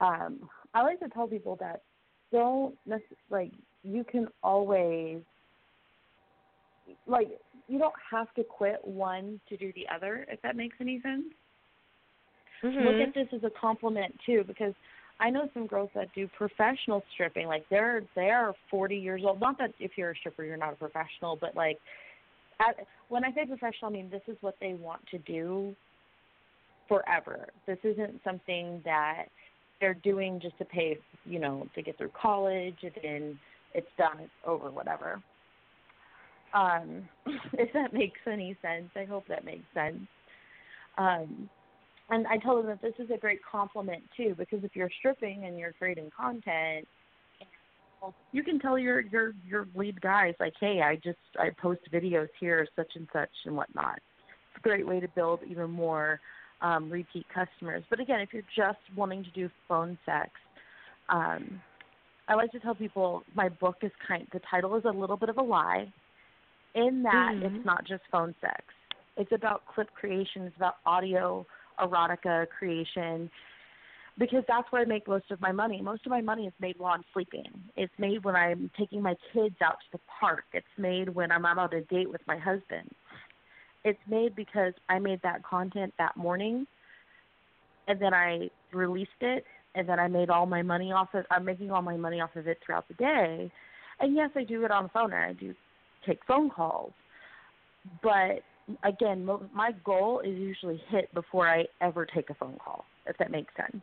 um, 0.01 0.49
I 0.75 0.83
like 0.83 1.01
to 1.01 1.09
tell 1.09 1.27
people 1.27 1.57
that 1.61 1.83
don't, 2.33 2.75
necess- 2.89 3.01
like, 3.31 3.53
you 3.83 4.05
can 4.05 4.29
always, 4.43 5.19
like, 7.07 7.29
you 7.69 7.79
don't 7.79 7.95
have 8.11 8.33
to 8.35 8.45
quit 8.45 8.81
one 8.85 9.41
to 9.49 9.57
do 9.57 9.73
the 9.75 9.87
other, 9.95 10.27
if 10.31 10.41
that 10.43 10.57
makes 10.57 10.77
any 10.81 11.01
sense. 11.03 11.25
Mm-hmm. 12.65 12.87
look 12.87 13.09
at 13.09 13.15
this 13.15 13.29
as 13.35 13.45
a 13.45 13.61
compliment 13.61 14.15
too 14.25 14.43
because 14.47 14.73
I 15.21 15.29
know 15.29 15.49
some 15.53 15.67
girls 15.67 15.91
that 15.95 16.09
do 16.15 16.27
professional 16.39 17.03
stripping 17.13 17.47
like 17.49 17.65
they're 17.69 18.03
they're 18.15 18.55
40 18.71 18.97
years 18.97 19.23
old 19.27 19.41
not 19.41 19.59
that 19.59 19.73
if 19.79 19.93
you're 19.97 20.13
a 20.13 20.17
stripper 20.17 20.43
you're 20.43 20.57
not 20.57 20.73
a 20.73 20.77
professional 20.77 21.37
but 21.37 21.55
like 21.55 21.79
when 23.09 23.25
I 23.25 23.33
say 23.33 23.47
professional 23.47 23.91
I 23.91 23.91
mean 23.91 24.11
this 24.11 24.23
is 24.29 24.37
what 24.41 24.57
they 24.61 24.75
want 24.75 25.07
to 25.11 25.19
do 25.19 25.75
forever. 26.89 27.49
This 27.67 27.79
isn't 27.83 28.21
something 28.25 28.81
that 28.85 29.27
they're 29.81 29.95
doing 29.95 30.41
just 30.41 30.57
to 30.59 30.65
pay 30.65 30.99
you 31.25 31.39
know 31.39 31.67
to 31.75 31.83
get 31.83 31.99
through 31.99 32.13
college 32.21 32.77
and 32.83 32.93
then 33.03 33.39
it's 33.75 33.89
done 33.99 34.21
it's 34.21 34.33
over 34.47 34.71
whatever. 34.71 35.23
Um 36.55 37.09
if 37.55 37.73
that 37.73 37.93
makes 37.93 38.21
any 38.27 38.57
sense 38.63 38.91
I 38.97 39.05
hope 39.05 39.27
that 39.29 39.45
makes 39.45 39.67
sense. 39.75 40.07
Um 40.99 41.51
and 42.09 42.27
I 42.29 42.39
told 42.39 42.65
them 42.65 42.71
that 42.71 42.83
this 42.83 42.95
is 43.05 43.11
a 43.13 43.19
great 43.19 43.41
compliment 43.45 44.03
too, 44.17 44.35
because 44.39 44.63
if 44.63 44.77
you're 44.77 44.91
stripping 44.99 45.45
and 45.45 45.59
you're 45.59 45.73
creating 45.73 46.11
content, 46.17 46.87
you 48.33 48.43
can 48.43 48.59
tell 48.59 48.79
your 48.79 49.01
your 49.01 49.35
your 49.47 49.69
lead 49.75 50.01
guys 50.01 50.35
like, 50.41 50.55
hey, 50.61 50.81
I 50.83 50.97
just 50.97 51.19
I 51.39 51.51
post 51.61 51.81
videos 51.93 52.29
here, 52.39 52.67
such 52.77 52.93
and 52.95 53.09
such 53.13 53.31
and 53.45 53.57
whatnot. 53.57 53.97
It's 53.97 54.59
a 54.59 54.61
great 54.61 54.87
way 54.87 55.01
to 55.01 55.09
build 55.09 55.41
even 55.49 55.71
more 55.71 56.21
um, 56.61 56.91
repeat 56.91 57.27
customers. 57.35 57.83
But 57.91 58.01
again, 58.01 58.21
if 58.21 58.33
you're 58.33 58.43
just 58.55 58.79
wanting 58.95 59.25
to 59.25 59.31
do 59.31 59.51
phone 59.69 59.99
sex, 60.07 60.31
um, 61.09 61.61
I 62.29 62.35
like 62.35 62.51
to 62.53 62.61
tell 62.61 62.75
people 62.75 63.23
my 63.35 63.49
book 63.49 63.77
is 63.83 63.93
kind. 64.07 64.27
The 64.33 64.41
title 64.51 64.77
is 64.77 64.85
a 64.85 64.91
little 64.91 65.17
bit 65.17 65.29
of 65.29 65.39
a 65.39 65.43
lie, 65.43 65.93
in 66.75 67.03
that 67.03 67.33
Mhm. 67.35 67.43
it's 67.43 67.65
not 67.65 67.85
just 67.85 68.03
phone 68.11 68.35
sex. 68.41 68.63
It's 69.17 69.33
about 69.33 69.65
clip 69.67 69.93
creation. 69.95 70.43
It's 70.43 70.57
about 70.57 70.77
audio 70.85 71.47
erotica 71.79 72.49
creation 72.51 73.31
because 74.19 74.45
that's 74.49 74.71
where 74.71 74.83
I 74.83 74.85
make 74.87 75.07
most 75.07 75.31
of 75.31 75.41
my 75.41 75.53
money. 75.53 75.83
Most 75.83 76.07
of 76.07 76.11
my 76.11 76.21
money 76.21 76.47
is 76.47 76.53
made 76.59 76.79
while 76.79 76.93
I'm 76.93 77.05
sleeping. 77.13 77.45
It's 77.77 77.93
made 77.99 78.25
when 78.25 78.35
I'm 78.35 78.71
taking 78.79 79.03
my 79.03 79.15
kids 79.33 79.57
out 79.63 79.79
to 79.81 79.87
the 79.93 80.01
park. 80.21 80.45
It's 80.53 80.67
made 80.79 81.09
when 81.09 81.31
I'm 81.31 81.45
out 81.45 81.59
on 81.59 81.73
a 81.75 81.83
date 81.83 82.11
with 82.11 82.23
my 82.27 82.39
husband. 82.39 82.91
It's 83.85 83.99
made 84.09 84.35
because 84.35 84.73
I 84.89 84.99
made 84.99 85.21
that 85.23 85.45
content 85.45 85.93
that 85.99 86.17
morning 86.17 86.67
and 87.89 88.01
then 88.01 88.15
I 88.15 88.51
released 88.73 89.11
it 89.21 89.45
and 89.75 89.89
then 89.89 90.01
I 90.01 90.09
made 90.09 90.31
all 90.31 90.47
my 90.47 90.63
money 90.63 90.93
off 90.93 91.09
of 91.15 91.25
I'm 91.31 91.45
making 91.45 91.71
all 91.71 91.83
my 91.83 91.97
money 91.97 92.21
off 92.21 92.35
of 92.37 92.49
it 92.49 92.59
throughout 92.65 92.89
the 92.89 92.95
day. 92.95 93.53
And 94.01 94.17
yes, 94.17 94.31
I 94.35 94.45
do 94.45 94.65
it 94.65 94.71
on 94.71 94.85
the 94.85 94.89
phone 94.89 95.13
and 95.13 95.23
I 95.23 95.33
do 95.35 95.55
take 96.07 96.21
phone 96.27 96.49
calls. 96.49 96.93
But 98.03 98.43
again, 98.83 99.29
my 99.55 99.73
goal 99.85 100.21
is 100.21 100.37
usually 100.37 100.83
hit 100.89 101.13
before 101.15 101.49
I 101.49 101.67
ever 101.81 102.07
take 102.07 102.31
a 102.31 102.35
phone 102.35 102.59
call, 102.65 102.87
if 103.07 103.17
that 103.19 103.31
makes 103.31 103.53
sense. 103.57 103.83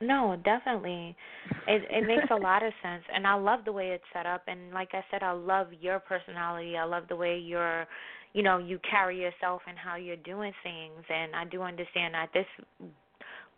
No, 0.00 0.36
definitely. 0.44 1.16
It 1.68 1.82
it 1.90 2.06
makes 2.06 2.30
a 2.30 2.36
lot 2.36 2.62
of 2.62 2.72
sense 2.82 3.04
and 3.14 3.26
I 3.26 3.34
love 3.34 3.60
the 3.64 3.72
way 3.72 3.90
it's 3.90 4.04
set 4.12 4.26
up 4.26 4.42
and 4.46 4.72
like 4.72 4.90
I 4.92 5.04
said 5.10 5.22
I 5.22 5.32
love 5.32 5.68
your 5.80 6.00
personality. 6.00 6.76
I 6.76 6.84
love 6.84 7.04
the 7.08 7.16
way 7.16 7.38
you're 7.38 7.86
you 8.32 8.42
know, 8.42 8.58
you 8.58 8.80
carry 8.90 9.20
yourself 9.20 9.62
and 9.68 9.78
how 9.78 9.96
you're 9.96 10.16
doing 10.16 10.52
things 10.62 11.04
and 11.08 11.34
I 11.36 11.44
do 11.44 11.62
understand 11.62 12.14
that 12.14 12.30
this 12.34 12.46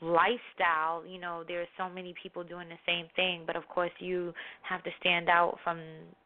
lifestyle, 0.02 1.06
you 1.06 1.18
know, 1.18 1.42
there's 1.48 1.68
so 1.78 1.88
many 1.88 2.14
people 2.22 2.44
doing 2.44 2.68
the 2.68 2.76
same 2.86 3.06
thing, 3.16 3.44
but 3.46 3.56
of 3.56 3.66
course 3.68 3.90
you 3.98 4.34
have 4.68 4.84
to 4.84 4.90
stand 5.00 5.30
out 5.30 5.56
from 5.64 5.80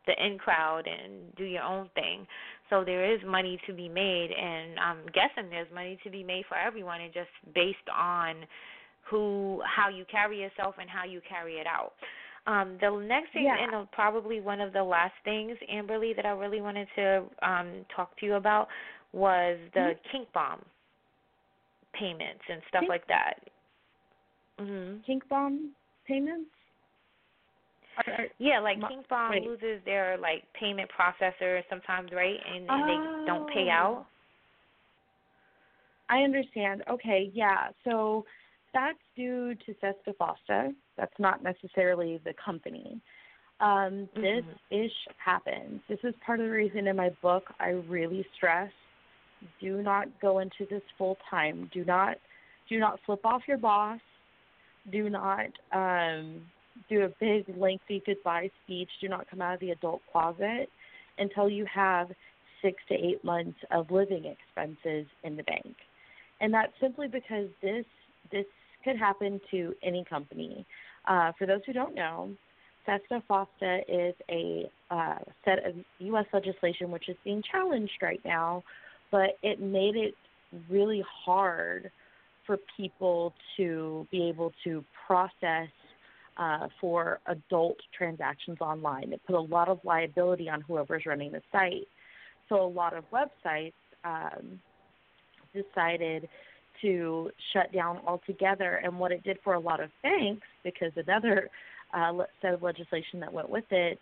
the 0.07 0.13
in 0.27 0.39
crowd 0.39 0.89
and 0.89 1.35
do 1.37 1.45
your 1.45 1.63
own 1.63 1.89
thing. 1.95 2.27
So 2.69 2.85
there 2.85 3.15
is 3.15 3.21
money 3.25 3.61
to 3.69 3.73
be 3.73 3.89
made 3.89 4.31
and 4.33 4.79
I'm 4.81 5.07
guessing 5.07 5.51
there's 5.51 5.73
money 5.73 5.99
to 6.03 6.11
be 6.11 6.25
made 6.25 6.45
for 6.49 6.57
everyone 6.57 7.01
and 7.01 7.13
just 7.15 7.31
based 7.55 7.77
on 7.97 8.37
who 9.11 9.61
how 9.65 9.89
you 9.89 10.05
carry 10.11 10.41
yourself 10.41 10.77
and 10.81 10.89
how 10.89 11.05
you 11.05 11.21
carry 11.29 11.55
it 11.55 11.67
out. 11.67 11.93
Um, 12.47 12.79
the 12.81 12.91
next 13.07 13.33
thing, 13.33 13.45
Yeah. 13.45 13.57
and 13.63 13.75
uh, 13.75 13.85
probably 13.93 14.41
one 14.41 14.61
of 14.61 14.73
the 14.73 14.83
last 14.83 15.15
things, 15.25 15.59
Amberly, 15.73 16.15
that 16.17 16.25
I 16.25 16.31
really 16.31 16.61
wanted 16.61 16.89
to 16.97 17.25
um, 17.43 17.85
talk 17.95 18.17
to 18.19 18.27
you 18.27 18.35
about 18.35 18.69
was 19.13 19.59
the 19.75 19.93
kink 20.11 20.33
bomb 20.33 20.65
payments 21.93 22.43
and 22.49 22.63
stuff 22.69 22.81
Kink- 22.81 22.89
like 22.91 23.07
that. 23.09 23.35
Mhm. 24.59 25.05
Kink 25.05 25.29
bomb 25.29 25.73
payments? 26.07 26.51
Yeah, 28.39 28.61
like 28.61 28.79
Kink 28.89 29.07
Bomb 29.09 29.31
wait. 29.33 29.43
loses 29.45 29.85
their 29.85 30.17
like 30.17 30.45
payment 30.55 30.89
processor 30.99 31.63
sometimes, 31.69 32.11
right? 32.13 32.39
And, 32.55 32.65
and 32.71 32.89
they 32.89 33.27
don't 33.27 33.47
pay 33.51 33.69
Oh. 33.71 33.75
out. 33.75 34.07
I 36.09 36.23
understand. 36.23 36.83
Okay, 36.89 37.31
yeah. 37.35 37.69
So 37.85 38.25
that's 38.73 38.99
due 39.17 39.55
to 39.55 39.75
Fosta. 40.21 40.75
That's 40.97 41.19
not 41.19 41.43
necessarily 41.43 42.21
the 42.25 42.35
company. 42.35 43.01
Um, 43.61 44.09
this 44.15 44.45
Mhm. 44.45 44.85
ish 44.87 45.09
happens. 45.19 45.83
This 45.87 46.03
is 46.03 46.15
part 46.17 46.41
of 46.41 46.47
the 46.47 46.53
reason 46.53 46.87
in 46.87 46.97
my 46.97 47.11
book 47.21 47.53
I 47.61 47.71
really 47.71 48.23
stress 48.35 48.73
do 49.61 49.83
not 49.83 50.09
go 50.21 50.39
into 50.39 50.67
this 50.67 50.83
full 50.99 51.17
time. 51.29 51.71
Do 51.73 51.85
not 51.85 52.19
do 52.69 52.79
not 52.79 53.01
flip 53.01 53.25
off 53.25 53.43
your 53.49 53.59
boss. 53.59 54.01
Do 54.91 55.11
not 55.11 55.51
um, 55.73 56.47
do 56.89 57.05
a 57.05 57.09
big 57.21 57.45
lengthy 57.57 58.03
goodbye 58.05 58.51
speech. 58.65 58.89
Do 59.01 59.09
not 59.09 59.29
come 59.29 59.43
out 59.43 59.55
of 59.55 59.61
the 59.61 59.71
adult 59.71 60.03
closet 60.13 60.71
until 61.19 61.49
you 61.49 61.67
have 61.67 62.11
six 62.63 62.83
to 62.89 62.95
eight 62.95 63.25
months 63.25 63.59
of 63.71 63.91
living 63.91 64.25
expenses 64.25 65.07
in 65.25 65.37
the 65.37 65.43
bank. 65.43 65.77
And 66.41 66.53
that's 66.53 66.73
simply 66.81 67.09
because 67.09 67.49
this 67.63 67.85
this 68.31 68.47
could 68.85 68.97
happen 68.97 69.41
to 69.51 69.75
any 69.83 70.05
company. 70.05 70.67
Uh, 71.07 71.33
for 71.39 71.47
those 71.47 71.61
who 71.67 71.73
don't 71.73 71.95
know, 71.95 72.31
Sesta 72.87 73.23
Fosta 73.29 73.83
is 73.89 74.15
a 74.31 74.71
uh, 74.91 75.19
set 75.45 75.65
of 75.67 75.75
U.S. 75.99 76.27
legislation 76.33 76.91
which 76.91 77.09
is 77.09 77.17
being 77.25 77.43
challenged 77.51 77.99
right 78.03 78.21
now, 78.25 78.63
but 79.11 79.39
it 79.43 79.61
made 79.61 79.97
it 79.97 80.15
really 80.69 81.05
hard 81.25 81.91
for 82.47 82.59
people 82.77 83.33
to 83.57 84.07
be 84.11 84.29
able 84.29 84.53
to 84.65 84.85
process 85.07 85.69
uh, 86.37 86.69
for 86.81 87.21
adult 87.27 87.77
transactions 87.97 88.59
online. 88.61 89.13
It 89.13 89.21
put 89.27 89.37
a 89.37 89.41
lot 89.41 89.69
of 89.69 89.79
liability 89.85 90.49
on 90.49 90.63
whoever's 90.63 91.05
running 91.07 91.33
the 91.33 91.43
site. 91.53 91.87
So 92.49 92.65
a 92.65 92.67
lot 92.67 92.95
of 92.97 93.05
websites 93.11 93.75
um, 94.05 94.59
decided 95.55 96.29
to 96.83 97.31
shut 97.53 97.73
down 97.73 98.01
altogether. 98.07 98.81
And 98.85 98.99
what 98.99 99.13
it 99.13 99.23
did 99.25 99.39
for 99.43 99.55
a 99.55 99.61
lot 99.61 99.81
of 99.81 99.91
banks, 100.03 100.47
because 100.63 100.93
another 100.97 101.49
uh, 101.93 102.13
set 102.41 102.55
of 102.55 102.63
legislation 102.63 103.21
that 103.21 103.33
went 103.33 103.49
with 103.49 103.65
it 103.71 103.99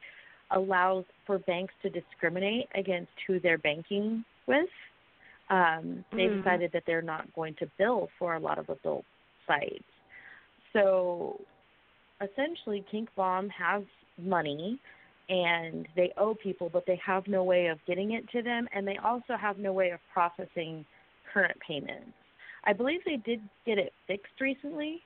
allows 0.50 1.04
for 1.26 1.38
banks 1.38 1.74
to 1.82 1.90
discriminate 1.90 2.68
against 2.74 3.12
who 3.26 3.40
they're 3.40 3.58
banking 3.58 4.24
with. 4.46 4.68
Um, 5.50 6.04
they 6.12 6.28
Mhm. 6.28 6.38
decided 6.38 6.72
that 6.72 6.84
they're 6.86 7.02
not 7.02 7.32
going 7.34 7.54
to 7.56 7.66
bill 7.78 8.10
for 8.18 8.34
a 8.34 8.38
lot 8.38 8.58
of 8.58 8.68
adult 8.68 9.04
sites. 9.46 9.84
So 10.72 11.40
essentially, 12.20 12.82
Kink 12.90 13.14
Bomb 13.14 13.48
has 13.50 13.82
money 14.18 14.78
and 15.30 15.86
they 15.94 16.12
owe 16.16 16.34
people, 16.34 16.68
but 16.68 16.86
they 16.86 16.96
have 16.96 17.26
no 17.28 17.44
way 17.44 17.66
of 17.66 17.78
getting 17.86 18.12
it 18.12 18.28
to 18.30 18.42
them, 18.42 18.66
and 18.72 18.86
they 18.88 18.96
also 18.98 19.36
have 19.36 19.58
no 19.58 19.72
way 19.72 19.90
of 19.90 20.00
processing 20.12 20.84
current 21.32 21.58
payments. 21.60 22.17
I 22.64 22.72
believe 22.72 23.00
they 23.04 23.16
did 23.16 23.40
get 23.64 23.78
it 23.78 23.92
fixed 24.06 24.40
recently, 24.40 25.02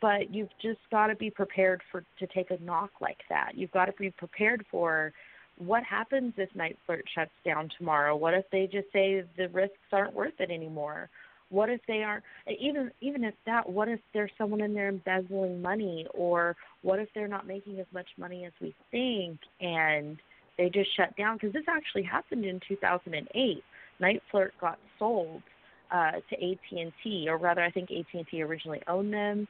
but 0.00 0.32
you've 0.34 0.50
just 0.60 0.80
got 0.90 1.08
to 1.08 1.16
be 1.16 1.30
prepared 1.30 1.82
for 1.90 2.04
to 2.18 2.26
take 2.26 2.50
a 2.50 2.62
knock 2.62 2.90
like 3.00 3.20
that. 3.28 3.52
You've 3.54 3.70
got 3.70 3.86
to 3.86 3.92
be 3.92 4.10
prepared 4.10 4.64
for 4.70 5.12
what 5.58 5.82
happens 5.84 6.34
if 6.36 6.50
NiteFlirt 6.54 7.02
shuts 7.14 7.30
down 7.44 7.70
tomorrow. 7.78 8.16
What 8.16 8.34
if 8.34 8.44
they 8.50 8.68
just 8.70 8.92
say 8.92 9.24
the 9.36 9.48
risks 9.48 9.76
aren't 9.92 10.14
worth 10.14 10.38
it 10.38 10.50
anymore? 10.50 11.08
What 11.48 11.70
if 11.70 11.80
they 11.86 12.02
aren't 12.02 12.24
even 12.60 12.90
even 13.00 13.22
if 13.22 13.34
that? 13.46 13.68
What 13.68 13.88
if 13.88 14.00
there's 14.12 14.32
someone 14.36 14.60
in 14.60 14.74
there 14.74 14.88
embezzling 14.88 15.62
money, 15.62 16.06
or 16.12 16.56
what 16.82 16.98
if 16.98 17.08
they're 17.14 17.28
not 17.28 17.46
making 17.46 17.78
as 17.78 17.86
much 17.94 18.08
money 18.18 18.44
as 18.44 18.52
we 18.60 18.74
think, 18.90 19.38
and 19.60 20.18
they 20.58 20.68
just 20.68 20.94
shut 20.96 21.16
down? 21.16 21.36
Because 21.36 21.52
this 21.52 21.64
actually 21.68 22.02
happened 22.02 22.44
in 22.44 22.60
2008. 22.66 23.62
NiteFlirt 24.00 24.50
got 24.60 24.78
sold 24.98 25.42
uh, 25.90 26.12
to 26.30 26.34
AT&T, 26.34 27.26
or 27.28 27.38
rather, 27.38 27.62
I 27.62 27.70
think 27.70 27.90
AT&T 27.90 28.42
originally 28.42 28.80
owned 28.88 29.12
them. 29.12 29.46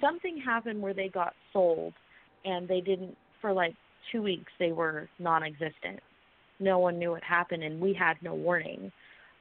Something 0.00 0.38
happened 0.44 0.80
where 0.80 0.94
they 0.94 1.08
got 1.08 1.34
sold, 1.52 1.92
and 2.44 2.66
they 2.68 2.80
didn't 2.80 3.16
for 3.40 3.52
like 3.52 3.74
two 4.12 4.22
weeks. 4.22 4.50
They 4.58 4.72
were 4.72 5.08
non-existent. 5.18 6.00
No 6.58 6.78
one 6.78 6.98
knew 6.98 7.10
what 7.12 7.22
happened, 7.22 7.62
and 7.62 7.80
we 7.80 7.94
had 7.94 8.14
no 8.22 8.34
warning. 8.34 8.92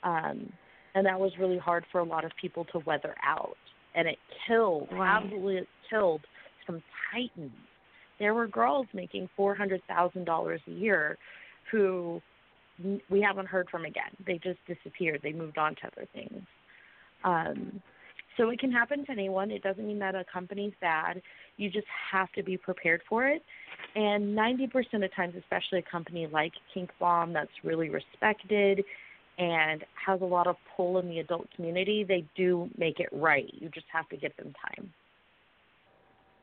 Um, 0.03 0.51
and 0.95 1.05
that 1.05 1.19
was 1.19 1.31
really 1.39 1.57
hard 1.57 1.85
for 1.91 1.99
a 1.99 2.03
lot 2.03 2.25
of 2.25 2.31
people 2.41 2.65
to 2.71 2.79
weather 2.79 3.15
out. 3.23 3.57
And 3.95 4.07
it 4.07 4.17
killed, 4.47 4.87
Right. 4.91 5.17
absolutely 5.17 5.67
killed 5.89 6.21
some 6.65 6.81
titans. 7.11 7.51
There 8.19 8.33
were 8.33 8.47
girls 8.47 8.87
making 8.93 9.29
four 9.35 9.55
hundred 9.55 9.81
thousand 9.87 10.25
dollars 10.25 10.61
a 10.67 10.71
year, 10.71 11.17
who 11.71 12.21
we 13.09 13.21
haven't 13.21 13.47
heard 13.47 13.69
from 13.69 13.85
again. 13.85 14.11
They 14.25 14.39
just 14.43 14.59
disappeared. 14.67 15.21
They 15.23 15.33
moved 15.33 15.57
on 15.57 15.75
to 15.75 15.87
other 15.87 16.07
things. 16.13 16.41
Um, 17.23 17.81
so 18.37 18.49
it 18.49 18.59
can 18.59 18.71
happen 18.71 19.05
to 19.05 19.11
anyone. 19.11 19.51
It 19.51 19.63
doesn't 19.63 19.85
mean 19.85 19.99
that 19.99 20.15
a 20.15 20.23
company's 20.31 20.71
bad. 20.79 21.21
You 21.57 21.69
just 21.69 21.87
have 22.11 22.31
to 22.33 22.43
be 22.43 22.55
prepared 22.55 23.01
for 23.09 23.27
it. 23.27 23.43
And 23.95 24.37
90% 24.37 25.03
of 25.03 25.13
times, 25.13 25.33
especially 25.37 25.79
a 25.79 25.91
company 25.91 26.27
like 26.31 26.53
Kink 26.73 26.89
Bomb 26.99 27.33
that's 27.33 27.51
really 27.63 27.89
respected 27.89 28.83
and 29.37 29.83
has 30.05 30.21
a 30.21 30.25
lot 30.25 30.47
of 30.47 30.55
pull 30.75 30.99
in 30.99 31.09
the 31.09 31.19
adult 31.19 31.47
community, 31.55 32.05
they 32.07 32.23
do 32.35 32.69
make 32.77 32.99
it 32.99 33.09
right. 33.11 33.49
You 33.53 33.69
just 33.69 33.87
have 33.91 34.07
to 34.09 34.17
give 34.17 34.35
them 34.37 34.53
time. 34.65 34.93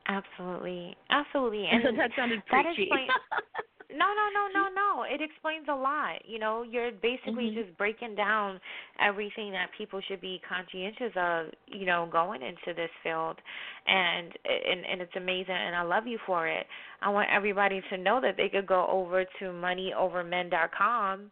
Absolutely, 0.08 0.96
absolutely, 1.10 1.66
and 1.70 1.98
that 1.98 2.10
sounded 2.16 2.42
that 2.50 2.64
preachy. 2.64 2.82
explains- 2.82 3.10
No, 3.90 4.06
no, 4.14 4.28
no, 4.34 4.48
no, 4.52 4.68
no. 4.68 5.02
It 5.04 5.20
explains 5.20 5.66
a 5.68 5.74
lot. 5.74 6.24
You 6.26 6.38
know, 6.38 6.62
you're 6.62 6.90
basically 6.90 7.50
Mhm. 7.50 7.54
just 7.54 7.76
breaking 7.76 8.14
down 8.16 8.60
everything 8.98 9.52
that 9.52 9.70
people 9.72 10.00
should 10.00 10.20
be 10.20 10.40
conscientious 10.40 11.16
of, 11.16 11.52
you 11.66 11.86
know, 11.86 12.06
going 12.06 12.42
into 12.42 12.74
this 12.74 12.90
field. 13.02 13.40
And 13.86 14.36
and 14.44 14.84
and 14.86 15.00
it's 15.00 15.14
amazing 15.16 15.54
and 15.54 15.76
I 15.76 15.82
love 15.82 16.06
you 16.06 16.18
for 16.18 16.48
it. 16.48 16.66
I 17.00 17.08
want 17.10 17.30
everybody 17.30 17.80
to 17.80 17.96
know 17.96 18.20
that 18.20 18.36
they 18.36 18.48
could 18.48 18.66
go 18.66 18.86
over 18.88 19.24
to 19.24 19.44
moneyovermen.com 19.52 21.30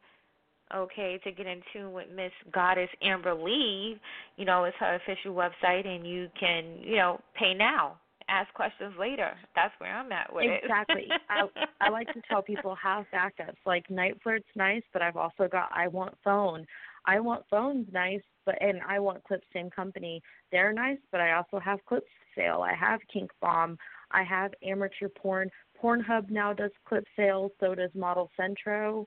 okay, 0.75 1.19
to 1.19 1.31
get 1.31 1.47
in 1.47 1.63
tune 1.73 1.93
with 1.93 2.09
Miss 2.11 2.33
Goddess 2.51 2.91
Amberly, 3.03 3.99
you 4.37 4.45
know, 4.45 4.65
it's 4.65 4.77
her 4.79 4.95
official 4.95 5.35
website 5.35 5.87
and 5.87 6.07
you 6.07 6.29
can, 6.39 6.79
you 6.81 6.97
know, 6.97 7.21
pay 7.35 7.55
now. 7.55 7.99
Ask 8.29 8.53
questions 8.55 8.95
later. 8.99 9.33
That's 9.55 9.75
where 9.79 9.95
I'm 9.95 10.11
at 10.13 10.33
with 10.33 10.45
it. 10.45 10.61
Exactly. 10.63 11.09
I 11.29 11.47
I 11.81 11.91
like 11.91 12.13
to 12.15 12.23
tell 12.29 12.43
people 12.43 12.75
have 12.77 13.05
backups. 13.13 13.57
Like 13.67 13.87
NiteFlirt's 13.89 14.45
nice, 14.57 14.83
but 14.93 15.03
I've 15.03 15.17
also 15.17 15.49
got 15.51 15.71
I 15.75 15.89
Want 15.89 16.15
Phone. 16.25 16.67
I 17.07 17.21
Want 17.21 17.45
Phone's 17.51 17.87
nice, 17.93 18.23
but 18.47 18.57
and 18.63 18.81
I 18.89 18.99
Want 18.99 19.23
Clips, 19.25 19.47
same 19.53 19.69
company. 19.69 20.23
They're 20.53 20.73
nice, 20.73 20.99
but 21.13 21.21
I 21.21 21.33
also 21.33 21.59
have 21.59 21.85
Clips 21.85 22.09
sale. 22.35 22.63
I 22.63 22.75
have 22.75 23.01
Kink 23.13 23.31
Bomb. 23.41 23.77
I 24.11 24.23
have 24.23 24.53
amateur 24.63 25.09
porn. 25.09 25.51
Pornhub 25.83 26.31
now 26.31 26.53
does 26.53 26.71
clip 26.87 27.05
sales, 27.17 27.53
so 27.61 27.75
does 27.75 27.91
Model 27.95 28.31
Centro. 28.37 29.07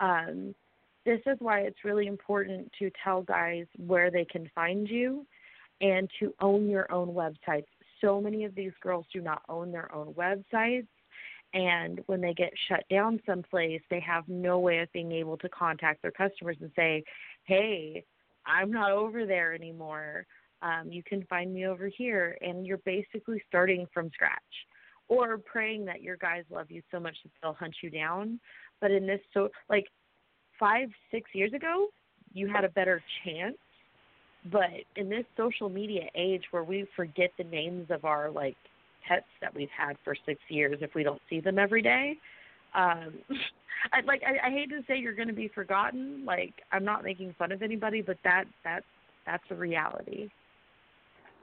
Um, 0.00 0.54
this 1.06 1.20
is 1.26 1.36
why 1.38 1.60
it's 1.60 1.84
really 1.84 2.08
important 2.08 2.70
to 2.78 2.90
tell 3.02 3.22
guys 3.22 3.64
where 3.78 4.10
they 4.10 4.24
can 4.24 4.50
find 4.54 4.88
you 4.88 5.26
and 5.80 6.10
to 6.18 6.34
own 6.40 6.68
your 6.68 6.90
own 6.92 7.08
websites. 7.08 7.64
So 8.00 8.20
many 8.20 8.44
of 8.44 8.54
these 8.54 8.72
girls 8.82 9.06
do 9.12 9.20
not 9.20 9.42
own 9.48 9.72
their 9.72 9.94
own 9.94 10.14
websites. 10.14 10.86
And 11.52 12.00
when 12.06 12.20
they 12.20 12.32
get 12.32 12.52
shut 12.68 12.84
down 12.88 13.20
someplace, 13.26 13.80
they 13.90 14.00
have 14.00 14.28
no 14.28 14.58
way 14.58 14.78
of 14.78 14.92
being 14.92 15.12
able 15.12 15.36
to 15.38 15.48
contact 15.48 16.02
their 16.02 16.12
customers 16.12 16.56
and 16.60 16.70
say, 16.76 17.02
hey, 17.44 18.04
I'm 18.46 18.70
not 18.70 18.92
over 18.92 19.26
there 19.26 19.52
anymore. 19.52 20.26
Um, 20.62 20.90
you 20.92 21.02
can 21.02 21.24
find 21.24 21.52
me 21.52 21.66
over 21.66 21.88
here. 21.88 22.38
And 22.40 22.66
you're 22.66 22.78
basically 22.78 23.42
starting 23.48 23.86
from 23.92 24.10
scratch 24.14 24.38
or 25.08 25.38
praying 25.38 25.84
that 25.86 26.02
your 26.02 26.16
guys 26.16 26.44
love 26.50 26.70
you 26.70 26.82
so 26.92 27.00
much 27.00 27.16
that 27.24 27.32
they'll 27.42 27.54
hunt 27.54 27.74
you 27.82 27.90
down. 27.90 28.38
But 28.80 28.92
in 28.92 29.06
this, 29.06 29.20
so 29.34 29.48
like 29.68 29.86
five, 30.58 30.88
six 31.10 31.30
years 31.34 31.52
ago, 31.52 31.88
you 32.32 32.46
had 32.46 32.64
a 32.64 32.68
better 32.68 33.02
chance. 33.24 33.56
But 34.50 34.70
in 34.96 35.08
this 35.08 35.24
social 35.36 35.68
media 35.68 36.04
age 36.14 36.44
where 36.50 36.64
we 36.64 36.86
forget 36.96 37.30
the 37.36 37.44
names 37.44 37.88
of 37.90 38.04
our 38.04 38.30
like 38.30 38.56
pets 39.06 39.26
that 39.40 39.54
we've 39.54 39.68
had 39.76 39.96
for 40.04 40.14
six 40.26 40.40
years 40.48 40.78
if 40.80 40.94
we 40.94 41.02
don't 41.02 41.20
see 41.28 41.40
them 41.40 41.58
every 41.58 41.82
day, 41.82 42.16
um, 42.74 43.14
I 43.92 44.00
like 44.06 44.22
I, 44.26 44.48
I 44.48 44.50
hate 44.50 44.70
to 44.70 44.80
say 44.86 44.98
you're 44.98 45.14
going 45.14 45.28
to 45.28 45.34
be 45.34 45.48
forgotten. 45.48 46.24
Like 46.24 46.54
I'm 46.72 46.84
not 46.84 47.04
making 47.04 47.34
fun 47.38 47.52
of 47.52 47.62
anybody, 47.62 48.02
but 48.02 48.16
that 48.24 48.44
that 48.64 48.82
that's 49.26 49.44
a 49.50 49.54
reality. 49.54 50.28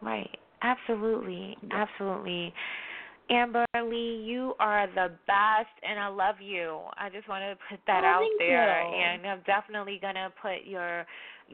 Right. 0.01 0.29
Absolutely. 0.61 1.55
Absolutely. 1.71 2.53
Amber 3.29 3.65
Lee, 3.83 4.23
you 4.25 4.53
are 4.59 4.87
the 4.87 5.11
best 5.27 5.69
and 5.87 5.99
I 5.99 6.07
love 6.07 6.35
you. 6.39 6.79
I 6.97 7.09
just 7.09 7.27
want 7.27 7.43
to 7.43 7.57
put 7.69 7.79
that 7.85 8.03
Oh, 8.03 8.07
out 8.07 8.29
there 8.39 8.81
you. 8.81 8.95
and 8.95 9.27
I'm 9.27 9.41
definitely 9.45 9.99
going 10.01 10.15
to 10.15 10.31
put 10.41 10.65
your 10.65 11.05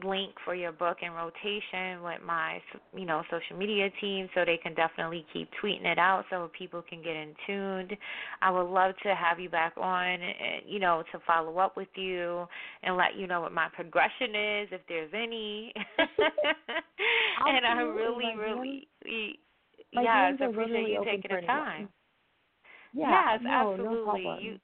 link 0.02 0.32
for 0.44 0.54
your 0.54 0.72
book 0.72 0.98
in 1.02 1.12
rotation 1.12 2.02
with 2.02 2.20
my 2.26 2.60
you 2.96 3.04
know 3.04 3.22
social 3.30 3.56
media 3.56 3.88
team 4.00 4.28
so 4.34 4.44
they 4.44 4.56
can 4.56 4.74
definitely 4.74 5.24
keep 5.32 5.48
tweeting 5.62 5.86
it 5.86 5.98
out 5.98 6.24
so 6.30 6.50
people 6.56 6.82
can 6.88 7.02
get 7.02 7.14
in 7.14 7.34
tuned. 7.46 7.96
I 8.42 8.50
would 8.50 8.68
love 8.70 8.94
to 9.04 9.14
have 9.14 9.38
you 9.38 9.48
back 9.48 9.74
on 9.76 10.04
and 10.04 10.62
you 10.66 10.80
know 10.80 11.02
to 11.12 11.18
follow 11.26 11.58
up 11.58 11.76
with 11.76 11.88
you 11.94 12.46
and 12.82 12.96
let 12.96 13.16
you 13.16 13.26
know 13.26 13.40
what 13.42 13.52
my 13.52 13.68
progression 13.74 14.30
is 14.30 14.68
if 14.72 14.80
there's 14.88 15.12
any. 15.14 15.72
And 17.46 17.66
i 17.66 17.82
really 17.82 18.36
really 18.36 18.88
yes 19.92 20.34
appreciate 20.34 20.56
really 20.56 20.92
you 20.92 21.04
taking 21.04 21.36
the 21.40 21.46
time. 21.46 21.88
Yeah, 22.94 23.34
yes 23.34 23.40
no, 23.42 23.72
absolutely. 23.72 24.24
No 24.24 24.38
you 24.40 24.58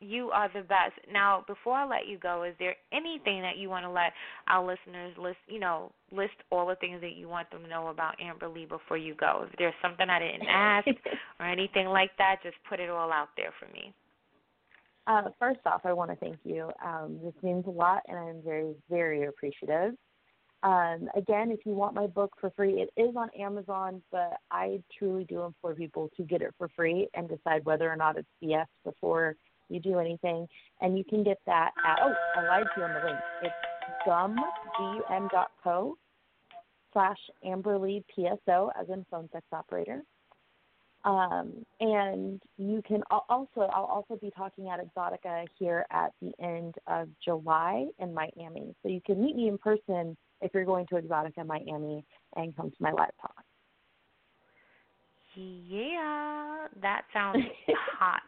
you 0.00 0.30
are 0.30 0.48
the 0.48 0.62
best. 0.62 0.94
Now, 1.12 1.44
before 1.46 1.74
I 1.74 1.86
let 1.86 2.08
you 2.08 2.18
go, 2.18 2.42
is 2.42 2.54
there 2.58 2.74
anything 2.92 3.42
that 3.42 3.58
you 3.58 3.68
want 3.68 3.84
to 3.84 3.90
let 3.90 4.12
our 4.48 4.66
listeners 4.66 5.14
list, 5.18 5.36
you 5.46 5.60
know, 5.60 5.92
list 6.10 6.32
all 6.50 6.66
the 6.66 6.74
things 6.76 7.00
that 7.02 7.16
you 7.16 7.28
want 7.28 7.50
them 7.50 7.62
to 7.62 7.68
know 7.68 7.88
about 7.88 8.14
Amberly 8.18 8.66
before 8.68 8.96
you 8.96 9.14
go? 9.14 9.46
If 9.46 9.56
there's 9.58 9.74
something 9.82 10.08
I 10.08 10.18
didn't 10.18 10.48
ask 10.48 10.88
or 11.38 11.46
anything 11.46 11.88
like 11.88 12.10
that, 12.18 12.36
just 12.42 12.56
put 12.68 12.80
it 12.80 12.88
all 12.88 13.12
out 13.12 13.28
there 13.36 13.52
for 13.60 13.70
me. 13.72 13.92
Uh, 15.06 15.30
first 15.38 15.60
off, 15.66 15.82
I 15.84 15.92
want 15.92 16.10
to 16.10 16.16
thank 16.16 16.38
you. 16.44 16.70
Um, 16.84 17.18
this 17.22 17.34
means 17.42 17.66
a 17.66 17.70
lot, 17.70 18.02
and 18.08 18.18
I'm 18.18 18.42
very, 18.42 18.74
very 18.88 19.26
appreciative. 19.26 19.94
Um, 20.62 21.08
again, 21.16 21.50
if 21.50 21.60
you 21.64 21.72
want 21.72 21.94
my 21.94 22.06
book 22.06 22.32
for 22.40 22.50
free, 22.50 22.82
it 22.82 22.90
is 23.00 23.16
on 23.16 23.30
Amazon, 23.38 24.02
but 24.12 24.34
I 24.50 24.82
truly 24.98 25.24
do 25.24 25.42
implore 25.42 25.74
people 25.74 26.10
to 26.16 26.22
get 26.22 26.42
it 26.42 26.54
for 26.58 26.68
free 26.76 27.08
and 27.14 27.28
decide 27.28 27.64
whether 27.64 27.90
or 27.90 27.96
not 27.96 28.16
it's 28.16 28.28
BS 28.42 28.66
before– 28.82 29.36
you 29.70 29.80
do 29.80 29.98
anything, 29.98 30.46
and 30.80 30.96
you 30.96 31.04
can 31.04 31.22
get 31.22 31.38
that 31.46 31.70
at 31.86 31.98
oh 32.02 32.14
I 32.36 32.46
lied 32.46 32.66
to 32.74 32.80
you 32.80 32.86
on 32.86 32.94
the 32.94 33.06
link. 33.06 33.18
It's 33.42 33.54
gum 34.04 34.36
gum 34.78 35.28
dot 35.32 35.50
co 35.62 35.96
slash 36.92 37.18
Amberly 37.44 38.04
PSO 38.16 38.70
as 38.80 38.88
in 38.88 39.04
phone 39.10 39.28
sex 39.32 39.44
operator. 39.52 40.02
Um, 41.04 41.64
and 41.80 42.42
you 42.58 42.82
can 42.86 43.02
also 43.10 43.62
I'll 43.72 43.84
also 43.84 44.16
be 44.20 44.30
talking 44.36 44.68
at 44.68 44.80
Exxxotica 44.80 45.46
here 45.58 45.86
at 45.90 46.12
the 46.20 46.32
end 46.42 46.74
of 46.86 47.08
July 47.24 47.86
in 47.98 48.12
Miami. 48.12 48.74
So 48.82 48.90
you 48.90 49.00
can 49.04 49.22
meet 49.22 49.34
me 49.34 49.48
in 49.48 49.56
person 49.56 50.16
if 50.42 50.52
you're 50.52 50.66
going 50.66 50.86
to 50.88 50.96
Exxxotica 50.96 51.46
Miami 51.46 52.04
and 52.36 52.54
come 52.54 52.70
to 52.70 52.76
my 52.80 52.92
live 52.92 53.12
talk. 53.20 53.44
Yeah, 55.34 56.66
that 56.82 57.02
sounds 57.14 57.38
hot. 57.98 58.20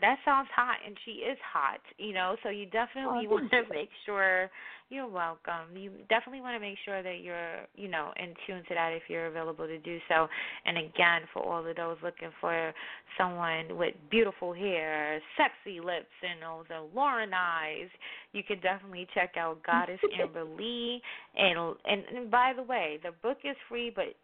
That 0.00 0.16
sounds 0.24 0.48
hot, 0.54 0.76
and 0.86 0.96
she 1.04 1.22
is 1.22 1.38
hot, 1.52 1.80
you 1.98 2.12
know. 2.12 2.36
So 2.42 2.48
you 2.50 2.66
oh, 2.66 2.72
definitely 2.72 3.26
oh, 3.28 3.34
want 3.34 3.50
to 3.50 3.62
make 3.70 3.90
sure 4.06 4.50
you're 4.90 5.08
welcome. 5.08 5.76
You 5.76 5.90
definitely 6.08 6.40
want 6.40 6.56
to 6.56 6.60
make 6.60 6.78
sure 6.84 7.02
that 7.02 7.20
you're, 7.22 7.66
you 7.76 7.88
know, 7.88 8.12
in 8.16 8.34
tune 8.46 8.62
to 8.68 8.74
that 8.74 8.92
if 8.92 9.02
you're 9.08 9.26
available 9.26 9.66
to 9.66 9.78
do 9.78 9.98
so. 10.08 10.28
And 10.64 10.78
again, 10.78 11.22
for 11.32 11.42
all 11.42 11.66
of 11.66 11.76
those 11.76 11.96
looking 12.02 12.30
for 12.40 12.72
someone 13.18 13.76
with 13.76 13.94
beautiful 14.10 14.54
hair, 14.54 15.20
sexy 15.36 15.80
lips, 15.80 16.06
and 16.22 16.40
those 16.42 16.88
Lauren 16.94 17.32
eyes, 17.34 17.88
you 18.32 18.42
can 18.42 18.60
definitely 18.60 19.06
check 19.14 19.34
out 19.36 19.62
Goddess 19.66 20.00
Amberly. 20.18 21.00
And, 21.36 21.76
and 21.84 22.02
and 22.16 22.30
by 22.30 22.52
the 22.56 22.62
way, 22.62 22.98
the 23.02 23.12
book 23.22 23.38
is 23.44 23.56
free, 23.68 23.92
but 23.94 24.14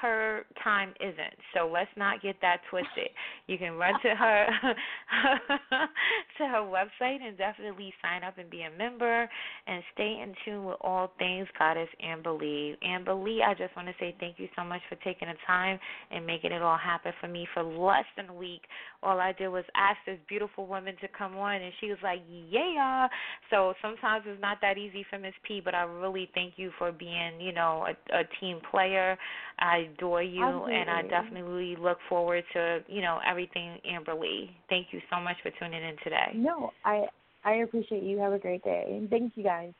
her 0.00 0.44
time 0.62 0.92
isn't. 1.00 1.36
So 1.54 1.70
let's 1.72 1.90
not 1.96 2.22
get 2.22 2.36
that 2.42 2.58
twisted. 2.70 3.08
You 3.46 3.58
can 3.58 3.74
run 3.74 3.94
to 4.02 4.14
her 4.14 4.46
to 6.38 6.46
her 6.46 6.60
website 6.60 7.22
and 7.22 7.36
definitely 7.38 7.92
sign 8.02 8.24
up 8.24 8.38
and 8.38 8.50
be 8.50 8.62
a 8.62 8.76
member 8.76 9.28
and 9.66 9.82
stay 9.94 10.20
in 10.22 10.34
tune 10.44 10.64
with 10.64 10.76
all 10.80 11.12
things 11.18 11.46
Goddess 11.58 11.88
Amberly. 12.04 12.76
Amber 12.84 13.14
Lee, 13.14 13.42
I 13.46 13.54
just 13.54 13.74
want 13.76 13.88
to 13.88 13.94
say 14.00 14.14
thank 14.20 14.38
you 14.38 14.48
so 14.56 14.64
much 14.64 14.80
for 14.88 14.96
taking 14.96 15.28
the 15.28 15.34
time 15.46 15.78
and 16.10 16.26
making 16.26 16.52
it 16.52 16.62
all 16.62 16.78
happen 16.78 17.12
for 17.20 17.28
me 17.28 17.46
for 17.54 17.62
less 17.62 18.04
than 18.16 18.28
a 18.28 18.34
week. 18.34 18.62
All 19.04 19.20
I 19.20 19.32
did 19.32 19.48
was 19.48 19.64
ask 19.76 19.98
this 20.06 20.18
beautiful 20.28 20.66
woman 20.66 20.94
to 21.00 21.08
come 21.16 21.36
on 21.36 21.60
and 21.60 21.72
she 21.80 21.88
was 21.88 21.98
like, 22.02 22.20
Yeah. 22.50 23.08
So 23.50 23.74
sometimes 23.82 24.24
it's 24.26 24.40
not 24.40 24.58
that 24.62 24.78
easy 24.78 25.04
for 25.10 25.18
Miss 25.18 25.34
P, 25.46 25.60
but 25.64 25.74
I 25.74 25.82
really 25.82 26.30
thank 26.34 26.54
you 26.56 26.70
for 26.78 26.90
being, 26.92 27.40
you 27.40 27.52
know, 27.52 27.86
a, 27.86 28.18
a 28.18 28.22
team 28.40 28.60
player. 28.70 29.16
I 29.58 29.88
adore 29.94 30.22
you, 30.22 30.42
Absolutely. 30.42 30.74
and 30.74 30.90
I 30.90 31.02
definitely 31.02 31.76
look 31.76 31.98
forward 32.08 32.44
to 32.54 32.80
you 32.88 33.02
know 33.02 33.20
everything 33.26 33.78
Amberly. 33.88 34.50
Thank 34.68 34.88
you 34.90 35.00
so 35.10 35.20
much 35.20 35.36
for 35.42 35.50
tuning 35.58 35.82
in 35.82 35.96
today. 36.02 36.32
No, 36.34 36.72
I 36.84 37.04
I 37.44 37.54
appreciate 37.56 38.02
you. 38.02 38.18
Have 38.18 38.32
a 38.32 38.38
great 38.38 38.64
day, 38.64 38.86
and 38.88 39.08
thank 39.08 39.36
you 39.36 39.44
guys. 39.44 39.72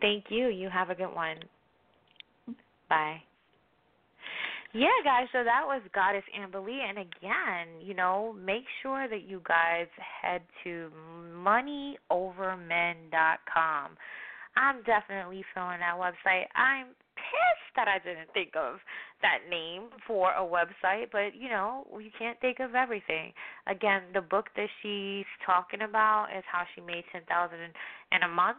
Thank 0.00 0.24
you. 0.30 0.48
You 0.48 0.68
have 0.68 0.90
a 0.90 0.94
good 0.94 1.14
one. 1.14 1.38
Bye. 2.88 3.22
Yeah, 4.74 4.88
guys, 5.04 5.28
so 5.32 5.44
that 5.44 5.66
was 5.66 5.82
Goddess 5.94 6.24
Amberly. 6.32 6.80
And 6.80 6.96
again, 6.98 7.82
you 7.82 7.92
know, 7.92 8.32
make 8.32 8.64
sure 8.82 9.06
that 9.06 9.28
you 9.28 9.42
guys 9.46 9.86
head 10.00 10.40
to 10.64 10.90
moneyovermen.com. 11.36 13.90
I'm 14.56 14.82
definitely 14.84 15.44
filling 15.54 15.80
that 15.80 15.98
website. 16.00 16.46
I'm 16.56 16.86
pissed 17.16 17.76
that 17.76 17.88
I 17.88 17.98
didn't 17.98 18.32
think 18.32 18.56
of 18.56 18.80
that 19.20 19.48
name 19.48 19.88
for 20.06 20.32
a 20.32 20.44
website, 20.44 21.10
but 21.12 21.36
you 21.36 21.48
know, 21.48 21.86
you 22.00 22.10
can't 22.18 22.40
think 22.40 22.60
of 22.60 22.74
everything. 22.74 23.32
Again, 23.66 24.02
the 24.14 24.20
book 24.20 24.46
that 24.56 24.68
she's 24.82 25.26
talking 25.44 25.82
about 25.82 26.28
is 26.36 26.44
how 26.50 26.64
she 26.74 26.80
made 26.80 27.04
ten 27.12 27.22
thousand 27.28 27.60
in 27.60 28.22
a 28.24 28.28
month 28.28 28.58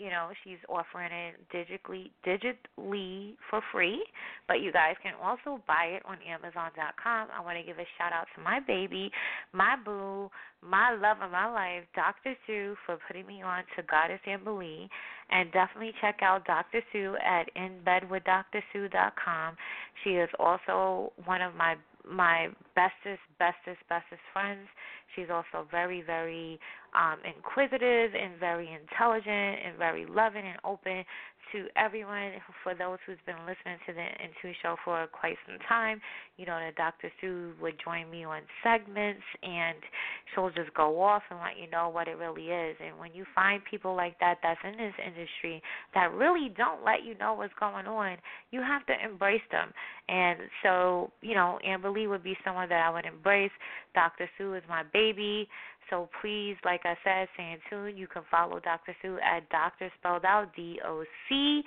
you 0.00 0.08
know 0.08 0.30
she's 0.42 0.58
offering 0.68 1.10
it 1.12 1.34
digitally 1.52 2.10
digitally 2.26 3.34
for 3.50 3.60
free 3.70 4.02
but 4.48 4.60
you 4.60 4.72
guys 4.72 4.94
can 5.02 5.12
also 5.22 5.62
buy 5.66 5.84
it 5.84 6.02
on 6.06 6.16
amazon.com 6.26 7.28
i 7.36 7.44
want 7.44 7.58
to 7.58 7.64
give 7.64 7.78
a 7.78 7.84
shout 7.98 8.12
out 8.12 8.26
to 8.34 8.42
my 8.42 8.58
baby 8.66 9.10
my 9.52 9.76
boo 9.84 10.30
my 10.62 10.92
love 10.92 11.18
of 11.22 11.30
my 11.30 11.52
life 11.52 11.84
dr 11.94 12.34
sue 12.46 12.74
for 12.86 12.96
putting 13.06 13.26
me 13.26 13.42
on 13.42 13.62
to 13.76 13.82
goddess 13.90 14.20
amberly 14.26 14.88
and 15.30 15.52
definitely 15.52 15.92
check 16.00 16.20
out 16.22 16.46
dr 16.46 16.80
sue 16.92 17.14
at 17.24 17.46
inbedwithdrsue.com 17.54 19.54
she 20.02 20.10
is 20.10 20.30
also 20.38 21.12
one 21.26 21.42
of 21.42 21.54
my 21.54 21.74
my 22.08 22.48
bestest, 22.74 23.20
bestest, 23.38 23.80
bestest 23.88 24.22
friends. 24.32 24.68
She's 25.14 25.26
also 25.30 25.66
very, 25.70 26.02
very 26.02 26.58
um, 26.94 27.18
inquisitive 27.24 28.14
and 28.14 28.38
very 28.38 28.70
intelligent 28.70 29.58
and 29.66 29.76
very 29.78 30.06
loving 30.06 30.46
and 30.46 30.58
open 30.64 31.04
to 31.52 31.66
everyone. 31.76 32.32
For 32.62 32.74
those 32.74 32.98
who's 33.06 33.18
been 33.26 33.38
listening 33.40 33.78
to 33.86 33.92
the 33.92 34.06
Into 34.22 34.54
show 34.62 34.76
for 34.84 35.06
quite 35.08 35.36
some 35.46 35.58
time, 35.68 36.00
you 36.36 36.46
know 36.46 36.58
that 36.58 36.76
Dr. 36.76 37.10
Sue 37.20 37.52
would 37.60 37.74
join 37.82 38.10
me 38.10 38.24
on 38.24 38.42
segments 38.62 39.22
and 39.42 39.78
she'll 40.32 40.50
just 40.50 40.72
go 40.74 41.00
off 41.00 41.22
and 41.30 41.40
let 41.40 41.58
you 41.58 41.68
know 41.70 41.88
what 41.88 42.08
it 42.08 42.16
really 42.18 42.48
is. 42.48 42.76
And 42.84 42.98
when 42.98 43.14
you 43.14 43.24
find 43.34 43.62
people 43.68 43.94
like 43.96 44.18
that 44.20 44.38
that's 44.42 44.60
in 44.64 44.76
this 44.78 44.94
industry 45.04 45.62
that 45.94 46.12
really 46.12 46.52
don't 46.56 46.84
let 46.84 47.04
you 47.04 47.16
know 47.18 47.34
what's 47.34 47.54
going 47.58 47.86
on, 47.86 48.16
you 48.50 48.62
have 48.62 48.86
to 48.86 48.94
embrace 49.04 49.42
them. 49.50 49.72
And 50.10 50.40
so, 50.64 51.12
you 51.22 51.34
know, 51.34 51.60
Amberly 51.64 52.08
would 52.08 52.24
be 52.24 52.36
someone 52.44 52.68
that 52.68 52.84
I 52.84 52.90
would 52.90 53.06
embrace. 53.06 53.52
Dr. 53.94 54.28
Sue 54.36 54.54
is 54.54 54.62
my 54.68 54.82
baby. 54.92 55.48
So 55.88 56.08
please, 56.20 56.56
like 56.64 56.80
I 56.84 56.96
said, 57.04 57.28
stay 57.34 57.52
in 57.52 57.58
tune. 57.70 57.96
You 57.96 58.08
can 58.08 58.22
follow 58.28 58.58
Dr. 58.58 58.94
Sue 59.00 59.18
at 59.18 59.48
Doctor 59.50 59.90
spelled 59.98 60.24
out 60.24 60.54
D 60.56 60.80
O 60.84 61.04
C 61.28 61.62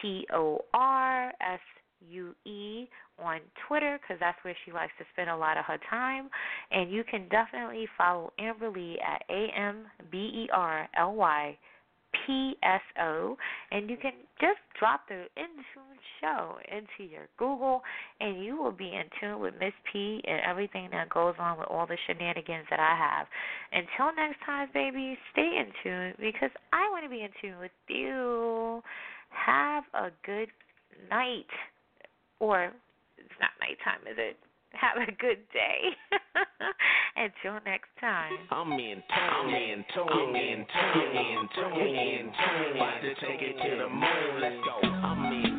T 0.00 0.26
O 0.32 0.60
R 0.72 1.28
S 1.28 1.60
U 2.08 2.34
E 2.46 2.88
on 3.22 3.40
Twitter 3.68 3.98
because 4.00 4.18
that's 4.20 4.38
where 4.42 4.56
she 4.64 4.72
likes 4.72 4.92
to 4.98 5.04
spend 5.12 5.28
a 5.28 5.36
lot 5.36 5.58
of 5.58 5.66
her 5.66 5.78
time. 5.90 6.30
And 6.70 6.90
you 6.90 7.04
can 7.04 7.28
definitely 7.28 7.86
follow 7.98 8.32
Amberly 8.40 8.94
at 9.02 9.22
A 9.28 9.48
M 9.54 9.84
B 10.10 10.16
E 10.16 10.48
R 10.52 10.88
L 10.96 11.14
Y 11.14 11.58
PSO, 12.26 13.36
and 13.70 13.90
you 13.90 13.96
can 13.96 14.12
just 14.40 14.58
drop 14.78 15.08
the 15.08 15.26
Intune 15.36 15.98
show 16.20 16.56
into 16.70 17.10
your 17.10 17.28
Google, 17.38 17.82
and 18.20 18.42
you 18.44 18.56
will 18.56 18.72
be 18.72 18.88
in 18.88 19.04
tune 19.20 19.40
with 19.40 19.54
Miss 19.60 19.72
P 19.90 20.22
and 20.26 20.40
everything 20.48 20.88
that 20.92 21.08
goes 21.08 21.34
on 21.38 21.58
with 21.58 21.68
all 21.68 21.86
the 21.86 21.96
shenanigans 22.06 22.66
that 22.70 22.80
I 22.80 22.96
have. 22.96 23.26
Until 23.72 24.14
next 24.16 24.38
time, 24.44 24.68
baby, 24.72 25.18
stay 25.32 25.60
in 25.60 25.72
tune 25.82 26.14
because 26.18 26.50
I 26.72 26.88
want 26.90 27.04
to 27.04 27.10
be 27.10 27.22
in 27.22 27.30
tune 27.40 27.58
with 27.58 27.70
you. 27.88 28.82
Have 29.30 29.84
a 29.94 30.10
good 30.24 30.48
night, 31.10 31.46
or 32.38 32.72
it's 33.18 33.38
not 33.40 33.50
nighttime, 33.60 34.06
is 34.10 34.18
it? 34.18 34.36
Have 34.74 34.96
a 35.08 35.12
good 35.12 35.38
day. 35.52 35.96
Until 37.16 37.60
next 37.64 37.90
time. 38.00 38.32
I'm 38.50 38.72
in 38.72 38.78
tune, 38.78 39.04
I'm 39.14 39.48
in 39.48 39.84
tune, 39.94 40.08
I'm 40.08 40.34
in 40.34 40.66
tune, 40.72 41.16
in 41.16 41.48
tune, 41.54 41.94
in 41.94 42.32
tune. 42.32 42.76
About 42.76 43.00
to 43.02 43.14
take 43.26 43.42
it 43.42 43.56
to 43.62 43.76
the 43.76 43.88
moon. 43.88 44.40
Let's 44.40 44.56
go. 44.64 44.88
I'm 44.88 45.32
in 45.44 45.51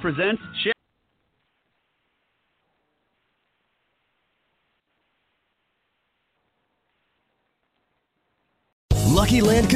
presents. 0.00 0.47